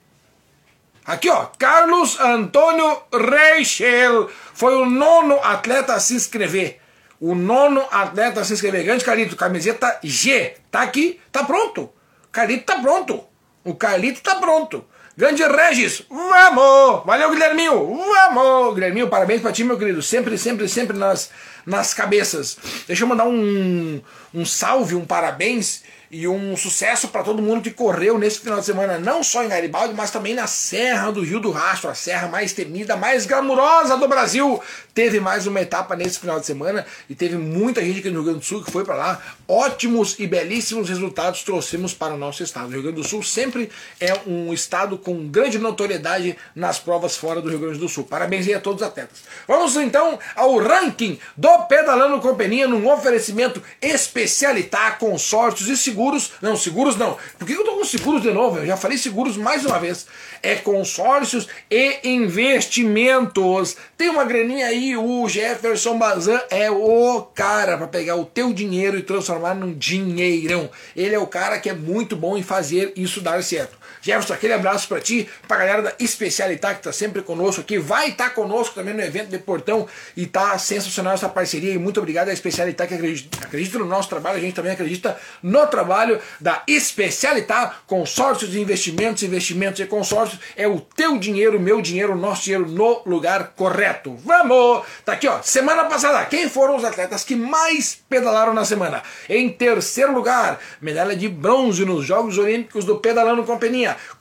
Aqui, 1.05 1.29
ó, 1.29 1.45
Carlos 1.57 2.19
Antônio 2.19 3.01
Reichel 3.13 4.29
foi 4.53 4.75
o 4.75 4.85
nono 4.85 5.39
atleta 5.43 5.93
a 5.93 5.99
se 5.99 6.15
inscrever. 6.15 6.81
O 7.19 7.33
nono 7.33 7.85
atleta 7.91 8.41
a 8.41 8.43
se 8.43 8.53
inscrever. 8.53 8.83
Grande 8.83 9.05
Carlito, 9.05 9.35
camiseta 9.35 9.99
G. 10.03 10.57
Tá 10.69 10.81
aqui, 10.81 11.21
tá 11.31 11.43
pronto. 11.43 11.91
Carlito 12.31 12.65
tá 12.65 12.79
pronto. 12.79 13.23
O 13.63 13.75
Carlito 13.75 14.21
tá 14.21 14.35
pronto. 14.35 14.85
Grande 15.17 15.43
Regis, 15.43 16.03
vamos! 16.09 17.05
Valeu, 17.05 17.31
Guilherminho, 17.31 17.97
vamos! 18.05 18.73
Guilherminho, 18.75 19.07
parabéns 19.07 19.41
pra 19.41 19.53
ti, 19.53 19.63
meu 19.63 19.77
querido. 19.77 20.01
Sempre, 20.01 20.37
sempre, 20.37 20.67
sempre 20.67 20.97
nas, 20.97 21.29
nas 21.65 21.93
cabeças. 21.93 22.57
Deixa 22.85 23.05
eu 23.05 23.07
mandar 23.07 23.25
um, 23.25 24.01
um 24.33 24.45
salve, 24.45 24.93
um 24.93 25.05
parabéns 25.05 25.83
e 26.11 26.27
um 26.27 26.55
sucesso 26.55 27.07
para 27.07 27.23
todo 27.23 27.41
mundo 27.41 27.61
que 27.61 27.71
correu 27.71 28.17
nesse 28.17 28.39
final 28.39 28.59
de 28.59 28.65
semana, 28.65 28.99
não 28.99 29.23
só 29.23 29.43
em 29.43 29.47
Garibaldi, 29.47 29.93
mas 29.93 30.11
também 30.11 30.33
na 30.33 30.47
Serra 30.47 31.11
do 31.11 31.21
Rio 31.21 31.39
do 31.39 31.51
Rastro, 31.51 31.89
a 31.89 31.95
serra 31.95 32.27
mais 32.27 32.53
temida, 32.53 32.95
mais 32.95 33.25
glamurosa 33.25 33.97
do 33.97 34.07
Brasil. 34.07 34.61
Teve 34.93 35.19
mais 35.19 35.47
uma 35.47 35.61
etapa 35.61 35.95
nesse 35.95 36.19
final 36.19 36.39
de 36.39 36.45
semana 36.45 36.85
e 37.09 37.15
teve 37.15 37.37
muita 37.37 37.81
gente 37.81 37.99
aqui 37.99 38.09
no 38.09 38.15
Rio 38.15 38.23
Grande 38.23 38.39
do 38.39 38.45
Sul 38.45 38.63
que 38.63 38.71
foi 38.71 38.85
para 38.85 38.95
lá. 38.95 39.21
Ótimos 39.47 40.15
e 40.17 40.25
belíssimos 40.25 40.89
resultados 40.89 41.43
trouxemos 41.43 41.93
para 41.93 42.15
o 42.15 42.17
nosso 42.17 42.41
estado. 42.41 42.67
O 42.67 42.71
Rio 42.71 42.81
Grande 42.81 42.97
do 42.97 43.07
Sul 43.07 43.21
sempre 43.21 43.69
é 44.01 44.11
um 44.25 44.51
estado 44.51 44.97
com 44.97 45.27
grande 45.27 45.59
notoriedade 45.59 46.35
nas 46.55 46.79
provas 46.79 47.15
fora 47.15 47.39
do 47.41 47.49
Rio 47.49 47.59
Grande 47.59 47.77
do 47.77 47.87
Sul. 47.87 48.05
Parabéns 48.05 48.49
a 48.49 48.59
todos 48.59 48.81
os 48.81 48.87
atletas. 48.87 49.19
Vamos 49.47 49.75
então 49.75 50.17
ao 50.35 50.57
ranking 50.57 51.19
do 51.37 51.59
Pedalando 51.65 52.19
Companhia 52.21 52.67
num 52.67 52.91
oferecimento 52.91 53.61
especialitar 53.79 54.97
consórcios 54.97 55.69
e 55.69 55.77
seguros. 55.77 56.31
Não, 56.41 56.57
seguros 56.57 56.95
não. 56.95 57.15
Por 57.37 57.45
que 57.45 57.53
eu 57.53 57.63
tô 57.63 57.77
com 57.77 57.85
seguros 57.85 58.23
de 58.23 58.31
novo? 58.31 58.57
Eu 58.57 58.65
já 58.65 58.77
falei 58.77 58.97
seguros 58.97 59.37
mais 59.37 59.63
uma 59.63 59.77
vez. 59.77 60.07
É 60.41 60.55
consórcios 60.55 61.47
e 61.69 61.99
investimentos. 62.03 63.77
Tem 63.95 64.09
uma 64.09 64.23
graninha 64.23 64.65
aí, 64.65 64.97
o 64.97 65.29
Jefferson 65.29 65.99
Bazan 65.99 66.41
é 66.49 66.69
o 66.71 67.21
cara 67.35 67.77
para 67.77 67.87
pegar 67.87 68.15
o 68.15 68.25
teu 68.25 68.51
dinheiro 68.51 68.97
e 68.97 69.03
transformar 69.03 69.34
num 69.53 69.73
dinheirão. 69.73 70.69
Ele 70.95 71.15
é 71.15 71.19
o 71.19 71.27
cara 71.27 71.59
que 71.59 71.69
é 71.69 71.73
muito 71.73 72.15
bom 72.15 72.37
em 72.37 72.43
fazer 72.43 72.93
isso 72.95 73.21
dar 73.21 73.43
certo. 73.43 73.77
Jefferson, 74.05 74.35
aquele 74.35 74.53
abraço 74.53 74.87
para 74.87 75.01
ti, 75.01 75.27
pra 75.47 75.57
galera 75.57 75.81
da 75.81 75.93
Especialitar 75.99 76.75
que 76.75 76.83
tá 76.83 76.93
sempre 76.93 77.23
conosco 77.23 77.61
aqui, 77.61 77.79
vai 77.79 78.09
estar 78.09 78.25
tá 78.25 78.29
conosco 78.29 78.75
também 78.75 78.93
no 78.93 79.01
evento 79.01 79.29
de 79.29 79.39
Portão 79.39 79.87
e 80.15 80.27
tá 80.27 80.55
sensacional 80.59 81.15
essa 81.15 81.27
parceria 81.27 81.73
e 81.73 81.79
muito 81.79 81.99
obrigado 81.99 82.29
à 82.29 82.33
Especialitar 82.33 82.87
que 82.87 82.93
acredita, 82.93 83.43
acredita 83.43 83.79
no 83.79 83.85
nosso 83.85 84.07
trabalho, 84.07 84.37
a 84.37 84.39
gente 84.39 84.53
também 84.53 84.73
acredita 84.73 85.17
no 85.41 85.65
trabalho 85.65 86.19
da 86.39 86.61
Especialitar 86.67 87.81
Consórcios 87.87 88.51
de 88.51 88.61
Investimentos, 88.61 89.23
Investimentos 89.23 89.79
e 89.79 89.87
Consórcios. 89.87 90.39
É 90.55 90.67
o 90.67 90.79
teu 90.79 91.17
dinheiro, 91.17 91.59
meu 91.59 91.81
dinheiro, 91.81 92.15
nosso 92.15 92.43
dinheiro 92.43 92.67
no 92.67 93.01
lugar 93.07 93.53
correto. 93.55 94.15
Vamos! 94.23 94.85
Tá 95.03 95.13
aqui, 95.13 95.27
ó. 95.27 95.41
Semana 95.41 95.85
passada, 95.85 96.23
quem 96.25 96.47
foram 96.47 96.75
os 96.75 96.83
atletas 96.83 97.23
que 97.23 97.35
mais 97.35 97.97
pedalaram 98.07 98.53
na 98.53 98.65
semana? 98.65 99.01
Em 99.27 99.49
terceiro 99.49 100.13
lugar, 100.13 100.59
medalha 100.79 101.15
de 101.15 101.27
bronze 101.27 101.83
nos 101.83 102.05
Jogos 102.05 102.37
Olímpicos 102.37 102.85
do 102.85 102.97
Pedalando 102.97 103.43
com 103.43 103.57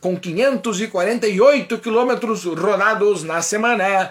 Com 0.01 0.17
548 0.17 1.79
quilômetros 1.79 2.45
rodados 2.45 3.23
na 3.23 3.43
semana. 3.43 4.11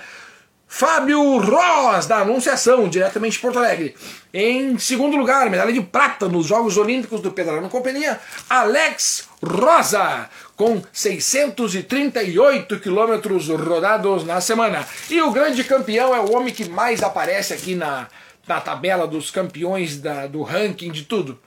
Fábio 0.76 1.38
Ross, 1.38 2.08
da 2.08 2.18
Anunciação, 2.18 2.90
diretamente 2.90 3.34
de 3.34 3.40
Porto 3.40 3.60
Alegre. 3.60 3.96
Em 4.34 4.76
segundo 4.80 5.16
lugar, 5.16 5.48
medalha 5.48 5.72
de 5.72 5.82
prata 5.82 6.28
nos 6.28 6.48
Jogos 6.48 6.78
Olímpicos 6.78 7.22
do 7.22 7.32
Pedalando 7.32 7.70
Companhia, 7.70 8.20
Alex 8.50 9.30
Rosa, 9.44 10.28
com 10.56 10.82
638 10.92 12.80
quilômetros 12.80 13.50
rodados 13.50 14.26
na 14.26 14.42
semana. 14.42 14.84
E 15.12 15.22
o 15.22 15.30
grande 15.30 15.64
campeão 15.64 16.16
é 16.16 16.20
o 16.20 16.36
homem 16.36 16.52
que 16.52 16.68
mais 16.68 17.04
aparece 17.04 17.54
aqui 17.54 17.76
na, 17.76 18.08
na 18.48 18.60
tabela 18.60 19.06
dos 19.06 19.30
campeões 19.30 20.00
da, 20.02 20.26
do 20.26 20.42
ranking 20.42 20.92
de 20.92 21.04
tudo. 21.04 21.40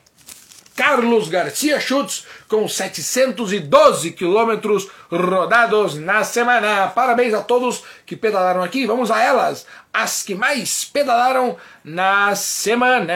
Carlos 0.77 1.29
Garcia 1.29 1.81
Schutz, 1.81 2.27
com 2.49 2.69
712 2.69 4.13
quilômetros 4.13 4.89
rodados 5.11 5.95
na 5.95 6.25
semana. 6.25 6.89
Parabéns 6.89 7.35
a 7.35 7.43
todos 7.43 7.83
que 8.05 8.17
pedalaram 8.17 8.63
aqui. 8.63 8.87
Vamos 8.87 9.11
a 9.11 9.23
elas, 9.23 9.67
as 9.93 10.23
que 10.23 10.35
mais 10.35 10.85
pedalaram 10.85 11.57
na 11.85 12.35
semana. 12.35 13.13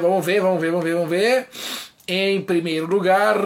Vamos 0.00 0.24
ver, 0.24 0.40
vamos 0.40 0.60
ver, 0.60 0.70
vamos 0.70 0.84
ver, 0.84 0.94
vamos 0.94 1.10
ver. 1.10 1.48
Em 2.06 2.40
primeiro 2.42 2.86
lugar, 2.86 3.36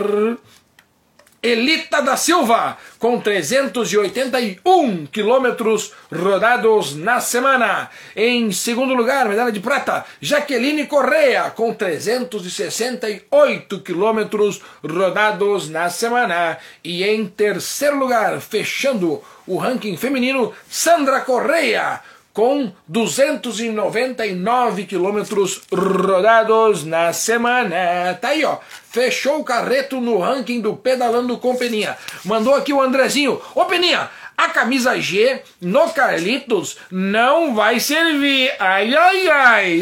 Elita 1.46 2.02
da 2.02 2.16
Silva, 2.16 2.76
com 2.98 3.20
381 3.20 5.06
quilômetros 5.06 5.92
rodados 6.12 6.96
na 6.96 7.20
semana. 7.20 7.88
Em 8.16 8.50
segundo 8.50 8.94
lugar, 8.94 9.28
medalha 9.28 9.52
de 9.52 9.60
prata, 9.60 10.04
Jaqueline 10.20 10.86
Correa, 10.86 11.50
com 11.50 11.72
368 11.72 13.80
quilômetros 13.80 14.60
rodados 14.82 15.70
na 15.70 15.88
semana. 15.88 16.58
E 16.82 17.04
em 17.04 17.28
terceiro 17.28 17.96
lugar, 17.96 18.40
fechando 18.40 19.22
o 19.46 19.56
ranking 19.56 19.96
feminino, 19.96 20.52
Sandra 20.68 21.20
Correa, 21.20 22.00
com 22.36 22.70
299 22.86 24.84
quilômetros 24.84 25.62
rodados 25.72 26.84
na 26.84 27.10
semana. 27.14 28.12
Tá 28.20 28.28
aí, 28.28 28.44
ó. 28.44 28.58
Fechou 28.90 29.40
o 29.40 29.44
carreto 29.44 30.02
no 30.02 30.18
ranking 30.18 30.60
do 30.60 30.76
Pedalando 30.76 31.38
com 31.38 31.56
Peninha. 31.56 31.96
Mandou 32.26 32.54
aqui 32.54 32.74
o 32.74 32.82
Andrezinho. 32.82 33.40
Ô 33.54 33.64
Peninha, 33.64 34.10
a 34.36 34.50
camisa 34.50 35.00
G 35.00 35.40
no 35.62 35.88
Carlitos 35.88 36.76
não 36.90 37.54
vai 37.54 37.80
servir. 37.80 38.52
Ai, 38.58 38.94
ai, 38.94 39.28
ai. 39.28 39.80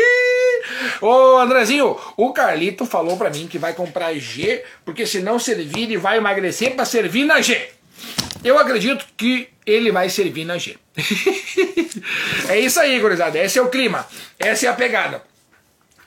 Ô 1.02 1.36
Andrezinho, 1.36 1.98
o 2.16 2.32
Carlito 2.32 2.86
falou 2.86 3.18
pra 3.18 3.28
mim 3.28 3.46
que 3.46 3.58
vai 3.58 3.74
comprar 3.74 4.14
G, 4.14 4.64
porque 4.86 5.04
se 5.04 5.20
não 5.20 5.38
servir 5.38 5.82
ele 5.82 5.98
vai 5.98 6.16
emagrecer 6.16 6.74
para 6.74 6.86
servir 6.86 7.26
na 7.26 7.42
G. 7.42 7.68
Eu 8.44 8.58
acredito 8.58 9.06
que 9.16 9.48
ele 9.64 9.92
vai 9.92 10.08
servir 10.08 10.44
na 10.44 10.58
G. 10.58 10.76
é 12.48 12.58
isso 12.58 12.80
aí, 12.80 12.98
gurizada. 12.98 13.38
Esse 13.38 13.58
é 13.58 13.62
o 13.62 13.70
clima. 13.70 14.06
Essa 14.38 14.66
é 14.66 14.68
a 14.68 14.74
pegada. 14.74 15.22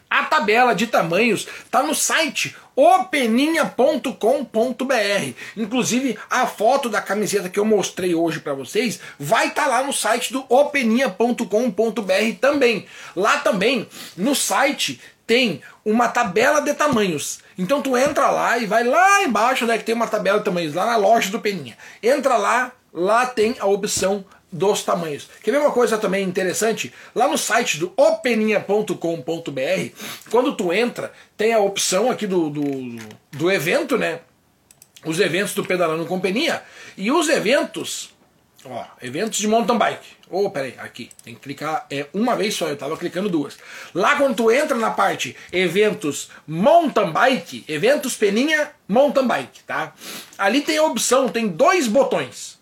A 0.09 0.23
tabela 0.23 0.75
de 0.75 0.87
tamanhos 0.87 1.47
está 1.63 1.81
no 1.81 1.95
site 1.95 2.55
openinha.com.br. 2.75 5.33
Inclusive, 5.55 6.19
a 6.29 6.45
foto 6.45 6.89
da 6.89 7.01
camiseta 7.01 7.49
que 7.49 7.59
eu 7.59 7.65
mostrei 7.65 8.13
hoje 8.13 8.39
para 8.39 8.53
vocês 8.53 8.99
vai 9.17 9.47
estar 9.47 9.63
tá 9.63 9.69
lá 9.69 9.83
no 9.83 9.93
site 9.93 10.33
do 10.33 10.45
openinha.com.br 10.49 12.39
também. 12.39 12.85
Lá 13.15 13.39
também, 13.39 13.87
no 14.15 14.35
site, 14.35 14.99
tem 15.25 15.61
uma 15.83 16.09
tabela 16.09 16.59
de 16.59 16.73
tamanhos. 16.73 17.39
Então 17.57 17.81
tu 17.81 17.95
entra 17.97 18.29
lá 18.29 18.57
e 18.57 18.65
vai 18.65 18.83
lá 18.83 19.23
embaixo, 19.23 19.65
né, 19.65 19.77
que 19.77 19.83
tem 19.83 19.95
uma 19.95 20.07
tabela 20.07 20.39
de 20.39 20.45
tamanhos, 20.45 20.73
lá 20.73 20.85
na 20.85 20.97
loja 20.97 21.29
do 21.29 21.39
Peninha. 21.39 21.77
Entra 22.03 22.37
lá, 22.37 22.71
lá 22.93 23.25
tem 23.25 23.55
a 23.59 23.65
opção 23.65 24.25
dos 24.51 24.83
tamanhos. 24.83 25.29
Quer 25.43 25.51
ver 25.51 25.57
uma 25.59 25.71
coisa 25.71 25.97
também 25.97 26.25
interessante? 26.25 26.93
Lá 27.13 27.27
no 27.27 27.37
site 27.37 27.77
do 27.77 27.91
openinha.com.br, 27.97 28.95
quando 30.29 30.55
tu 30.55 30.71
entra, 30.71 31.11
tem 31.35 31.53
a 31.53 31.59
opção 31.59 32.09
aqui 32.09 32.25
do, 32.25 32.49
do, 32.49 32.63
do 33.31 33.51
evento, 33.51 33.97
né? 33.97 34.21
Os 35.05 35.19
eventos 35.19 35.53
do 35.53 35.63
Pedalando 35.63 36.05
com 36.05 36.19
Peninha. 36.19 36.63
E 36.97 37.11
os 37.11 37.27
eventos, 37.27 38.13
ó, 38.63 38.85
eventos 39.01 39.39
de 39.39 39.47
mountain 39.47 39.77
bike. 39.77 40.14
Oh, 40.29 40.49
peraí, 40.49 40.73
aqui, 40.79 41.09
tem 41.23 41.35
que 41.35 41.41
clicar 41.41 41.85
é, 41.89 42.07
uma 42.13 42.35
vez 42.35 42.55
só, 42.55 42.67
eu 42.67 42.77
tava 42.77 42.97
clicando 42.97 43.29
duas. 43.29 43.57
Lá 43.93 44.15
quando 44.15 44.35
tu 44.35 44.51
entra 44.51 44.75
na 44.75 44.89
parte 44.89 45.35
eventos 45.51 46.29
mountain 46.47 47.11
bike, 47.11 47.63
eventos 47.67 48.15
Peninha 48.15 48.71
mountain 48.87 49.27
bike, 49.27 49.63
tá? 49.63 49.93
Ali 50.37 50.61
tem 50.61 50.77
a 50.77 50.83
opção, 50.83 51.29
tem 51.29 51.47
dois 51.47 51.87
botões 51.87 52.54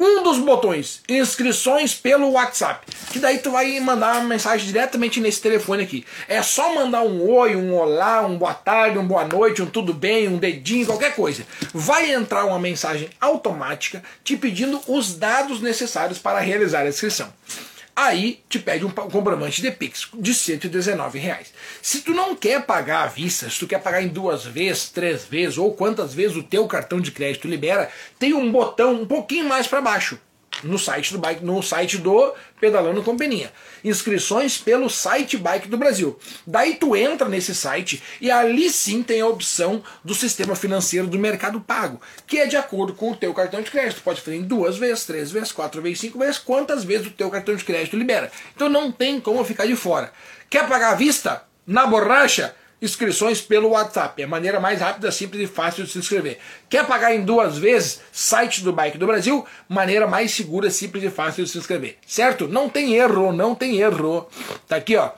um 0.00 0.22
dos 0.22 0.38
botões, 0.38 1.02
inscrições 1.06 1.94
pelo 1.94 2.30
WhatsApp, 2.30 2.86
que 3.12 3.18
daí 3.18 3.36
tu 3.36 3.50
vai 3.50 3.78
mandar 3.80 4.16
uma 4.16 4.28
mensagem 4.28 4.66
diretamente 4.66 5.20
nesse 5.20 5.42
telefone 5.42 5.82
aqui. 5.82 6.06
É 6.26 6.40
só 6.40 6.74
mandar 6.74 7.02
um 7.02 7.30
oi, 7.30 7.54
um 7.54 7.74
olá, 7.74 8.26
um 8.26 8.38
boa 8.38 8.54
tarde, 8.54 8.96
um 8.96 9.06
boa 9.06 9.24
noite, 9.24 9.60
um 9.60 9.66
tudo 9.66 9.92
bem, 9.92 10.26
um 10.26 10.38
dedinho, 10.38 10.86
qualquer 10.86 11.14
coisa. 11.14 11.44
Vai 11.74 12.10
entrar 12.12 12.46
uma 12.46 12.58
mensagem 12.58 13.10
automática 13.20 14.02
te 14.24 14.38
pedindo 14.38 14.80
os 14.88 15.14
dados 15.14 15.60
necessários 15.60 16.18
para 16.18 16.40
realizar 16.40 16.80
a 16.80 16.88
inscrição 16.88 17.30
aí 18.06 18.42
te 18.48 18.58
pede 18.58 18.84
um 18.84 18.90
comprovante 18.90 19.60
de 19.60 19.70
Pix 19.70 20.08
de 20.14 20.34
119 20.34 21.18
reais. 21.18 21.52
Se 21.82 22.00
tu 22.00 22.12
não 22.12 22.34
quer 22.34 22.64
pagar 22.64 23.04
à 23.04 23.06
vista, 23.06 23.48
se 23.48 23.58
tu 23.58 23.66
quer 23.66 23.80
pagar 23.80 24.02
em 24.02 24.08
duas 24.08 24.44
vezes, 24.44 24.88
três 24.88 25.24
vezes 25.24 25.58
ou 25.58 25.74
quantas 25.74 26.14
vezes 26.14 26.36
o 26.36 26.42
teu 26.42 26.66
cartão 26.66 27.00
de 27.00 27.12
crédito 27.12 27.48
libera, 27.48 27.90
tem 28.18 28.32
um 28.32 28.50
botão 28.50 29.02
um 29.02 29.06
pouquinho 29.06 29.46
mais 29.46 29.66
para 29.66 29.80
baixo 29.80 30.18
no 30.62 30.78
site 30.78 31.12
do 31.12 31.18
bike, 31.18 31.44
no 31.44 31.62
site 31.62 31.98
do 31.98 32.34
Pedalando 32.60 33.02
com 33.02 33.16
Peninha. 33.16 33.50
Inscrições 33.82 34.58
pelo 34.58 34.90
site 34.90 35.36
Bike 35.36 35.68
do 35.68 35.78
Brasil. 35.78 36.18
Daí 36.46 36.74
tu 36.74 36.94
entra 36.94 37.28
nesse 37.28 37.54
site 37.54 38.02
e 38.20 38.30
ali 38.30 38.70
sim 38.70 39.02
tem 39.02 39.20
a 39.20 39.26
opção 39.26 39.82
do 40.04 40.14
sistema 40.14 40.54
financeiro 40.54 41.06
do 41.06 41.18
Mercado 41.18 41.60
Pago, 41.60 42.00
que 42.26 42.38
é 42.38 42.46
de 42.46 42.56
acordo 42.56 42.92
com 42.92 43.12
o 43.12 43.16
teu 43.16 43.32
cartão 43.32 43.62
de 43.62 43.70
crédito. 43.70 44.02
Pode 44.02 44.20
fazer 44.20 44.36
em 44.36 44.42
duas 44.42 44.76
vezes, 44.76 45.04
três 45.04 45.30
vezes, 45.30 45.52
quatro 45.52 45.80
vezes, 45.80 46.00
cinco 46.00 46.18
vezes, 46.18 46.38
quantas 46.38 46.84
vezes 46.84 47.06
o 47.06 47.10
teu 47.10 47.30
cartão 47.30 47.56
de 47.56 47.64
crédito 47.64 47.96
libera. 47.96 48.30
Então 48.54 48.68
não 48.68 48.92
tem 48.92 49.20
como 49.20 49.44
ficar 49.44 49.66
de 49.66 49.76
fora. 49.76 50.12
Quer 50.48 50.68
pagar 50.68 50.92
à 50.92 50.94
vista? 50.94 51.44
Na 51.66 51.86
borracha? 51.86 52.54
Inscrições 52.80 53.40
pelo 53.40 53.70
WhatsApp. 53.70 54.20
É 54.20 54.24
a 54.24 54.28
maneira 54.28 54.58
mais 54.58 54.80
rápida, 54.80 55.10
simples 55.12 55.42
e 55.42 55.46
fácil 55.46 55.84
de 55.84 55.90
se 55.90 55.98
inscrever. 55.98 56.38
Quer 56.68 56.86
pagar 56.86 57.14
em 57.14 57.24
duas 57.24 57.58
vezes? 57.58 58.00
Site 58.12 58.62
do 58.62 58.72
Bike 58.72 58.98
do 58.98 59.06
Brasil, 59.06 59.44
maneira 59.68 60.06
mais 60.06 60.32
segura, 60.32 60.70
simples 60.70 61.04
e 61.04 61.10
fácil 61.10 61.44
de 61.44 61.50
se 61.50 61.58
inscrever. 61.58 61.98
Certo? 62.06 62.48
Não 62.48 62.68
tem 62.68 62.94
erro, 62.94 63.32
não 63.32 63.54
tem 63.54 63.76
erro. 63.76 64.28
Tá 64.66 64.76
aqui, 64.76 64.96
ó. 64.96 65.10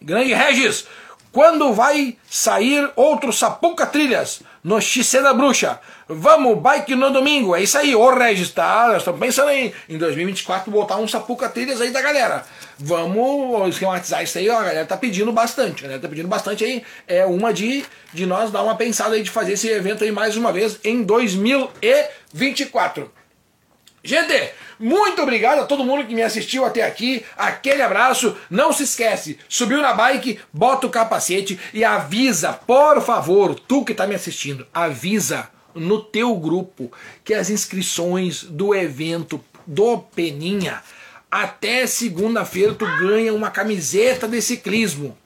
Grande 0.00 0.34
Regis, 0.34 0.86
quando 1.30 1.72
vai 1.72 2.18
sair 2.28 2.90
outro 2.96 3.32
Sapuca 3.32 3.86
Trilhas 3.86 4.42
no 4.62 4.80
XC 4.80 5.22
da 5.22 5.34
Bruxa? 5.34 5.80
Vamos, 6.08 6.60
bike 6.60 6.94
no 6.94 7.10
domingo. 7.10 7.56
É 7.56 7.62
isso 7.62 7.76
aí, 7.78 7.94
ô 7.94 8.14
Regis, 8.14 8.50
tá? 8.50 8.88
Nós 8.88 8.98
estamos 8.98 9.18
pensando 9.18 9.48
aí 9.48 9.72
em 9.88 9.98
2024 9.98 10.70
botar 10.70 10.96
um 10.96 11.08
Sapuca 11.08 11.48
Trilhas 11.48 11.80
aí 11.80 11.90
da 11.90 12.00
galera. 12.00 12.44
Vamos 12.78 13.70
esquematizar 13.70 14.22
isso 14.22 14.38
aí, 14.38 14.48
ó. 14.48 14.58
A 14.58 14.64
galera 14.64 14.86
tá 14.86 14.96
pedindo 14.96 15.32
bastante. 15.32 15.80
A 15.80 15.82
galera 15.82 16.02
tá 16.02 16.08
pedindo 16.08 16.28
bastante 16.28 16.64
aí. 16.64 16.84
É 17.06 17.24
uma 17.24 17.52
de, 17.52 17.84
de 18.12 18.26
nós 18.26 18.50
dar 18.50 18.62
uma 18.62 18.76
pensada 18.76 19.14
aí 19.14 19.22
de 19.22 19.30
fazer 19.30 19.54
esse 19.54 19.68
evento 19.68 20.04
aí 20.04 20.12
mais 20.12 20.36
uma 20.36 20.52
vez 20.52 20.78
em 20.84 21.02
2024. 21.02 23.10
Gente, 24.04 24.50
muito 24.80 25.22
obrigado 25.22 25.60
a 25.60 25.64
todo 25.64 25.84
mundo 25.84 26.06
que 26.06 26.14
me 26.14 26.22
assistiu 26.22 26.64
até 26.64 26.82
aqui. 26.82 27.24
Aquele 27.36 27.82
abraço. 27.82 28.36
Não 28.50 28.72
se 28.72 28.82
esquece, 28.82 29.38
subiu 29.48 29.80
na 29.80 29.92
bike, 29.92 30.40
bota 30.52 30.86
o 30.86 30.90
capacete 30.90 31.58
e 31.72 31.84
avisa, 31.84 32.52
por 32.52 33.00
favor, 33.00 33.54
tu 33.54 33.84
que 33.84 33.92
está 33.92 34.06
me 34.06 34.14
assistindo, 34.14 34.66
avisa 34.74 35.48
no 35.74 36.02
teu 36.02 36.34
grupo 36.34 36.92
que 37.24 37.32
as 37.32 37.48
inscrições 37.48 38.42
do 38.42 38.74
evento 38.74 39.42
do 39.66 39.98
Peninha 39.98 40.82
até 41.30 41.86
segunda-feira 41.86 42.74
tu 42.74 42.84
ganha 42.84 43.32
uma 43.32 43.50
camiseta 43.50 44.28
de 44.28 44.42
ciclismo. 44.42 45.16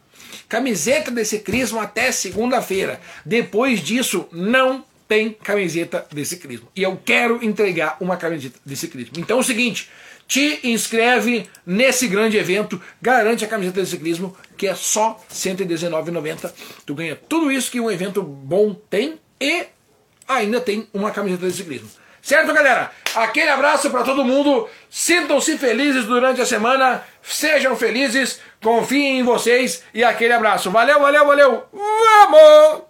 Camiseta 0.49 1.11
de 1.11 1.25
ciclismo 1.25 1.81
até 1.81 2.13
segunda-feira. 2.13 3.01
Depois 3.25 3.81
disso 3.81 4.29
não 4.31 4.85
tem 5.09 5.31
camiseta 5.33 6.07
de 6.13 6.25
ciclismo. 6.25 6.69
E 6.75 6.83
eu 6.83 7.01
quero 7.05 7.45
entregar 7.45 7.97
uma 8.01 8.17
camiseta 8.17 8.59
de 8.65 8.77
ciclismo. 8.77 9.15
Então 9.19 9.39
é 9.39 9.41
o 9.41 9.45
seguinte, 9.45 9.91
te 10.27 10.61
inscreve 10.65 11.49
nesse 11.65 12.09
grande 12.09 12.37
evento, 12.37 12.81
garante 13.01 13.45
a 13.45 13.49
camiseta 13.49 13.83
de 13.83 13.89
ciclismo, 13.89 14.37
que 14.57 14.67
é 14.67 14.75
só 14.75 15.21
R$ 15.29 15.35
119,90. 15.35 16.53
Tu 16.85 16.95
ganha 16.95 17.17
tudo 17.29 17.51
isso 17.51 17.71
que 17.71 17.81
um 17.81 17.91
evento 17.91 18.23
bom 18.23 18.75
tem 18.75 19.21
e 19.41 19.67
ainda 20.27 20.61
tem 20.61 20.89
uma 20.93 21.11
camiseta 21.11 21.47
de 21.47 21.53
ciclismo. 21.53 21.89
Certo, 22.21 22.53
galera? 22.53 22.91
Aquele 23.15 23.51
abraço 23.51 23.89
para 23.89 24.03
todo 24.03 24.25
mundo. 24.25 24.69
Sintam-se 24.91 25.57
felizes 25.59 26.07
durante 26.07 26.41
a 26.41 26.47
semana. 26.47 27.05
Sejam 27.23 27.77
felizes. 27.77 28.41
Confiem 28.61 29.21
em 29.21 29.23
vocês. 29.23 29.85
E 29.95 30.03
aquele 30.03 30.33
abraço. 30.33 30.69
Valeu, 30.69 30.99
valeu, 30.99 31.25
valeu. 31.25 31.65
Vamos! 31.73 32.86